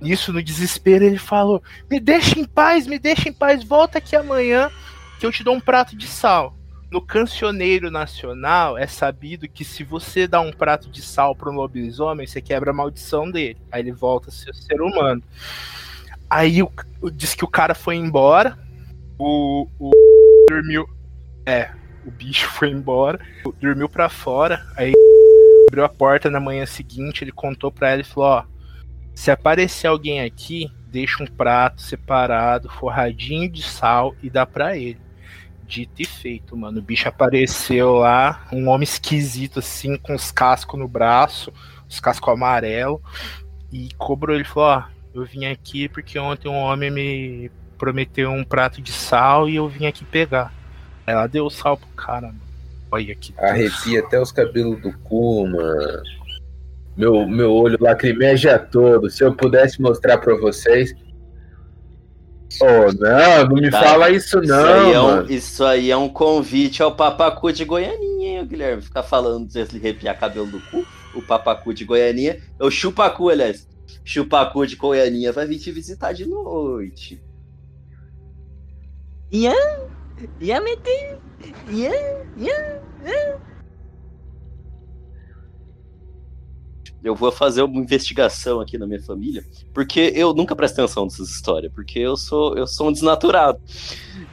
Nisso, 0.00 0.32
no 0.32 0.42
desespero, 0.42 1.04
ele 1.04 1.18
falou: 1.18 1.62
Me 1.90 2.00
deixa 2.00 2.38
em 2.38 2.44
paz, 2.44 2.86
me 2.86 2.98
deixa 2.98 3.28
em 3.28 3.32
paz, 3.32 3.62
volta 3.62 3.98
aqui 3.98 4.16
amanhã 4.16 4.70
que 5.18 5.26
eu 5.26 5.30
te 5.30 5.44
dou 5.44 5.54
um 5.54 5.60
prato 5.60 5.96
de 5.96 6.08
sal. 6.08 6.56
No 6.90 7.00
cancioneiro 7.00 7.90
nacional 7.90 8.76
é 8.76 8.86
sabido 8.86 9.48
que 9.48 9.64
se 9.64 9.84
você 9.84 10.26
dá 10.26 10.40
um 10.40 10.52
prato 10.52 10.90
de 10.90 11.00
sal 11.00 11.34
para 11.34 11.48
um 11.48 11.54
lobisomem, 11.54 12.26
você 12.26 12.42
quebra 12.42 12.70
a 12.70 12.74
maldição 12.74 13.30
dele. 13.30 13.56
Aí 13.70 13.80
ele 13.80 13.92
volta 13.92 14.28
a 14.28 14.32
ser 14.32 14.54
ser 14.54 14.82
humano. 14.82 15.22
Aí 16.28 16.62
o, 16.62 16.70
diz 17.10 17.34
que 17.34 17.44
o 17.44 17.48
cara 17.48 17.74
foi 17.74 17.94
embora, 17.94 18.58
o, 19.22 19.68
o 19.78 19.90
dormiu. 20.48 20.86
É, 21.46 21.70
o 22.04 22.10
bicho 22.10 22.48
foi 22.48 22.70
embora, 22.70 23.20
dormiu 23.60 23.88
pra 23.88 24.08
fora, 24.08 24.64
aí 24.76 24.92
abriu 25.68 25.84
a 25.84 25.88
porta 25.88 26.30
na 26.30 26.40
manhã 26.40 26.66
seguinte, 26.66 27.22
ele 27.22 27.32
contou 27.32 27.70
pra 27.70 27.90
ela 27.90 28.00
e 28.00 28.04
falou: 28.04 28.28
Ó, 28.30 28.44
se 29.14 29.30
aparecer 29.30 29.86
alguém 29.86 30.20
aqui, 30.20 30.70
deixa 30.86 31.22
um 31.22 31.26
prato 31.26 31.80
separado, 31.80 32.68
forradinho 32.68 33.50
de 33.50 33.62
sal 33.62 34.14
e 34.22 34.28
dá 34.28 34.44
pra 34.44 34.76
ele. 34.76 35.00
Dito 35.64 36.02
e 36.02 36.04
feito, 36.04 36.56
mano. 36.56 36.80
O 36.80 36.82
bicho 36.82 37.08
apareceu 37.08 37.94
lá, 37.94 38.46
um 38.52 38.68
homem 38.68 38.84
esquisito 38.84 39.60
assim, 39.60 39.96
com 39.96 40.14
os 40.14 40.30
cascos 40.30 40.78
no 40.78 40.86
braço, 40.86 41.52
os 41.88 41.98
cascos 41.98 42.32
amarelo, 42.32 43.00
e 43.72 43.88
cobrou 43.96 44.34
ele 44.34 44.44
falou: 44.44 44.68
Ó, 44.68 44.84
eu 45.14 45.24
vim 45.24 45.46
aqui 45.46 45.88
porque 45.88 46.18
ontem 46.18 46.48
um 46.48 46.56
homem 46.56 46.90
me 46.90 47.50
prometeu 47.82 48.30
um 48.30 48.44
prato 48.44 48.80
de 48.80 48.92
sal 48.92 49.48
e 49.48 49.56
eu 49.56 49.68
vim 49.68 49.86
aqui 49.86 50.04
pegar. 50.04 50.54
Ela 51.04 51.26
deu 51.26 51.46
o 51.46 51.50
sal 51.50 51.76
pro 51.76 51.88
cara, 51.96 52.28
mano. 52.28 52.40
Olha 52.92 53.12
que. 53.12 53.34
Arrepia 53.36 53.98
até 53.98 54.20
os 54.20 54.30
cabelos 54.30 54.80
do 54.80 54.96
cu, 54.98 55.48
mano. 55.48 56.02
Meu, 56.96 57.26
meu 57.26 57.52
olho 57.52 57.76
lacrimeja 57.80 58.56
todo. 58.56 59.10
Se 59.10 59.24
eu 59.24 59.34
pudesse 59.34 59.82
mostrar 59.82 60.18
pra 60.18 60.36
vocês. 60.36 60.94
Oh, 62.60 62.92
não, 63.00 63.48
não 63.48 63.56
me 63.56 63.68
Tá. 63.68 63.82
fala 63.82 64.10
isso 64.10 64.38
isso, 64.40 64.48
não, 64.48 64.64
aí 64.64 64.92
é 64.92 65.00
um, 65.00 65.24
isso 65.24 65.64
aí 65.64 65.90
é 65.90 65.96
um 65.96 66.08
convite 66.08 66.84
ao 66.84 66.94
papacu 66.94 67.52
de 67.52 67.64
Goianinha, 67.64 68.38
hein, 68.38 68.46
Guilherme? 68.46 68.82
Ficar 68.82 69.02
falando 69.02 69.48
de 69.48 69.60
arrepiar 69.60 70.20
cabelo 70.20 70.46
do 70.46 70.60
cu. 70.70 70.86
O 71.16 71.22
papacu 71.22 71.74
de 71.74 71.84
Goianinha. 71.84 72.38
É 72.60 72.64
o 72.64 72.70
chupacu, 72.70 73.28
aliás. 73.28 73.66
Chupacu 74.04 74.64
de 74.68 74.76
Goianinha 74.76 75.32
vai 75.32 75.46
vir 75.46 75.58
te 75.58 75.72
visitar 75.72 76.12
de 76.12 76.26
noite. 76.26 77.20
Ian? 79.32 79.88
Ian 80.40 80.60
meteu? 80.60 81.18
Ian? 81.70 82.26
Ian? 82.36 82.82
Eu 87.02 87.16
vou 87.16 87.32
fazer 87.32 87.62
uma 87.62 87.80
investigação 87.80 88.60
aqui 88.60 88.78
na 88.78 88.86
minha 88.86 89.02
família, 89.02 89.44
porque 89.74 90.12
eu 90.14 90.32
nunca 90.32 90.54
presto 90.54 90.80
atenção 90.80 91.04
nessas 91.04 91.30
histórias, 91.30 91.72
porque 91.72 91.98
eu 91.98 92.16
sou, 92.16 92.56
eu 92.56 92.66
sou 92.66 92.90
um 92.90 92.92
desnaturado. 92.92 93.60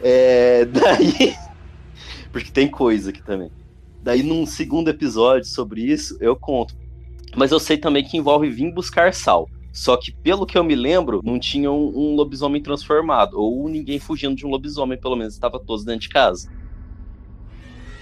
É, 0.03 0.65
daí. 0.69 1.35
Porque 2.31 2.51
tem 2.51 2.69
coisa 2.69 3.09
aqui 3.09 3.23
também. 3.23 3.49
Daí, 4.03 4.21
num 4.21 4.45
segundo 4.45 4.89
episódio 4.89 5.45
sobre 5.45 5.81
isso, 5.81 6.15
eu 6.21 6.35
conto. 6.35 6.75
Mas 7.35 7.51
eu 7.51 7.59
sei 7.59 7.77
também 7.77 8.03
que 8.03 8.17
envolve 8.17 8.49
vir 8.49 8.71
buscar 8.71 9.13
sal. 9.13 9.49
Só 9.71 9.95
que, 9.97 10.11
pelo 10.11 10.45
que 10.45 10.57
eu 10.57 10.63
me 10.63 10.75
lembro, 10.75 11.21
não 11.23 11.39
tinha 11.39 11.71
um, 11.71 11.91
um 11.95 12.15
lobisomem 12.15 12.61
transformado. 12.61 13.39
Ou 13.39 13.69
ninguém 13.69 13.99
fugindo 13.99 14.35
de 14.35 14.45
um 14.45 14.49
lobisomem, 14.49 14.99
pelo 14.99 15.15
menos. 15.15 15.33
Estava 15.33 15.59
todos 15.59 15.85
dentro 15.85 16.01
de 16.01 16.09
casa. 16.09 16.49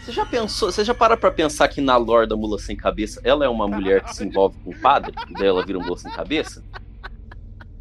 Você 0.08 0.14
já 0.14 0.26
pensou, 0.26 0.72
você 0.72 0.86
já 0.86 0.94
para 0.94 1.18
pra 1.18 1.30
pensar 1.30 1.68
que 1.68 1.82
na 1.82 1.98
lore 1.98 2.26
da 2.26 2.36
mula 2.38 2.58
sem 2.58 2.78
cabeça, 2.78 3.20
ela 3.26 3.44
é 3.44 3.50
uma 3.50 3.68
mulher 3.68 4.02
que 4.02 4.16
se 4.16 4.24
envolve 4.26 4.58
com 4.64 4.70
o 4.70 4.80
padre, 4.80 5.14
e 5.30 5.34
daí 5.34 5.48
ela 5.48 5.66
vira 5.66 5.80
mula 5.80 5.98
sem 5.98 6.10
cabeça? 6.10 6.64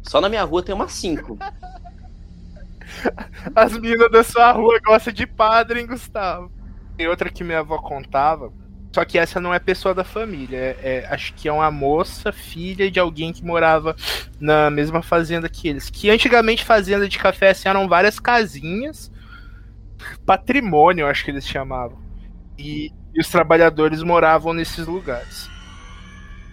Só 0.03 0.19
na 0.19 0.27
minha 0.27 0.43
rua 0.43 0.61
tem 0.61 0.75
umas 0.75 0.91
cinco. 0.91 1.37
As 3.55 3.71
meninas 3.71 4.11
da 4.11 4.25
sua 4.25 4.51
rua 4.51 4.77
gostam 4.85 5.13
de 5.13 5.25
padre, 5.25 5.79
hein, 5.79 5.87
Gustavo? 5.87 6.51
Tem 6.97 7.07
outra 7.07 7.29
que 7.29 7.45
minha 7.45 7.59
avó 7.59 7.77
contava. 7.77 8.51
Só 8.97 9.05
que 9.05 9.19
essa 9.19 9.39
não 9.39 9.53
é 9.53 9.59
pessoa 9.59 9.93
da 9.93 10.03
família. 10.03 10.57
é- 10.57 10.77
é- 10.81 11.07
acho 11.13 11.31
que 11.35 11.47
é 11.47 11.53
uma 11.53 11.69
moça, 11.69 12.31
filha 12.31 12.89
de 12.89 12.99
alguém 12.99 13.31
que 13.31 13.45
morava 13.45 13.95
na 14.39 14.71
mesma 14.71 15.03
fazenda 15.03 15.47
que 15.47 15.67
eles. 15.67 15.87
Que 15.87 16.09
antigamente 16.09 16.65
fazenda 16.65 17.07
de 17.07 17.19
café 17.19 17.51
assim, 17.51 17.69
eram 17.69 17.87
várias 17.87 18.19
casinhas. 18.19 19.11
Patrimônio, 20.25 21.05
acho 21.05 21.23
que 21.23 21.29
eles 21.29 21.47
chamavam. 21.47 21.99
E, 22.57 22.91
e 23.13 23.21
os 23.21 23.29
trabalhadores 23.29 24.01
moravam 24.01 24.51
nesses 24.51 24.87
lugares. 24.87 25.47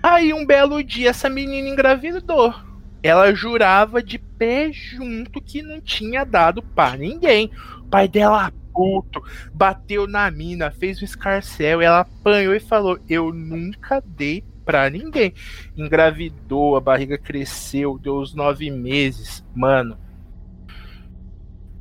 Aí 0.02 0.34
um 0.34 0.44
belo 0.44 0.84
dia 0.84 1.08
essa 1.08 1.30
menina 1.30 1.66
engravidou. 1.70 2.54
Ela 3.02 3.34
jurava 3.34 4.02
de 4.02 4.18
pé 4.18 4.70
junto 4.70 5.40
que 5.40 5.62
não 5.62 5.80
tinha 5.80 6.24
dado 6.24 6.62
pra 6.62 6.94
ninguém. 6.94 7.50
O 7.80 7.84
pai 7.84 8.06
dela, 8.06 8.52
puto, 8.74 9.22
bateu 9.54 10.06
na 10.08 10.28
mina, 10.30 10.70
fez 10.70 11.00
o 11.00 11.04
escarcel, 11.04 11.80
ela 11.80 12.00
apanhou 12.00 12.54
e 12.54 12.60
falou: 12.60 12.98
Eu 13.08 13.32
nunca 13.32 14.02
dei 14.04 14.44
pra 14.64 14.90
ninguém. 14.90 15.32
Engravidou, 15.76 16.76
a 16.76 16.80
barriga 16.80 17.16
cresceu, 17.16 17.98
deu 17.98 18.16
os 18.16 18.34
nove 18.34 18.70
meses. 18.70 19.44
Mano, 19.54 19.96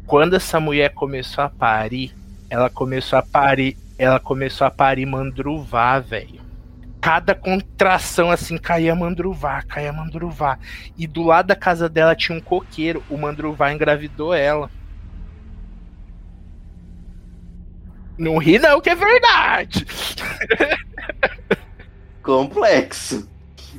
quando 0.05 0.35
essa 0.35 0.59
mulher 0.59 0.93
começou 0.93 1.43
a 1.43 1.49
parir, 1.49 2.13
ela 2.49 2.69
começou 2.69 3.17
a 3.17 3.23
parir, 3.23 3.75
ela 3.97 4.19
começou 4.19 4.67
a 4.67 4.71
parir 4.71 5.05
mandruvá, 5.05 5.99
velho. 5.99 6.43
Cada 7.01 7.35
contração 7.35 8.31
assim 8.31 8.57
caía 8.57 8.95
mandruvá, 8.95 9.61
caía 9.63 9.91
mandruvá. 9.91 10.57
E 10.97 11.05
do 11.05 11.21
lado 11.21 11.47
da 11.47 11.55
casa 11.55 11.89
dela 11.89 12.15
tinha 12.15 12.37
um 12.37 12.41
coqueiro. 12.41 13.03
O 13.09 13.17
mandruvá 13.17 13.73
engravidou 13.73 14.33
ela. 14.33 14.69
Não 18.17 18.37
ri 18.37 18.59
não, 18.59 18.79
que 18.79 18.89
é 18.89 18.95
verdade. 18.95 19.85
Complexo. 22.21 23.29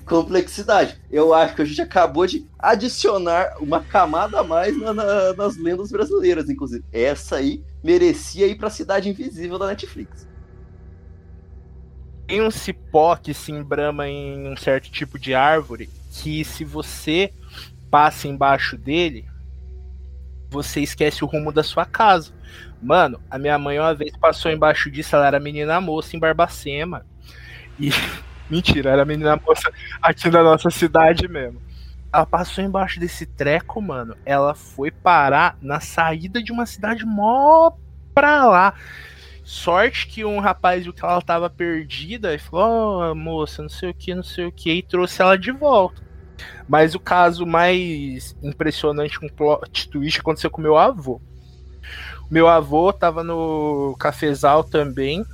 Complexidade. 0.05 1.01
Eu 1.11 1.32
acho 1.32 1.55
que 1.55 1.62
a 1.62 1.64
gente 1.64 1.80
acabou 1.80 2.26
de 2.26 2.47
adicionar 2.59 3.55
uma 3.59 3.80
camada 3.82 4.41
a 4.41 4.45
mais 4.45 4.76
na- 4.78 4.93
na- 4.93 5.32
nas 5.32 5.57
lendas 5.57 5.91
brasileiras, 5.91 6.51
inclusive. 6.51 6.85
Essa 6.93 7.37
aí 7.37 7.62
merecia 7.82 8.47
ir 8.47 8.57
pra 8.57 8.68
Cidade 8.68 9.09
Invisível 9.09 9.59
da 9.59 9.66
Netflix. 9.68 10.28
Tem 12.26 12.43
um 12.43 12.51
cipó 12.51 13.16
que 13.16 13.32
se 13.32 13.53
embrama 13.53 14.09
em 14.09 14.49
um 14.49 14.57
certo 14.57 14.91
tipo 14.91 15.18
de 15.18 15.35
árvore 15.35 15.89
que 16.11 16.45
se 16.45 16.64
você 16.64 17.32
passa 17.91 18.28
embaixo 18.28 18.76
dele, 18.76 19.24
você 20.55 20.81
esquece 20.81 21.25
o 21.25 21.27
rumo 21.27 21.51
da 21.51 21.63
sua 21.63 21.85
casa. 21.85 22.33
Mano, 22.81 23.21
a 23.29 23.39
minha 23.39 23.59
mãe 23.59 23.79
uma 23.79 23.95
vez 23.95 24.17
passou 24.17 24.51
embaixo 24.51 24.91
disso, 24.91 25.17
ela 25.17 25.27
era 25.27 25.41
menina 25.41 25.81
moça 25.81 26.17
em 26.17 26.19
Barbacema. 26.19 27.05
E 27.79 27.91
mentira, 28.49 28.91
era 28.91 29.05
menina 29.05 29.37
moça 29.37 29.71
aqui 30.01 30.31
na 30.31 30.43
nossa 30.43 30.71
cidade 30.71 31.27
mesmo. 31.27 31.61
Ela 32.13 32.25
passou 32.25 32.63
embaixo 32.63 33.01
desse 33.01 33.27
treco, 33.27 33.83
mano. 33.83 34.17
Ela 34.25 34.55
foi 34.55 34.93
parar 34.93 35.59
na 35.61 35.81
saída 35.81 36.41
de 36.41 36.53
uma 36.53 36.65
cidade 36.65 37.05
mó 37.05 37.73
pra 38.15 38.45
lá. 38.45 38.75
Sorte 39.43 40.07
que 40.07 40.25
um 40.25 40.39
rapaz 40.39 40.85
viu 40.85 40.93
que 40.93 41.05
ela 41.05 41.21
tava 41.21 41.51
perdida 41.51 42.33
e 42.33 42.39
falou: 42.39 43.01
Ó, 43.01 43.15
moça, 43.15 43.61
não 43.61 43.69
sei 43.69 43.91
o 43.91 43.95
que, 43.95 44.15
não 44.15 44.23
sei 44.23 44.47
o 44.47 44.53
que, 44.53 44.73
e 44.73 44.83
trouxe 44.83 45.21
ela 45.21 45.37
de 45.37 45.51
volta. 45.51 46.01
Mas 46.69 46.95
o 46.95 47.01
caso 47.01 47.47
mais 47.47 48.37
impressionante, 48.43 49.25
um 49.25 49.29
plot 49.29 49.89
twist, 49.89 50.21
aconteceu 50.21 50.51
com 50.51 50.63
meu 50.63 50.77
avô. 50.77 51.21
Meu 52.31 52.49
avô 52.49 52.93
tava 52.93 53.23
no 53.23 53.95
cafezal 53.99 54.65
também. 54.65 55.25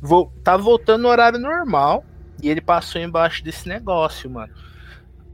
Vou, 0.00 0.32
tava 0.44 0.62
voltando 0.62 1.02
no 1.02 1.08
horário 1.08 1.38
normal. 1.38 2.04
E 2.42 2.48
ele 2.48 2.60
passou 2.60 3.00
embaixo 3.00 3.44
desse 3.44 3.68
negócio, 3.68 4.30
mano. 4.30 4.52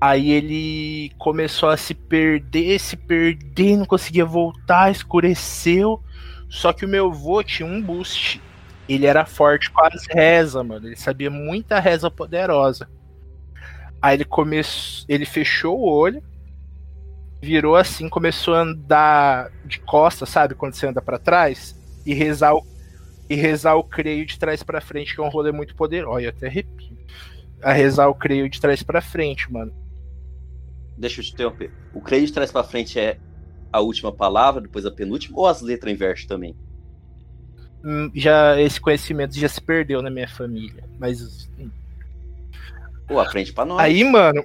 Aí 0.00 0.30
ele 0.30 1.12
começou 1.18 1.68
a 1.68 1.76
se 1.76 1.94
perder, 1.94 2.78
se 2.78 2.96
perder, 2.96 3.76
não 3.76 3.86
conseguia 3.86 4.24
voltar, 4.24 4.90
escureceu. 4.90 6.02
Só 6.48 6.72
que 6.72 6.84
o 6.84 6.88
meu 6.88 7.06
avô 7.06 7.42
tinha 7.42 7.68
um 7.68 7.80
boost. 7.80 8.40
Ele 8.88 9.06
era 9.06 9.24
forte 9.24 9.70
com 9.70 9.84
as 9.84 10.06
rezas, 10.06 10.64
mano. 10.64 10.86
Ele 10.86 10.96
sabia 10.96 11.30
muita 11.30 11.80
reza 11.80 12.10
poderosa. 12.10 12.88
Aí 14.06 14.14
ele 14.16 14.24
começou. 14.24 15.04
Ele 15.08 15.26
fechou 15.26 15.76
o 15.80 15.90
olho, 15.90 16.22
virou 17.42 17.74
assim, 17.74 18.08
começou 18.08 18.54
a 18.54 18.60
andar 18.60 19.50
de 19.64 19.80
costas, 19.80 20.28
sabe? 20.28 20.54
Quando 20.54 20.74
você 20.74 20.86
anda 20.86 21.02
para 21.02 21.18
trás, 21.18 21.74
e 22.06 22.14
rezar 22.14 22.54
o, 22.54 22.64
e 23.28 23.34
rezar 23.34 23.74
o 23.74 23.82
creio 23.82 24.24
de 24.24 24.38
trás 24.38 24.62
para 24.62 24.80
frente, 24.80 25.12
que 25.12 25.20
é 25.20 25.24
um 25.24 25.28
rolê 25.28 25.50
muito 25.50 25.74
poderoso. 25.74 26.14
Olha, 26.14 26.26
eu 26.26 26.30
até 26.30 26.46
arrepio. 26.46 26.96
A 27.60 27.72
rezar 27.72 28.06
o 28.06 28.14
creio 28.14 28.48
de 28.48 28.60
trás 28.60 28.80
para 28.80 29.00
frente, 29.00 29.52
mano. 29.52 29.74
Deixa 30.96 31.20
eu 31.20 31.24
te 31.24 31.32
interromper. 31.32 31.72
O 31.92 32.00
creio 32.00 32.28
de 32.28 32.32
trás 32.32 32.52
pra 32.52 32.62
frente 32.62 33.00
é 33.00 33.18
a 33.72 33.80
última 33.80 34.12
palavra, 34.12 34.60
depois 34.60 34.86
a 34.86 34.90
penúltima, 34.92 35.36
ou 35.36 35.48
as 35.48 35.60
letras 35.60 35.92
inverso 35.92 36.28
também? 36.28 36.54
Hum, 37.84 38.08
Já 38.14 38.60
esse 38.60 38.80
conhecimento 38.80 39.36
já 39.36 39.48
se 39.48 39.60
perdeu 39.60 40.00
na 40.00 40.10
minha 40.10 40.28
família, 40.28 40.84
mas 40.96 41.50
Pô, 43.06 43.20
aprende 43.20 43.52
pra 43.52 43.64
nós. 43.64 43.80
Aí, 43.80 44.02
mano, 44.04 44.44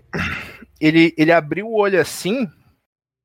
ele, 0.80 1.14
ele 1.18 1.32
abriu 1.32 1.68
o 1.68 1.76
olho 1.76 1.99
assim, 1.99 2.47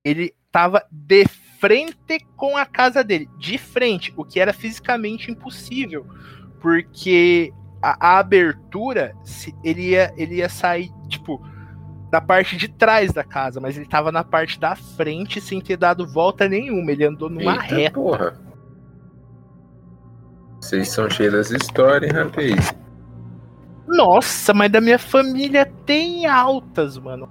ele 0.05 0.35
tava 0.51 0.83
de 0.91 1.27
frente 1.59 2.19
com 2.37 2.57
a 2.57 2.65
casa 2.67 3.03
dele, 3.05 3.29
de 3.39 3.59
frente, 3.59 4.13
o 4.17 4.25
que 4.25 4.39
era 4.41 4.53
fisicamente 4.53 5.31
impossível, 5.31 6.07
porque 6.61 7.53
a, 7.83 8.15
a 8.15 8.19
abertura, 8.19 9.15
se- 9.25 9.55
ele 9.65 9.91
ia, 9.91 10.13
ele 10.17 10.37
ia 10.37 10.49
sair, 10.49 10.91
tipo, 11.09 11.41
da 12.11 12.21
parte 12.21 12.57
de 12.57 12.69
trás 12.69 13.13
da 13.13 13.25
casa, 13.25 13.61
mas 13.61 13.77
ele 13.77 13.87
tava 13.87 14.13
na 14.13 14.23
parte 14.23 14.59
da 14.61 14.77
frente 14.77 15.41
sem 15.41 15.61
ter 15.61 15.77
dado 15.77 16.07
volta 16.07 16.49
nenhuma, 16.49 16.93
ele 16.93 17.05
andou 17.05 17.29
numa 17.29 17.53
Eita 17.53 17.63
reta. 17.75 17.95
porra. 17.95 18.41
Vocês 20.61 20.89
são 20.89 21.09
cheios 21.11 21.33
das 21.33 21.51
histórias, 21.51 22.11
hein, 22.11 22.17
rapaz. 22.25 22.75
Nossa, 23.97 24.53
mas 24.53 24.71
da 24.71 24.79
minha 24.79 24.99
família 24.99 25.65
tem 25.87 26.27
altas, 26.27 26.99
mano. 26.99 27.27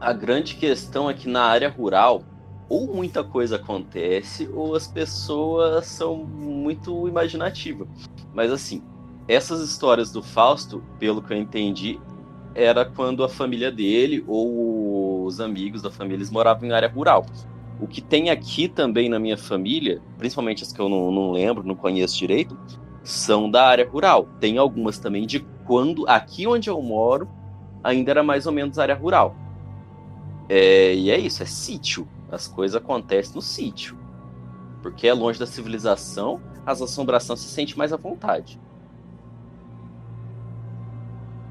A 0.00 0.12
grande 0.12 0.56
questão 0.56 1.08
é 1.08 1.14
que 1.14 1.28
na 1.28 1.44
área 1.44 1.70
rural, 1.70 2.24
ou 2.68 2.92
muita 2.92 3.22
coisa 3.22 3.54
acontece, 3.54 4.50
ou 4.52 4.74
as 4.74 4.88
pessoas 4.88 5.86
são 5.86 6.16
muito 6.24 7.06
imaginativas. 7.06 7.86
Mas 8.34 8.50
assim, 8.50 8.82
essas 9.28 9.60
histórias 9.60 10.10
do 10.10 10.20
Fausto, 10.24 10.82
pelo 10.98 11.22
que 11.22 11.32
eu 11.32 11.38
entendi, 11.38 12.00
era 12.52 12.84
quando 12.84 13.22
a 13.22 13.28
família 13.28 13.70
dele 13.70 14.24
ou 14.26 15.24
os 15.24 15.40
amigos 15.40 15.80
da 15.82 15.90
família 15.90 16.16
eles 16.16 16.32
moravam 16.32 16.68
em 16.68 16.72
área 16.72 16.88
rural. 16.88 17.24
O 17.80 17.86
que 17.86 18.00
tem 18.00 18.28
aqui 18.28 18.66
também 18.68 19.08
na 19.08 19.20
minha 19.20 19.38
família, 19.38 20.02
principalmente 20.18 20.64
as 20.64 20.72
que 20.72 20.80
eu 20.80 20.88
não, 20.88 21.12
não 21.12 21.30
lembro, 21.30 21.64
não 21.64 21.76
conheço 21.76 22.18
direito, 22.18 22.58
são 23.02 23.50
da 23.50 23.66
área 23.66 23.88
rural. 23.88 24.28
Tem 24.40 24.58
algumas 24.58 24.98
também 24.98 25.26
de 25.26 25.40
quando, 25.64 26.08
aqui 26.08 26.46
onde 26.46 26.68
eu 26.68 26.80
moro, 26.80 27.28
ainda 27.82 28.10
era 28.10 28.22
mais 28.22 28.46
ou 28.46 28.52
menos 28.52 28.78
área 28.78 28.94
rural. 28.94 29.34
É, 30.48 30.94
e 30.94 31.10
é 31.10 31.18
isso, 31.18 31.42
é 31.42 31.46
sítio. 31.46 32.06
As 32.30 32.46
coisas 32.46 32.76
acontecem 32.76 33.34
no 33.34 33.42
sítio. 33.42 33.98
Porque 34.80 35.06
é 35.06 35.12
longe 35.12 35.38
da 35.38 35.46
civilização, 35.46 36.40
as 36.66 36.80
assombrações 36.82 37.40
se 37.40 37.48
sente 37.48 37.76
mais 37.76 37.92
à 37.92 37.96
vontade. 37.96 38.60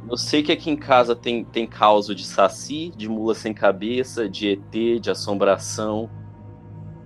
Eu 0.09 0.17
sei 0.17 0.43
que 0.43 0.51
aqui 0.51 0.69
em 0.69 0.75
casa 0.75 1.15
tem, 1.15 1.45
tem 1.45 1.65
causa 1.65 2.13
de 2.13 2.25
saci, 2.25 2.91
de 2.97 3.07
mula 3.07 3.33
sem 3.33 3.53
cabeça, 3.53 4.27
de 4.27 4.49
ET, 4.49 4.99
de 4.99 5.09
assombração. 5.09 6.09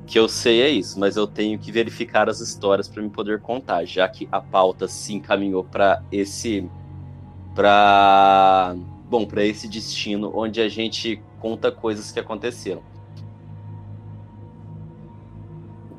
Que 0.08 0.20
eu 0.20 0.30
sei 0.30 0.62
é 0.62 0.70
isso, 0.70 0.99
mas 0.99 1.18
eu 1.18 1.26
tenho 1.26 1.58
que 1.58 1.72
verificar 1.72 2.30
as 2.30 2.39
histórias 2.39 2.88
para 2.88 3.01
me 3.01 3.10
poder 3.10 3.41
contar, 3.41 3.86
já 3.86 4.08
que 4.08 4.28
a 4.32 4.39
pauta 4.39 4.88
se 4.88 5.14
encaminhou 5.14 5.64
para 5.64 6.03
esse 6.12 6.70
para 7.56 8.76
bom, 9.10 9.26
para 9.26 9.43
esse 9.43 9.68
destino 9.68 10.32
onde 10.36 10.62
a 10.62 10.68
gente 10.68 11.22
conta 11.39 11.72
coisas 11.72 12.12
que 12.12 12.20
aconteceram. 12.20 12.84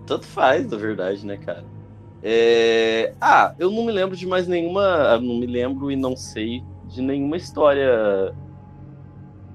Tanto 0.07 0.27
faz, 0.27 0.71
na 0.71 0.77
verdade, 0.77 1.27
né, 1.27 1.37
cara? 1.37 1.65
É... 2.23 3.13
Ah, 3.21 3.55
eu 3.59 3.71
não 3.71 3.85
me 3.85 3.93
lembro 3.93 4.17
de 4.17 4.27
mais 4.27 4.47
nenhuma. 4.47 5.19
Não 5.19 5.35
me 5.35 5.47
lembro 5.47 5.91
e 5.91 5.97
não 5.97 6.17
sei 6.17 6.63
de 6.85 7.03
nenhuma 7.03 7.37
história 7.37 8.35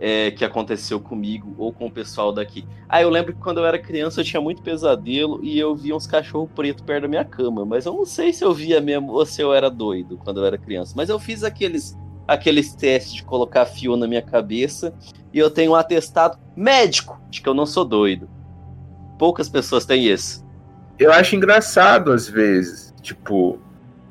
é, 0.04 0.32
que 0.32 0.44
aconteceu 0.44 1.00
comigo 1.00 1.54
ou 1.60 1.72
com 1.72 1.86
o 1.86 1.92
pessoal 1.92 2.34
daqui. 2.34 2.66
Ah, 2.90 3.04
eu 3.04 3.10
lembro 3.10 3.34
que 3.34 3.40
quando 3.40 3.60
eu 3.60 3.66
era 3.66 3.78
criança 3.78 4.20
eu 4.20 4.26
tinha 4.26 4.42
muito 4.42 4.64
pesadelo 4.64 5.40
e 5.44 5.60
eu 5.60 5.76
via 5.76 5.96
uns 5.96 6.08
cachorros 6.08 6.50
pretos 6.56 6.84
perto 6.84 7.04
da 7.04 7.08
minha 7.08 7.24
cama. 7.24 7.64
Mas 7.64 7.86
eu 7.86 7.94
não 7.94 8.04
sei 8.04 8.34
se 8.34 8.44
eu 8.44 8.52
via 8.52 8.82
mesmo 8.82 9.12
ou 9.12 9.24
se 9.28 9.40
eu 9.44 9.54
era 9.54 9.70
doido 9.70 10.18
quando 10.18 10.40
eu 10.40 10.46
era 10.46 10.58
criança. 10.58 10.94
Mas 10.98 11.08
eu 11.08 11.20
fiz 11.20 11.44
aqueles, 11.44 11.96
aqueles 12.28 12.74
testes 12.74 13.14
de 13.14 13.24
colocar 13.24 13.64
fio 13.68 13.96
na 13.96 14.08
minha 14.08 14.24
cabeça 14.24 14.92
e 15.32 15.38
eu 15.38 15.52
tenho 15.52 15.74
um 15.74 15.76
atestado 15.76 16.40
médico 16.56 17.22
de 17.30 17.40
que 17.40 17.48
eu 17.48 17.54
não 17.54 17.68
sou 17.68 17.86
doido. 17.86 18.28
Poucas 19.20 19.48
pessoas 19.48 19.86
têm 19.86 20.08
isso. 20.08 20.44
Eu 20.98 21.14
acho 21.14 21.36
engraçado 21.36 22.12
às 22.12 22.28
vezes, 22.28 22.92
tipo, 23.04 23.60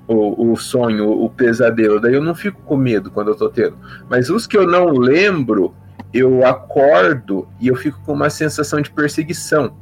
o, 0.06 0.52
o 0.52 0.56
sonho, 0.56 1.10
o 1.10 1.28
pesadelo. 1.28 2.00
Daí 2.00 2.14
eu 2.14 2.22
não 2.22 2.34
fico 2.34 2.62
com 2.62 2.76
medo 2.76 3.10
quando 3.10 3.28
eu 3.28 3.36
tô 3.36 3.48
tendo. 3.48 3.76
Mas 4.08 4.30
os 4.30 4.46
que 4.46 4.56
eu 4.56 4.68
não 4.68 4.86
lembro, 4.90 5.74
eu 6.12 6.44
acordo 6.46 7.46
e 7.60 7.68
eu 7.68 7.76
fico 7.76 8.00
com 8.04 8.12
uma 8.12 8.30
sensação 8.30 8.80
de 8.80 8.90
perseguição. 8.90 9.72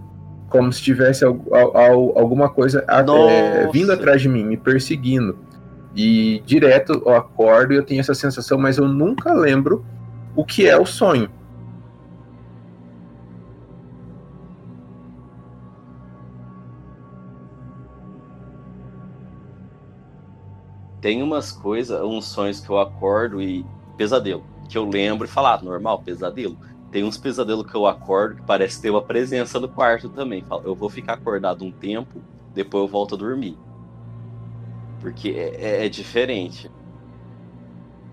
Como 0.48 0.72
se 0.72 0.82
tivesse 0.82 1.24
al- 1.24 1.40
al- 1.52 1.76
al- 1.76 2.18
alguma 2.18 2.48
coisa 2.48 2.84
é, 2.88 3.66
vindo 3.70 3.92
atrás 3.92 4.22
de 4.22 4.28
mim, 4.28 4.44
me 4.44 4.56
perseguindo. 4.56 5.38
E 5.94 6.42
direto 6.46 7.02
eu 7.04 7.14
acordo 7.14 7.72
e 7.72 7.76
eu 7.76 7.82
tenho 7.82 8.00
essa 8.00 8.14
sensação, 8.14 8.56
mas 8.58 8.78
eu 8.78 8.88
nunca 8.88 9.32
lembro 9.32 9.84
o 10.34 10.44
que 10.44 10.66
é 10.66 10.78
o 10.78 10.86
sonho. 10.86 11.28
Tem 21.00 21.22
umas 21.22 21.52
coisas, 21.52 22.00
uns 22.02 22.26
sonhos 22.26 22.60
que 22.60 22.70
eu 22.70 22.78
acordo 22.78 23.40
e. 23.40 23.64
Pesadelo. 23.96 24.44
Que 24.68 24.76
eu 24.76 24.84
lembro 24.88 25.26
e 25.26 25.30
falo, 25.30 25.46
ah, 25.48 25.60
normal, 25.62 26.00
pesadelo. 26.00 26.56
Tem 26.90 27.04
uns 27.04 27.16
pesadelos 27.18 27.66
que 27.70 27.74
eu 27.76 27.86
acordo 27.86 28.36
que 28.36 28.42
parece 28.42 28.80
ter 28.80 28.90
uma 28.90 29.02
presença 29.02 29.58
no 29.60 29.68
quarto 29.68 30.08
também. 30.08 30.42
Falo, 30.42 30.62
Eu 30.64 30.74
vou 30.74 30.88
ficar 30.88 31.14
acordado 31.14 31.64
um 31.64 31.70
tempo, 31.70 32.20
depois 32.54 32.82
eu 32.84 32.88
volto 32.88 33.14
a 33.14 33.18
dormir. 33.18 33.56
Porque 35.00 35.30
é, 35.30 35.54
é- 35.82 35.86
é 35.86 35.88
diferente. 35.88 36.70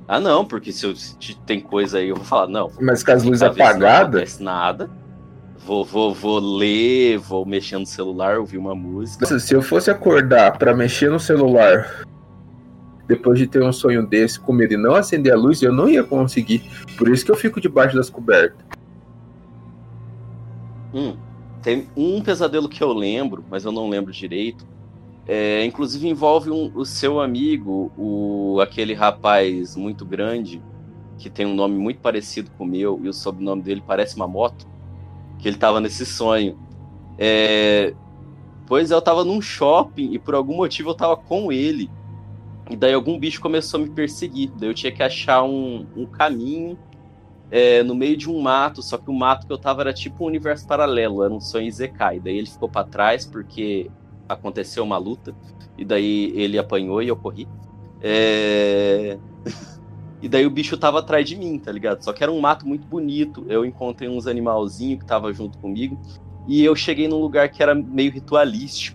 Ah, 0.08 0.20
não, 0.20 0.46
porque 0.46 0.72
se, 0.72 0.86
eu, 0.86 0.96
se 0.96 1.16
tem 1.46 1.60
coisa 1.60 1.98
aí, 1.98 2.10
eu 2.10 2.16
vou 2.16 2.26
falar, 2.26 2.48
não. 2.48 2.70
Mas 2.80 3.04
com 3.04 3.12
as 3.12 3.24
luzes 3.24 3.42
Não 3.42 3.50
apagadas, 3.50 4.02
acontece 4.02 4.44
nada. 4.44 4.90
Vou, 5.66 5.84
vou, 5.84 6.14
vou 6.14 6.40
ler, 6.58 7.18
vou 7.18 7.44
mexer 7.44 7.78
no 7.80 7.88
celular, 7.88 8.38
ouvir 8.38 8.58
uma 8.60 8.76
música. 8.76 9.26
se 9.40 9.54
eu 9.56 9.64
fosse 9.64 9.90
acordar 9.90 10.60
pra 10.60 10.76
mexer 10.76 11.10
no 11.10 11.20
celular 11.20 12.06
depois 13.08 13.38
de 13.38 13.48
ter 13.48 13.62
um 13.64 13.72
sonho 13.72 14.06
desse 14.06 14.40
com 14.40 14.54
medo 14.54 14.74
e 14.74 14.78
não 14.78 14.96
acender 14.96 15.34
a 15.34 15.38
luz, 15.38 15.62
eu 15.62 15.74
não 15.74 15.88
ia 15.88 16.04
conseguir. 16.04 16.64
Por 16.98 17.08
isso 17.10 17.24
que 17.26 17.32
eu 17.32 17.36
fico 17.36 17.62
debaixo 17.62 17.96
das 17.96 18.10
cobertas. 18.10 18.66
Hum, 20.94 21.16
tem 21.62 21.88
um 21.96 22.22
pesadelo 22.22 22.70
que 22.70 22.82
eu 22.84 22.94
lembro, 22.94 23.44
mas 23.50 23.66
eu 23.66 23.72
não 23.72 23.90
lembro 23.90 24.12
direito. 24.12 24.66
É, 25.28 25.66
inclusive 25.66 26.08
envolve 26.08 26.52
um- 26.52 26.72
o 26.76 26.86
seu 26.86 27.20
amigo, 27.20 27.92
o, 27.98 28.60
aquele 28.62 28.94
rapaz 28.94 29.76
muito 29.76 30.06
grande, 30.06 30.62
que 31.18 31.30
tem 31.30 31.46
um 31.46 31.56
nome 31.56 31.76
muito 31.78 32.00
parecido 32.00 32.52
com 32.58 32.64
o 32.64 32.68
meu, 32.68 33.00
e 33.04 33.10
o 33.10 33.14
sobrenome 33.14 33.62
dele 33.62 33.84
parece 33.86 34.16
uma 34.16 34.28
moto, 34.28 34.68
que 35.40 35.48
ele 35.48 35.58
tava 35.58 35.80
nesse 35.80 36.06
sonho. 36.06 36.58
É, 37.18 37.94
pois 38.68 38.92
eu 38.92 39.02
tava 39.02 39.24
num 39.24 39.42
shopping 39.42 40.14
e 40.14 40.20
por 40.20 40.36
algum 40.36 40.56
motivo 40.58 40.90
eu 40.92 40.96
tava 40.96 41.16
com 41.18 41.52
ele. 41.52 41.90
E 42.70 42.76
daí 42.76 42.94
algum 42.94 43.20
bicho 43.20 43.40
começou 43.42 43.80
a 43.80 43.84
me 43.84 43.90
perseguir. 43.90 44.52
Daí 44.58 44.70
eu 44.70 44.74
tinha 44.74 44.92
que 44.92 45.04
achar 45.04 45.44
um, 45.44 45.86
um 45.96 46.06
caminho 46.06 46.78
é, 47.52 47.84
no 47.84 47.94
meio 47.94 48.18
de 48.18 48.30
um 48.30 48.42
mato, 48.42 48.82
só 48.82 48.98
que 48.98 49.10
o 49.10 49.14
mato 49.14 49.46
que 49.46 49.54
eu 49.54 49.58
tava 49.58 49.82
era 49.82 49.94
tipo 49.94 50.24
um 50.24 50.28
universo 50.28 50.68
paralelo, 50.68 51.24
era 51.24 51.34
um 51.34 51.40
sonho 51.40 51.72
Zekai. 51.72 52.20
Daí 52.20 52.38
ele 52.38 52.48
ficou 52.48 52.68
para 52.68 52.88
trás 52.88 53.26
porque 53.26 53.90
aconteceu 54.28 54.84
uma 54.84 54.98
luta, 54.98 55.36
e 55.78 55.86
daí 55.86 56.32
ele 56.36 56.58
apanhou 56.58 57.02
e 57.02 57.08
eu 57.08 57.16
corri. 57.16 57.48
É... 58.02 59.18
e 60.22 60.28
daí 60.28 60.46
o 60.46 60.50
bicho 60.50 60.78
tava 60.78 61.00
atrás 61.00 61.28
de 61.28 61.36
mim, 61.36 61.60
tá 61.60 61.72
ligado? 61.72 62.04
Só 62.04 62.12
que 62.14 62.24
era 62.24 62.32
um 62.32 62.40
mato 62.40 62.68
muito 62.68 62.88
bonito. 62.88 63.46
Eu 63.48 63.64
encontrei 63.64 64.10
uns 64.10 64.26
animalzinhos 64.26 65.00
que 65.00 65.06
tava 65.06 65.32
junto 65.32 65.58
comigo. 65.60 66.00
E 66.48 66.64
eu 66.64 66.76
cheguei 66.76 67.08
num 67.08 67.20
lugar 67.20 67.50
que 67.50 67.62
era 67.62 67.74
meio 67.74 68.12
ritualístico. 68.12 68.95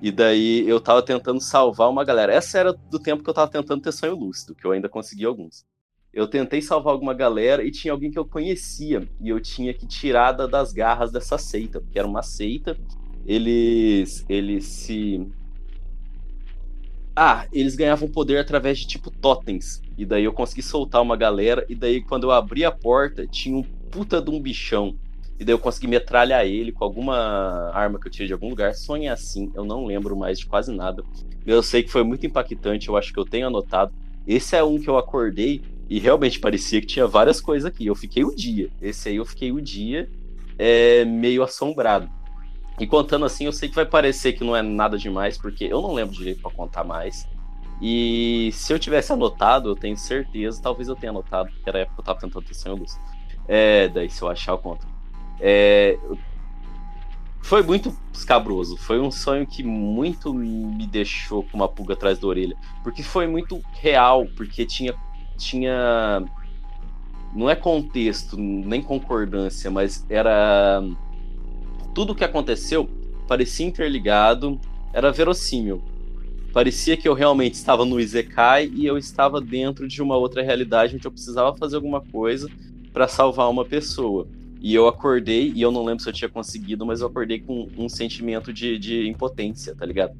E 0.00 0.12
daí 0.12 0.68
eu 0.68 0.80
tava 0.80 1.02
tentando 1.02 1.40
salvar 1.40 1.88
uma 1.88 2.04
galera. 2.04 2.32
Essa 2.32 2.58
era 2.58 2.72
do 2.72 2.98
tempo 2.98 3.22
que 3.22 3.30
eu 3.30 3.34
tava 3.34 3.50
tentando 3.50 3.82
ter 3.82 3.92
sonho 3.92 4.14
lúcido, 4.14 4.54
que 4.54 4.66
eu 4.66 4.72
ainda 4.72 4.88
consegui 4.88 5.24
alguns. 5.24 5.64
Eu 6.12 6.26
tentei 6.26 6.62
salvar 6.62 6.92
alguma 6.92 7.14
galera 7.14 7.64
e 7.64 7.70
tinha 7.70 7.92
alguém 7.92 8.10
que 8.10 8.18
eu 8.18 8.24
conhecia. 8.24 9.08
E 9.20 9.28
eu 9.28 9.40
tinha 9.40 9.72
que 9.74 9.86
tirar 9.86 10.32
das 10.32 10.72
garras 10.72 11.12
dessa 11.12 11.38
seita, 11.38 11.80
porque 11.80 11.98
era 11.98 12.08
uma 12.08 12.22
seita. 12.22 12.76
Eles, 13.26 14.24
eles 14.28 14.64
se 14.64 15.26
ah, 17.18 17.46
eles 17.50 17.74
ganhavam 17.74 18.08
poder 18.10 18.36
através 18.36 18.78
de 18.78 18.86
tipo 18.86 19.10
totens. 19.10 19.80
E 19.96 20.04
daí 20.04 20.24
eu 20.24 20.34
consegui 20.34 20.62
soltar 20.62 21.00
uma 21.00 21.16
galera. 21.16 21.64
E 21.66 21.74
daí 21.74 22.02
quando 22.02 22.24
eu 22.24 22.30
abri 22.30 22.62
a 22.62 22.70
porta, 22.70 23.26
tinha 23.26 23.56
um 23.56 23.62
puta 23.62 24.20
de 24.20 24.30
um 24.30 24.38
bichão. 24.38 24.98
E 25.38 25.44
daí 25.44 25.52
eu 25.54 25.58
consegui 25.58 25.86
metralhar 25.86 26.46
ele 26.46 26.72
com 26.72 26.82
alguma 26.82 27.70
arma 27.74 27.98
que 27.98 28.06
eu 28.06 28.10
tirei 28.10 28.26
de 28.26 28.32
algum 28.32 28.48
lugar. 28.48 28.74
Sonha 28.74 29.12
assim, 29.12 29.52
eu 29.54 29.64
não 29.64 29.84
lembro 29.84 30.16
mais 30.16 30.38
de 30.38 30.46
quase 30.46 30.72
nada. 30.72 31.02
Eu 31.46 31.62
sei 31.62 31.82
que 31.82 31.90
foi 31.90 32.02
muito 32.02 32.26
impactante, 32.26 32.88
eu 32.88 32.96
acho 32.96 33.12
que 33.12 33.18
eu 33.18 33.24
tenho 33.24 33.46
anotado. 33.46 33.92
Esse 34.26 34.56
é 34.56 34.64
um 34.64 34.78
que 34.78 34.88
eu 34.88 34.96
acordei 34.96 35.62
e 35.88 35.98
realmente 35.98 36.40
parecia 36.40 36.80
que 36.80 36.86
tinha 36.86 37.06
várias 37.06 37.40
coisas 37.40 37.66
aqui. 37.66 37.86
Eu 37.86 37.94
fiquei 37.94 38.24
o 38.24 38.34
dia. 38.34 38.70
Esse 38.80 39.10
aí 39.10 39.16
eu 39.16 39.24
fiquei 39.24 39.52
o 39.52 39.60
dia 39.60 40.10
é, 40.58 41.04
meio 41.04 41.42
assombrado. 41.42 42.10
E 42.78 42.86
contando 42.86 43.24
assim, 43.24 43.44
eu 43.44 43.52
sei 43.52 43.68
que 43.68 43.74
vai 43.74 43.86
parecer 43.86 44.32
que 44.34 44.44
não 44.44 44.54
é 44.54 44.62
nada 44.62 44.98
demais, 44.98 45.38
porque 45.38 45.64
eu 45.64 45.80
não 45.80 45.94
lembro 45.94 46.14
direito 46.14 46.42
para 46.42 46.50
contar 46.50 46.84
mais. 46.84 47.26
E 47.80 48.50
se 48.52 48.72
eu 48.72 48.78
tivesse 48.78 49.12
anotado, 49.12 49.70
eu 49.70 49.76
tenho 49.76 49.96
certeza, 49.96 50.60
talvez 50.62 50.88
eu 50.88 50.96
tenha 50.96 51.10
anotado, 51.10 51.50
porque 51.50 51.68
era 51.68 51.78
a 51.78 51.80
época 51.82 51.96
que 51.96 52.00
eu 52.00 52.04
tava 52.04 52.18
tentando 52.18 52.44
ter 52.44 52.54
sonho 52.54 52.76
luz. 52.76 52.98
É, 53.46 53.88
daí 53.88 54.10
se 54.10 54.20
eu 54.22 54.28
achar, 54.28 54.52
eu 54.52 54.58
conto. 54.58 54.86
É, 55.40 55.98
foi 57.42 57.62
muito 57.62 57.96
escabroso. 58.12 58.76
Foi 58.76 59.00
um 59.00 59.10
sonho 59.10 59.46
que 59.46 59.62
muito 59.62 60.32
me 60.32 60.86
deixou 60.86 61.42
com 61.42 61.56
uma 61.56 61.68
pulga 61.68 61.94
atrás 61.94 62.18
da 62.18 62.26
orelha. 62.26 62.56
Porque 62.82 63.02
foi 63.02 63.26
muito 63.26 63.60
real, 63.80 64.26
porque 64.36 64.64
tinha. 64.66 64.94
tinha 65.36 66.24
não 67.34 67.50
é 67.50 67.54
contexto, 67.54 68.36
nem 68.38 68.80
concordância, 68.80 69.70
mas 69.70 70.06
era 70.08 70.82
tudo 71.94 72.12
o 72.12 72.14
que 72.14 72.24
aconteceu 72.24 72.88
parecia 73.26 73.66
interligado, 73.66 74.60
era 74.92 75.10
verossímil. 75.10 75.82
Parecia 76.52 76.96
que 76.96 77.06
eu 77.06 77.12
realmente 77.12 77.54
estava 77.54 77.84
no 77.84 78.00
Izekai 78.00 78.70
e 78.74 78.86
eu 78.86 78.96
estava 78.96 79.40
dentro 79.40 79.86
de 79.86 80.00
uma 80.00 80.16
outra 80.16 80.42
realidade 80.42 80.96
onde 80.96 81.06
eu 81.06 81.12
precisava 81.12 81.54
fazer 81.56 81.76
alguma 81.76 82.00
coisa 82.00 82.48
para 82.92 83.06
salvar 83.06 83.50
uma 83.50 83.64
pessoa. 83.64 84.26
E 84.66 84.74
eu 84.74 84.88
acordei, 84.88 85.52
e 85.54 85.62
eu 85.62 85.70
não 85.70 85.84
lembro 85.84 86.02
se 86.02 86.08
eu 86.08 86.12
tinha 86.12 86.28
conseguido, 86.28 86.84
mas 86.84 87.00
eu 87.00 87.06
acordei 87.06 87.38
com 87.38 87.68
um 87.78 87.88
sentimento 87.88 88.52
de, 88.52 88.76
de 88.80 89.08
impotência, 89.08 89.72
tá 89.76 89.86
ligado? 89.86 90.12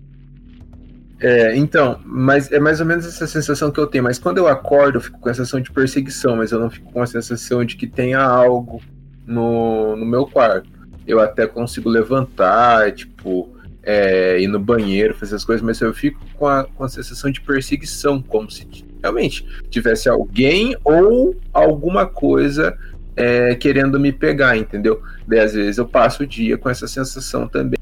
É, 1.18 1.56
então, 1.56 2.00
mas 2.04 2.52
é 2.52 2.60
mais 2.60 2.78
ou 2.78 2.86
menos 2.86 3.04
essa 3.04 3.26
sensação 3.26 3.72
que 3.72 3.80
eu 3.80 3.88
tenho. 3.88 4.04
Mas 4.04 4.20
quando 4.20 4.38
eu 4.38 4.46
acordo, 4.46 4.98
eu 4.98 5.00
fico 5.00 5.18
com 5.18 5.28
a 5.28 5.34
sensação 5.34 5.60
de 5.60 5.72
perseguição, 5.72 6.36
mas 6.36 6.52
eu 6.52 6.60
não 6.60 6.70
fico 6.70 6.92
com 6.92 7.02
a 7.02 7.06
sensação 7.08 7.64
de 7.64 7.74
que 7.74 7.88
tenha 7.88 8.20
algo 8.20 8.80
no, 9.26 9.96
no 9.96 10.06
meu 10.06 10.24
quarto 10.24 10.70
eu 11.08 11.18
até 11.18 11.44
consigo 11.44 11.88
levantar, 11.88 12.92
tipo, 12.92 13.48
é, 13.82 14.40
ir 14.40 14.46
no 14.46 14.60
banheiro, 14.60 15.12
fazer 15.12 15.34
as 15.34 15.44
coisas, 15.44 15.64
mas 15.64 15.80
eu 15.80 15.92
fico 15.92 16.20
com 16.36 16.46
a, 16.46 16.62
com 16.62 16.84
a 16.84 16.88
sensação 16.88 17.32
de 17.32 17.40
perseguição, 17.40 18.22
como 18.22 18.48
se 18.48 18.66
realmente 19.02 19.44
tivesse 19.70 20.08
alguém 20.08 20.76
ou 20.84 21.34
alguma 21.52 22.06
coisa 22.06 22.78
é, 23.16 23.54
querendo 23.54 23.98
me 23.98 24.12
pegar, 24.12 24.56
entendeu? 24.56 25.02
Daí 25.26 25.40
às 25.40 25.54
vezes 25.54 25.78
eu 25.78 25.88
passo 25.88 26.22
o 26.22 26.26
dia 26.26 26.58
com 26.58 26.68
essa 26.68 26.86
sensação 26.86 27.48
também. 27.48 27.78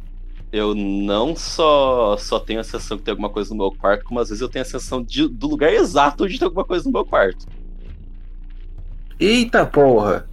Eu 0.53 0.72
não 0.72 1.35
só, 1.35 2.16
só 2.16 2.39
tenho 2.39 2.61
a 2.61 2.64
sensação 2.64 2.97
que 2.97 3.03
tem 3.03 3.11
alguma 3.11 3.28
coisa 3.28 3.51
no 3.51 3.57
meu 3.57 3.72
quarto, 3.72 4.05
como 4.05 4.20
às 4.20 4.28
vezes 4.28 4.41
eu 4.41 4.49
tenho 4.49 4.62
a 4.62 4.66
sensação 4.66 5.03
de, 5.03 5.28
do 5.28 5.49
lugar 5.49 5.72
exato 5.72 6.24
onde 6.24 6.39
tem 6.39 6.47
alguma 6.47 6.64
coisa 6.64 6.85
no 6.85 6.93
meu 6.93 7.05
quarto. 7.05 7.47
Eita 9.18 9.66
porra! 9.66 10.28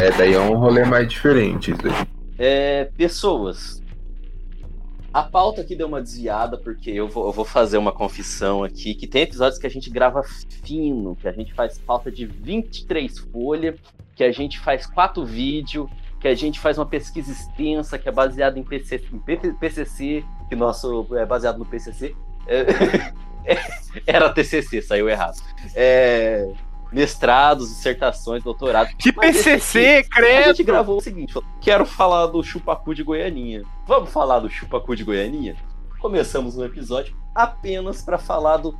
É, 0.00 0.10
daí 0.10 0.34
é 0.34 0.40
um 0.40 0.56
rolê 0.56 0.84
mais 0.84 1.06
diferente. 1.06 1.70
Isso 1.70 1.86
aí. 1.86 2.06
É, 2.36 2.90
pessoas. 2.96 3.80
A 5.16 5.22
pauta 5.22 5.62
aqui 5.62 5.74
deu 5.74 5.86
uma 5.86 6.02
desviada, 6.02 6.58
porque 6.58 6.90
eu 6.90 7.08
vou, 7.08 7.24
eu 7.24 7.32
vou 7.32 7.44
fazer 7.46 7.78
uma 7.78 7.90
confissão 7.90 8.62
aqui, 8.62 8.94
que 8.94 9.06
tem 9.06 9.22
episódios 9.22 9.58
que 9.58 9.66
a 9.66 9.70
gente 9.70 9.88
grava 9.88 10.22
fino, 10.62 11.16
que 11.16 11.26
a 11.26 11.32
gente 11.32 11.54
faz 11.54 11.78
pauta 11.78 12.12
de 12.12 12.26
23 12.26 13.20
folhas, 13.32 13.80
que 14.14 14.22
a 14.22 14.30
gente 14.30 14.60
faz 14.60 14.84
quatro 14.84 15.24
vídeos, 15.24 15.88
que 16.20 16.28
a 16.28 16.34
gente 16.34 16.60
faz 16.60 16.76
uma 16.76 16.84
pesquisa 16.84 17.32
extensa, 17.32 17.98
que 17.98 18.10
é 18.10 18.12
baseada 18.12 18.58
em, 18.58 18.62
PC, 18.62 19.02
em 19.10 19.54
PCC, 19.54 20.22
que 20.50 20.54
nosso 20.54 21.06
é 21.16 21.24
baseado 21.24 21.56
no 21.56 21.64
PCC. 21.64 22.14
É, 22.46 22.66
era 24.06 24.28
TCC, 24.28 24.82
saiu 24.82 25.08
errado. 25.08 25.40
É, 25.74 26.46
mestrados, 26.92 27.68
dissertações, 27.68 28.42
doutorados. 28.42 28.94
Que 28.98 29.14
Mas 29.14 29.36
PCC, 29.36 29.98
aqui, 29.98 30.08
credo! 30.08 30.44
A 30.44 30.48
gente 30.48 30.62
gravou 30.62 30.98
o 30.98 31.00
seguinte: 31.00 31.34
quero 31.60 31.84
falar 31.84 32.26
do 32.26 32.42
chupacu 32.42 32.94
de 32.94 33.02
Goianinha. 33.02 33.62
Vamos 33.86 34.10
falar 34.10 34.40
do 34.40 34.48
chupacu 34.48 34.94
de 34.94 35.04
Goianinha? 35.04 35.56
Começamos 35.98 36.56
um 36.56 36.64
episódio 36.64 37.16
apenas 37.34 38.02
para 38.02 38.18
falar 38.18 38.58
do 38.58 38.76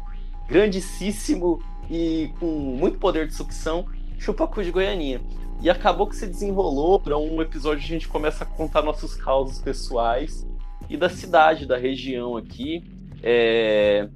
grandíssimo 0.46 1.61
e 1.90 2.30
com 2.38 2.46
muito 2.46 2.98
poder 2.98 3.26
de 3.26 3.34
sucção 3.34 3.86
chupacu 4.18 4.62
de 4.62 4.70
Goianinha. 4.70 5.20
E 5.61 5.70
acabou 5.70 6.07
que 6.07 6.16
se 6.16 6.26
desenrolou 6.26 7.00
para 7.00 7.16
um 7.16 7.40
episódio 7.40 7.82
a 7.82 7.88
gente 7.88 8.09
começa 8.09 8.44
a 8.44 8.46
contar 8.46 8.82
nossos 8.82 9.14
causos 9.14 9.59
pessoais 9.59 10.46
e 10.88 10.96
da 10.96 11.09
cidade, 11.09 11.66
da 11.66 11.76
região 11.76 12.36
aqui. 12.36 12.84
É... 13.22 14.09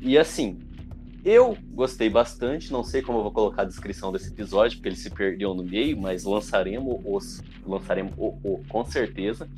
E 0.00 0.18
assim, 0.18 0.58
eu 1.24 1.56
gostei 1.72 2.10
bastante, 2.10 2.70
não 2.70 2.84
sei 2.84 3.00
como 3.00 3.18
eu 3.18 3.22
vou 3.22 3.32
colocar 3.32 3.62
a 3.62 3.64
descrição 3.64 4.12
desse 4.12 4.28
episódio, 4.28 4.76
porque 4.76 4.90
ele 4.90 4.96
se 4.96 5.10
perdeu 5.10 5.54
no 5.54 5.64
meio, 5.64 5.98
mas 5.98 6.24
lançaremos 6.24 7.00
os 7.04 7.42
lançaremos 7.66 8.12
o, 8.18 8.36
o 8.44 8.62
com 8.68 8.84
certeza. 8.84 9.48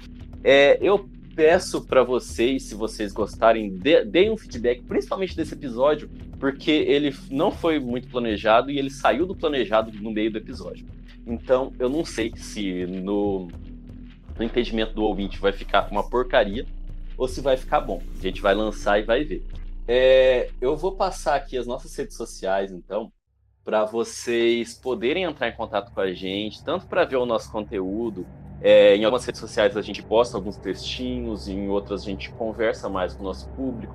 É, 0.45 0.79
eu 0.81 1.09
peço 1.35 1.83
para 1.83 2.03
vocês, 2.03 2.63
se 2.63 2.75
vocês 2.75 3.13
gostarem, 3.13 3.69
de, 3.69 4.05
deem 4.05 4.31
um 4.31 4.37
feedback, 4.39 4.83
principalmente 4.83 5.37
desse 5.37 5.55
episódio, 5.55 6.09
porque 6.39 6.71
ele 6.71 7.15
não 7.31 7.51
foi 7.51 7.79
muito 7.79 8.09
planejado 8.09 8.71
e 8.71 8.79
ele 8.79 8.89
saiu 8.89 9.27
do 9.27 9.35
planejado 9.35 9.93
no 10.01 10.11
meio 10.11 10.31
do 10.31 10.39
episódio. 10.39 10.87
Então, 11.27 11.73
eu 11.79 11.89
não 11.89 12.05
sei 12.05 12.33
se 12.37 12.87
no, 12.87 13.49
no 14.39 14.45
entendimento 14.45 14.95
do 14.95 15.03
ouvinte 15.03 15.39
vai 15.39 15.53
ficar 15.53 15.89
uma 15.91 16.09
porcaria 16.09 16.65
ou 17.19 17.27
se 17.27 17.41
vai 17.41 17.57
ficar 17.57 17.81
bom. 17.81 18.01
A 18.19 18.23
gente 18.23 18.41
vai 18.41 18.55
lançar 18.55 19.01
e 19.01 19.03
vai 19.03 19.25
ver. 19.25 19.43
É, 19.89 20.51
eu 20.61 20.77
vou 20.77 20.97
passar 20.97 21.37
aqui 21.37 21.57
as 21.57 21.67
nossas 21.67 21.95
redes 21.95 22.17
sociais, 22.17 22.73
então, 22.73 23.13
para 23.65 23.85
vocês 23.85 24.75
poderem 24.75 25.23
entrar 25.23 25.49
em 25.49 25.57
contato 25.57 25.93
com 25.93 26.01
a 26.01 26.13
gente, 26.13 26.65
tanto 26.65 26.87
para 26.87 27.05
ver 27.05 27.17
o 27.17 27.27
nosso 27.27 27.51
conteúdo. 27.53 28.27
É, 28.61 28.97
em 28.97 29.05
algumas 29.05 29.25
redes 29.25 29.41
sociais 29.41 29.77
a 29.77 29.83
gente 29.83 30.03
posta 30.03 30.37
alguns 30.37 30.57
textinhos, 30.57 31.47
em 31.47 31.69
outras 31.69 32.03
a 32.03 32.05
gente 32.07 32.33
conversa 32.33 32.89
mais 32.89 33.15
com 33.15 33.23
o 33.23 33.27
nosso 33.27 33.49
público, 33.51 33.95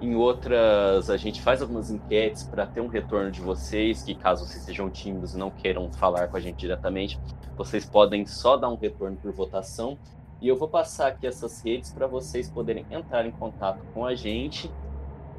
em 0.00 0.14
outras 0.14 1.10
a 1.10 1.16
gente 1.16 1.40
faz 1.40 1.62
algumas 1.62 1.90
enquetes 1.90 2.44
para 2.44 2.66
ter 2.66 2.80
um 2.80 2.86
retorno 2.86 3.30
de 3.30 3.40
vocês, 3.40 4.02
que 4.02 4.14
caso 4.14 4.46
vocês 4.46 4.62
sejam 4.62 4.88
tímidos 4.88 5.34
e 5.34 5.38
não 5.38 5.50
queiram 5.50 5.90
falar 5.92 6.28
com 6.28 6.36
a 6.36 6.40
gente 6.40 6.58
diretamente, 6.58 7.18
vocês 7.56 7.84
podem 7.84 8.24
só 8.24 8.56
dar 8.56 8.68
um 8.68 8.76
retorno 8.76 9.16
por 9.16 9.32
votação. 9.32 9.98
E 10.40 10.48
eu 10.48 10.56
vou 10.56 10.68
passar 10.68 11.08
aqui 11.08 11.26
essas 11.26 11.62
redes 11.62 11.90
para 11.90 12.06
vocês 12.06 12.50
poderem 12.50 12.84
entrar 12.90 13.24
em 13.24 13.30
contato 13.30 13.82
com 13.94 14.04
a 14.04 14.14
gente 14.14 14.70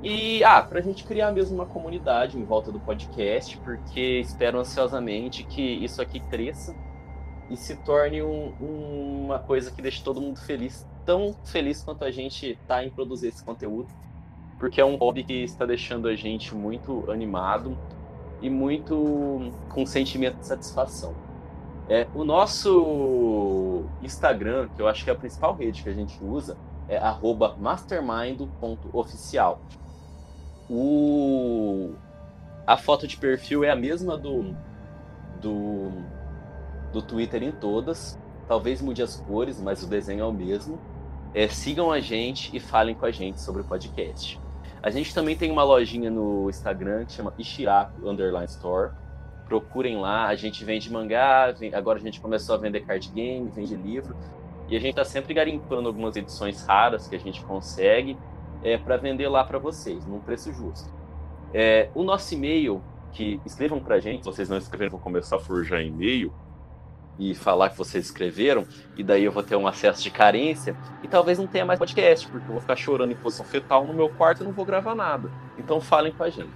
e, 0.04 0.44
ah, 0.44 0.62
para 0.62 0.80
a 0.80 0.82
gente 0.82 1.04
criar 1.04 1.32
mesmo 1.32 1.56
uma 1.56 1.66
comunidade 1.66 2.38
em 2.38 2.44
volta 2.44 2.72
do 2.72 2.80
podcast, 2.80 3.58
porque 3.60 4.20
espero 4.20 4.60
ansiosamente 4.60 5.44
que 5.44 5.62
isso 5.62 6.02
aqui 6.02 6.20
cresça 6.20 6.76
e 7.50 7.56
se 7.56 7.76
torne 7.78 8.22
um, 8.22 8.54
um, 8.62 9.26
uma 9.26 9.40
coisa 9.40 9.72
que 9.72 9.82
deixe 9.82 10.04
todo 10.04 10.22
mundo 10.22 10.40
feliz, 10.40 10.86
tão 11.06 11.34
feliz 11.46 11.84
quanto 11.84 12.04
a 12.04 12.12
gente 12.12 12.52
está 12.52 12.84
em 12.84 12.90
produzir 12.90 13.30
esse 13.30 13.44
conteúdo, 13.44 13.88
porque 14.60 14.82
é 14.82 14.86
um 14.86 14.96
hobby 14.96 15.24
que 15.24 15.44
está 15.44 15.66
deixando 15.66 16.08
a 16.08 16.16
gente 16.16 16.56
muito 16.56 17.10
animado 17.10 17.78
e 18.42 18.50
muito 18.50 19.52
com 19.70 19.86
sentimento 19.86 20.40
de 20.40 20.46
satisfação. 20.46 21.14
É, 21.88 22.08
o 22.16 22.24
nosso 22.24 23.84
Instagram, 24.02 24.68
que 24.76 24.82
eu 24.82 24.88
acho 24.88 25.04
que 25.04 25.10
é 25.10 25.14
a 25.14 25.16
principal 25.16 25.56
rede 25.56 25.84
que 25.84 25.90
a 25.90 25.94
gente 25.94 26.18
usa, 26.24 26.58
é 26.88 27.00
mastermind.oficial. 27.60 29.60
O... 30.70 31.94
A 32.66 32.78
foto 32.78 33.08
de 33.08 33.18
perfil 33.18 33.64
é 33.64 33.70
a 33.70 33.76
mesma 33.76 34.18
do, 34.18 34.56
do, 35.40 35.92
do 36.92 37.02
Twitter 37.02 37.44
em 37.44 37.52
todas. 37.52 38.18
Talvez 38.48 38.82
mude 38.82 39.04
as 39.04 39.18
cores, 39.18 39.62
mas 39.62 39.84
o 39.84 39.88
desenho 39.88 40.22
é 40.22 40.26
o 40.26 40.34
mesmo. 40.34 40.80
É, 41.34 41.48
sigam 41.48 41.92
a 41.92 42.00
gente 42.00 42.56
e 42.56 42.60
falem 42.60 42.96
com 42.96 43.06
a 43.06 43.12
gente 43.12 43.42
sobre 43.42 43.62
o 43.62 43.66
podcast. 43.66 44.40
A 44.82 44.90
gente 44.90 45.14
também 45.14 45.36
tem 45.36 45.52
uma 45.52 45.64
lojinha 45.64 46.10
no 46.10 46.50
Instagram 46.50 47.06
que 47.06 47.14
chama 47.14 47.34
Ishiraku 47.38 48.08
Underline 48.08 48.46
Store. 48.46 48.92
Procurem 49.48 49.98
lá, 49.98 50.28
a 50.28 50.36
gente 50.36 50.64
vende 50.64 50.92
mangá, 50.92 51.54
agora 51.74 52.00
a 52.00 52.02
gente 52.02 52.20
começou 52.20 52.56
a 52.56 52.58
vender 52.58 52.82
card 52.82 53.10
game, 53.10 53.50
vende 53.50 53.76
livro. 53.76 54.16
E 54.68 54.76
a 54.76 54.80
gente 54.80 54.92
está 54.92 55.06
sempre 55.06 55.34
garimpando 55.34 55.88
algumas 55.88 56.16
edições 56.16 56.66
raras 56.66 57.08
que 57.08 57.16
a 57.16 57.20
gente 57.20 57.44
consegue 57.44 58.18
é, 58.66 58.78
para 58.80 58.98
vender 58.98 59.30
lá 59.30 59.44
para 59.44 59.60
vocês, 59.60 60.08
num 60.08 60.20
preço 60.20 60.52
justo. 60.52 60.90
É, 61.54 61.92
o 61.94 62.02
nosso 62.04 62.34
e-mail, 62.34 62.82
que 63.12 63.40
escrevam 63.46 63.80
para 63.80 63.94
a 63.96 64.00
gente, 64.00 64.24
se 64.24 64.26
vocês 64.26 64.50
não 64.50 64.58
escreveram, 64.58 64.94
vou 64.94 65.00
começar 65.00 65.36
a 65.36 65.40
forjar 65.40 65.84
e-mail 65.84 66.34
e 67.20 67.36
falar 67.36 67.70
que 67.70 67.78
vocês 67.78 68.06
escreveram, 68.06 68.66
e 68.98 69.04
daí 69.04 69.24
eu 69.24 69.32
vou 69.32 69.44
ter 69.44 69.56
um 69.56 69.68
acesso 69.68 70.02
de 70.02 70.10
carência, 70.10 70.76
e 71.04 71.08
talvez 71.08 71.38
não 71.38 71.46
tenha 71.46 71.64
mais 71.64 71.78
podcast, 71.78 72.28
porque 72.28 72.48
eu 72.48 72.54
vou 72.54 72.60
ficar 72.60 72.76
chorando 72.76 73.12
em 73.12 73.16
posição 73.16 73.46
fetal 73.46 73.86
no 73.86 73.94
meu 73.94 74.10
quarto 74.10 74.42
e 74.42 74.44
não 74.44 74.52
vou 74.52 74.66
gravar 74.66 74.96
nada. 74.96 75.32
Então 75.60 75.80
falem 75.80 76.12
com 76.12 76.24
a 76.24 76.30
gente. 76.32 76.50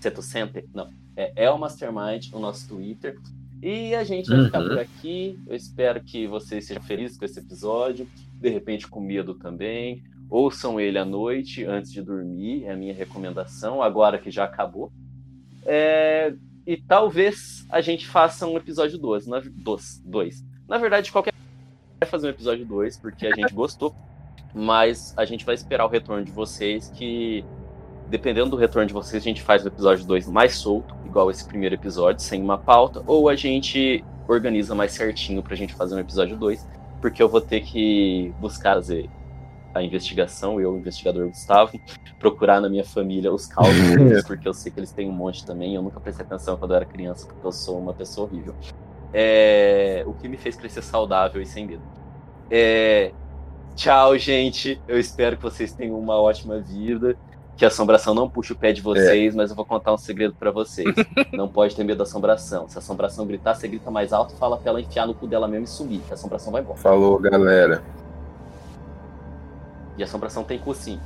700, 0.00 0.64
não. 0.74 0.90
É 1.16 1.32
El 1.44 1.56
Mastermind, 1.58 2.32
o 2.32 2.38
nosso 2.38 2.68
Twitter. 2.68 3.16
E 3.64 3.94
a 3.94 4.04
gente 4.04 4.28
vai 4.28 4.40
uhum. 4.40 4.44
ficar 4.44 4.60
por 4.60 4.78
aqui. 4.78 5.38
Eu 5.46 5.56
espero 5.56 5.98
que 6.02 6.26
vocês 6.26 6.66
sejam 6.66 6.82
felizes 6.82 7.16
com 7.16 7.24
esse 7.24 7.40
episódio. 7.40 8.06
De 8.34 8.50
repente 8.50 8.86
com 8.86 9.00
medo 9.00 9.32
também. 9.36 10.04
Ouçam 10.28 10.78
ele 10.78 10.98
à 10.98 11.04
noite, 11.04 11.64
antes 11.64 11.90
de 11.90 12.02
dormir. 12.02 12.64
É 12.64 12.72
a 12.72 12.76
minha 12.76 12.92
recomendação, 12.92 13.82
agora 13.82 14.18
que 14.18 14.30
já 14.30 14.44
acabou. 14.44 14.92
É... 15.64 16.34
E 16.66 16.76
talvez 16.76 17.64
a 17.70 17.80
gente 17.80 18.06
faça 18.06 18.46
um 18.46 18.58
episódio 18.58 18.98
2. 18.98 19.26
Na... 19.28 19.42
Dois. 20.04 20.44
Na 20.68 20.76
verdade, 20.76 21.10
qualquer 21.10 21.32
vai 21.98 22.10
fazer 22.10 22.26
um 22.26 22.30
episódio 22.30 22.66
2, 22.66 22.98
porque 22.98 23.26
a 23.26 23.34
gente 23.34 23.52
gostou. 23.54 23.96
Mas 24.52 25.14
a 25.16 25.24
gente 25.24 25.42
vai 25.42 25.54
esperar 25.54 25.86
o 25.86 25.88
retorno 25.88 26.22
de 26.22 26.30
vocês, 26.32 26.90
que 26.90 27.42
dependendo 28.10 28.50
do 28.50 28.56
retorno 28.56 28.86
de 28.86 28.92
vocês, 28.92 29.22
a 29.22 29.24
gente 29.24 29.40
faz 29.40 29.64
o 29.64 29.68
episódio 29.68 30.06
2 30.06 30.28
mais 30.28 30.54
solto, 30.54 30.94
igual 31.14 31.30
esse 31.30 31.44
primeiro 31.44 31.76
episódio, 31.76 32.20
sem 32.20 32.42
uma 32.42 32.58
pauta, 32.58 33.00
ou 33.06 33.28
a 33.28 33.36
gente 33.36 34.04
organiza 34.26 34.74
mais 34.74 34.90
certinho 34.90 35.44
pra 35.44 35.54
gente 35.54 35.72
fazer 35.72 35.94
um 35.94 36.00
episódio 36.00 36.36
2, 36.36 36.66
porque 37.00 37.22
eu 37.22 37.28
vou 37.28 37.40
ter 37.40 37.60
que 37.60 38.34
buscar 38.40 38.74
fazer 38.74 39.08
a 39.72 39.80
investigação, 39.80 40.60
eu, 40.60 40.72
o 40.72 40.76
investigador 40.76 41.28
Gustavo, 41.28 41.78
procurar 42.18 42.60
na 42.60 42.68
minha 42.68 42.84
família 42.84 43.32
os 43.32 43.46
cálculos, 43.46 44.24
porque 44.26 44.48
eu 44.48 44.52
sei 44.52 44.72
que 44.72 44.80
eles 44.80 44.90
têm 44.90 45.08
um 45.08 45.12
monte 45.12 45.46
também, 45.46 45.76
eu 45.76 45.82
nunca 45.82 46.00
prestei 46.00 46.26
atenção 46.26 46.56
quando 46.56 46.72
eu 46.72 46.76
era 46.76 46.84
criança, 46.84 47.28
porque 47.28 47.46
eu 47.46 47.52
sou 47.52 47.78
uma 47.78 47.94
pessoa 47.94 48.26
horrível. 48.26 48.54
É... 49.12 50.02
O 50.06 50.14
que 50.14 50.26
me 50.26 50.36
fez 50.36 50.56
crescer 50.56 50.82
saudável 50.82 51.40
e 51.40 51.46
sem 51.46 51.64
medo. 51.64 51.82
É... 52.50 53.12
Tchau, 53.76 54.18
gente. 54.18 54.80
Eu 54.88 54.98
espero 54.98 55.36
que 55.36 55.42
vocês 55.42 55.72
tenham 55.72 55.98
uma 55.98 56.16
ótima 56.16 56.58
vida 56.60 57.16
que 57.56 57.64
a 57.64 57.68
assombração 57.68 58.14
não 58.14 58.28
puxa 58.28 58.52
o 58.52 58.56
pé 58.56 58.72
de 58.72 58.80
vocês, 58.80 59.34
é. 59.34 59.36
mas 59.36 59.50
eu 59.50 59.56
vou 59.56 59.64
contar 59.64 59.92
um 59.92 59.98
segredo 59.98 60.34
para 60.38 60.50
vocês. 60.50 60.94
não 61.32 61.48
pode 61.48 61.74
ter 61.74 61.84
medo 61.84 61.98
da 61.98 62.04
assombração. 62.04 62.68
Se 62.68 62.76
a 62.76 62.80
assombração 62.80 63.26
gritar, 63.26 63.54
você 63.54 63.68
grita 63.68 63.90
mais 63.90 64.12
alto, 64.12 64.34
fala 64.36 64.56
pra 64.56 64.70
ela 64.70 64.80
enfiar 64.80 65.06
no 65.06 65.14
cu 65.14 65.26
dela 65.26 65.46
mesmo 65.46 65.64
e 65.64 65.68
sumir, 65.68 66.00
que 66.00 66.10
a 66.10 66.14
assombração 66.14 66.52
vai 66.52 66.62
embora. 66.62 66.78
Falou, 66.78 67.18
galera. 67.18 67.82
E 69.96 70.02
a 70.02 70.06
assombração 70.06 70.42
tem 70.42 70.58
cu 70.58 70.74
sim. 70.74 70.98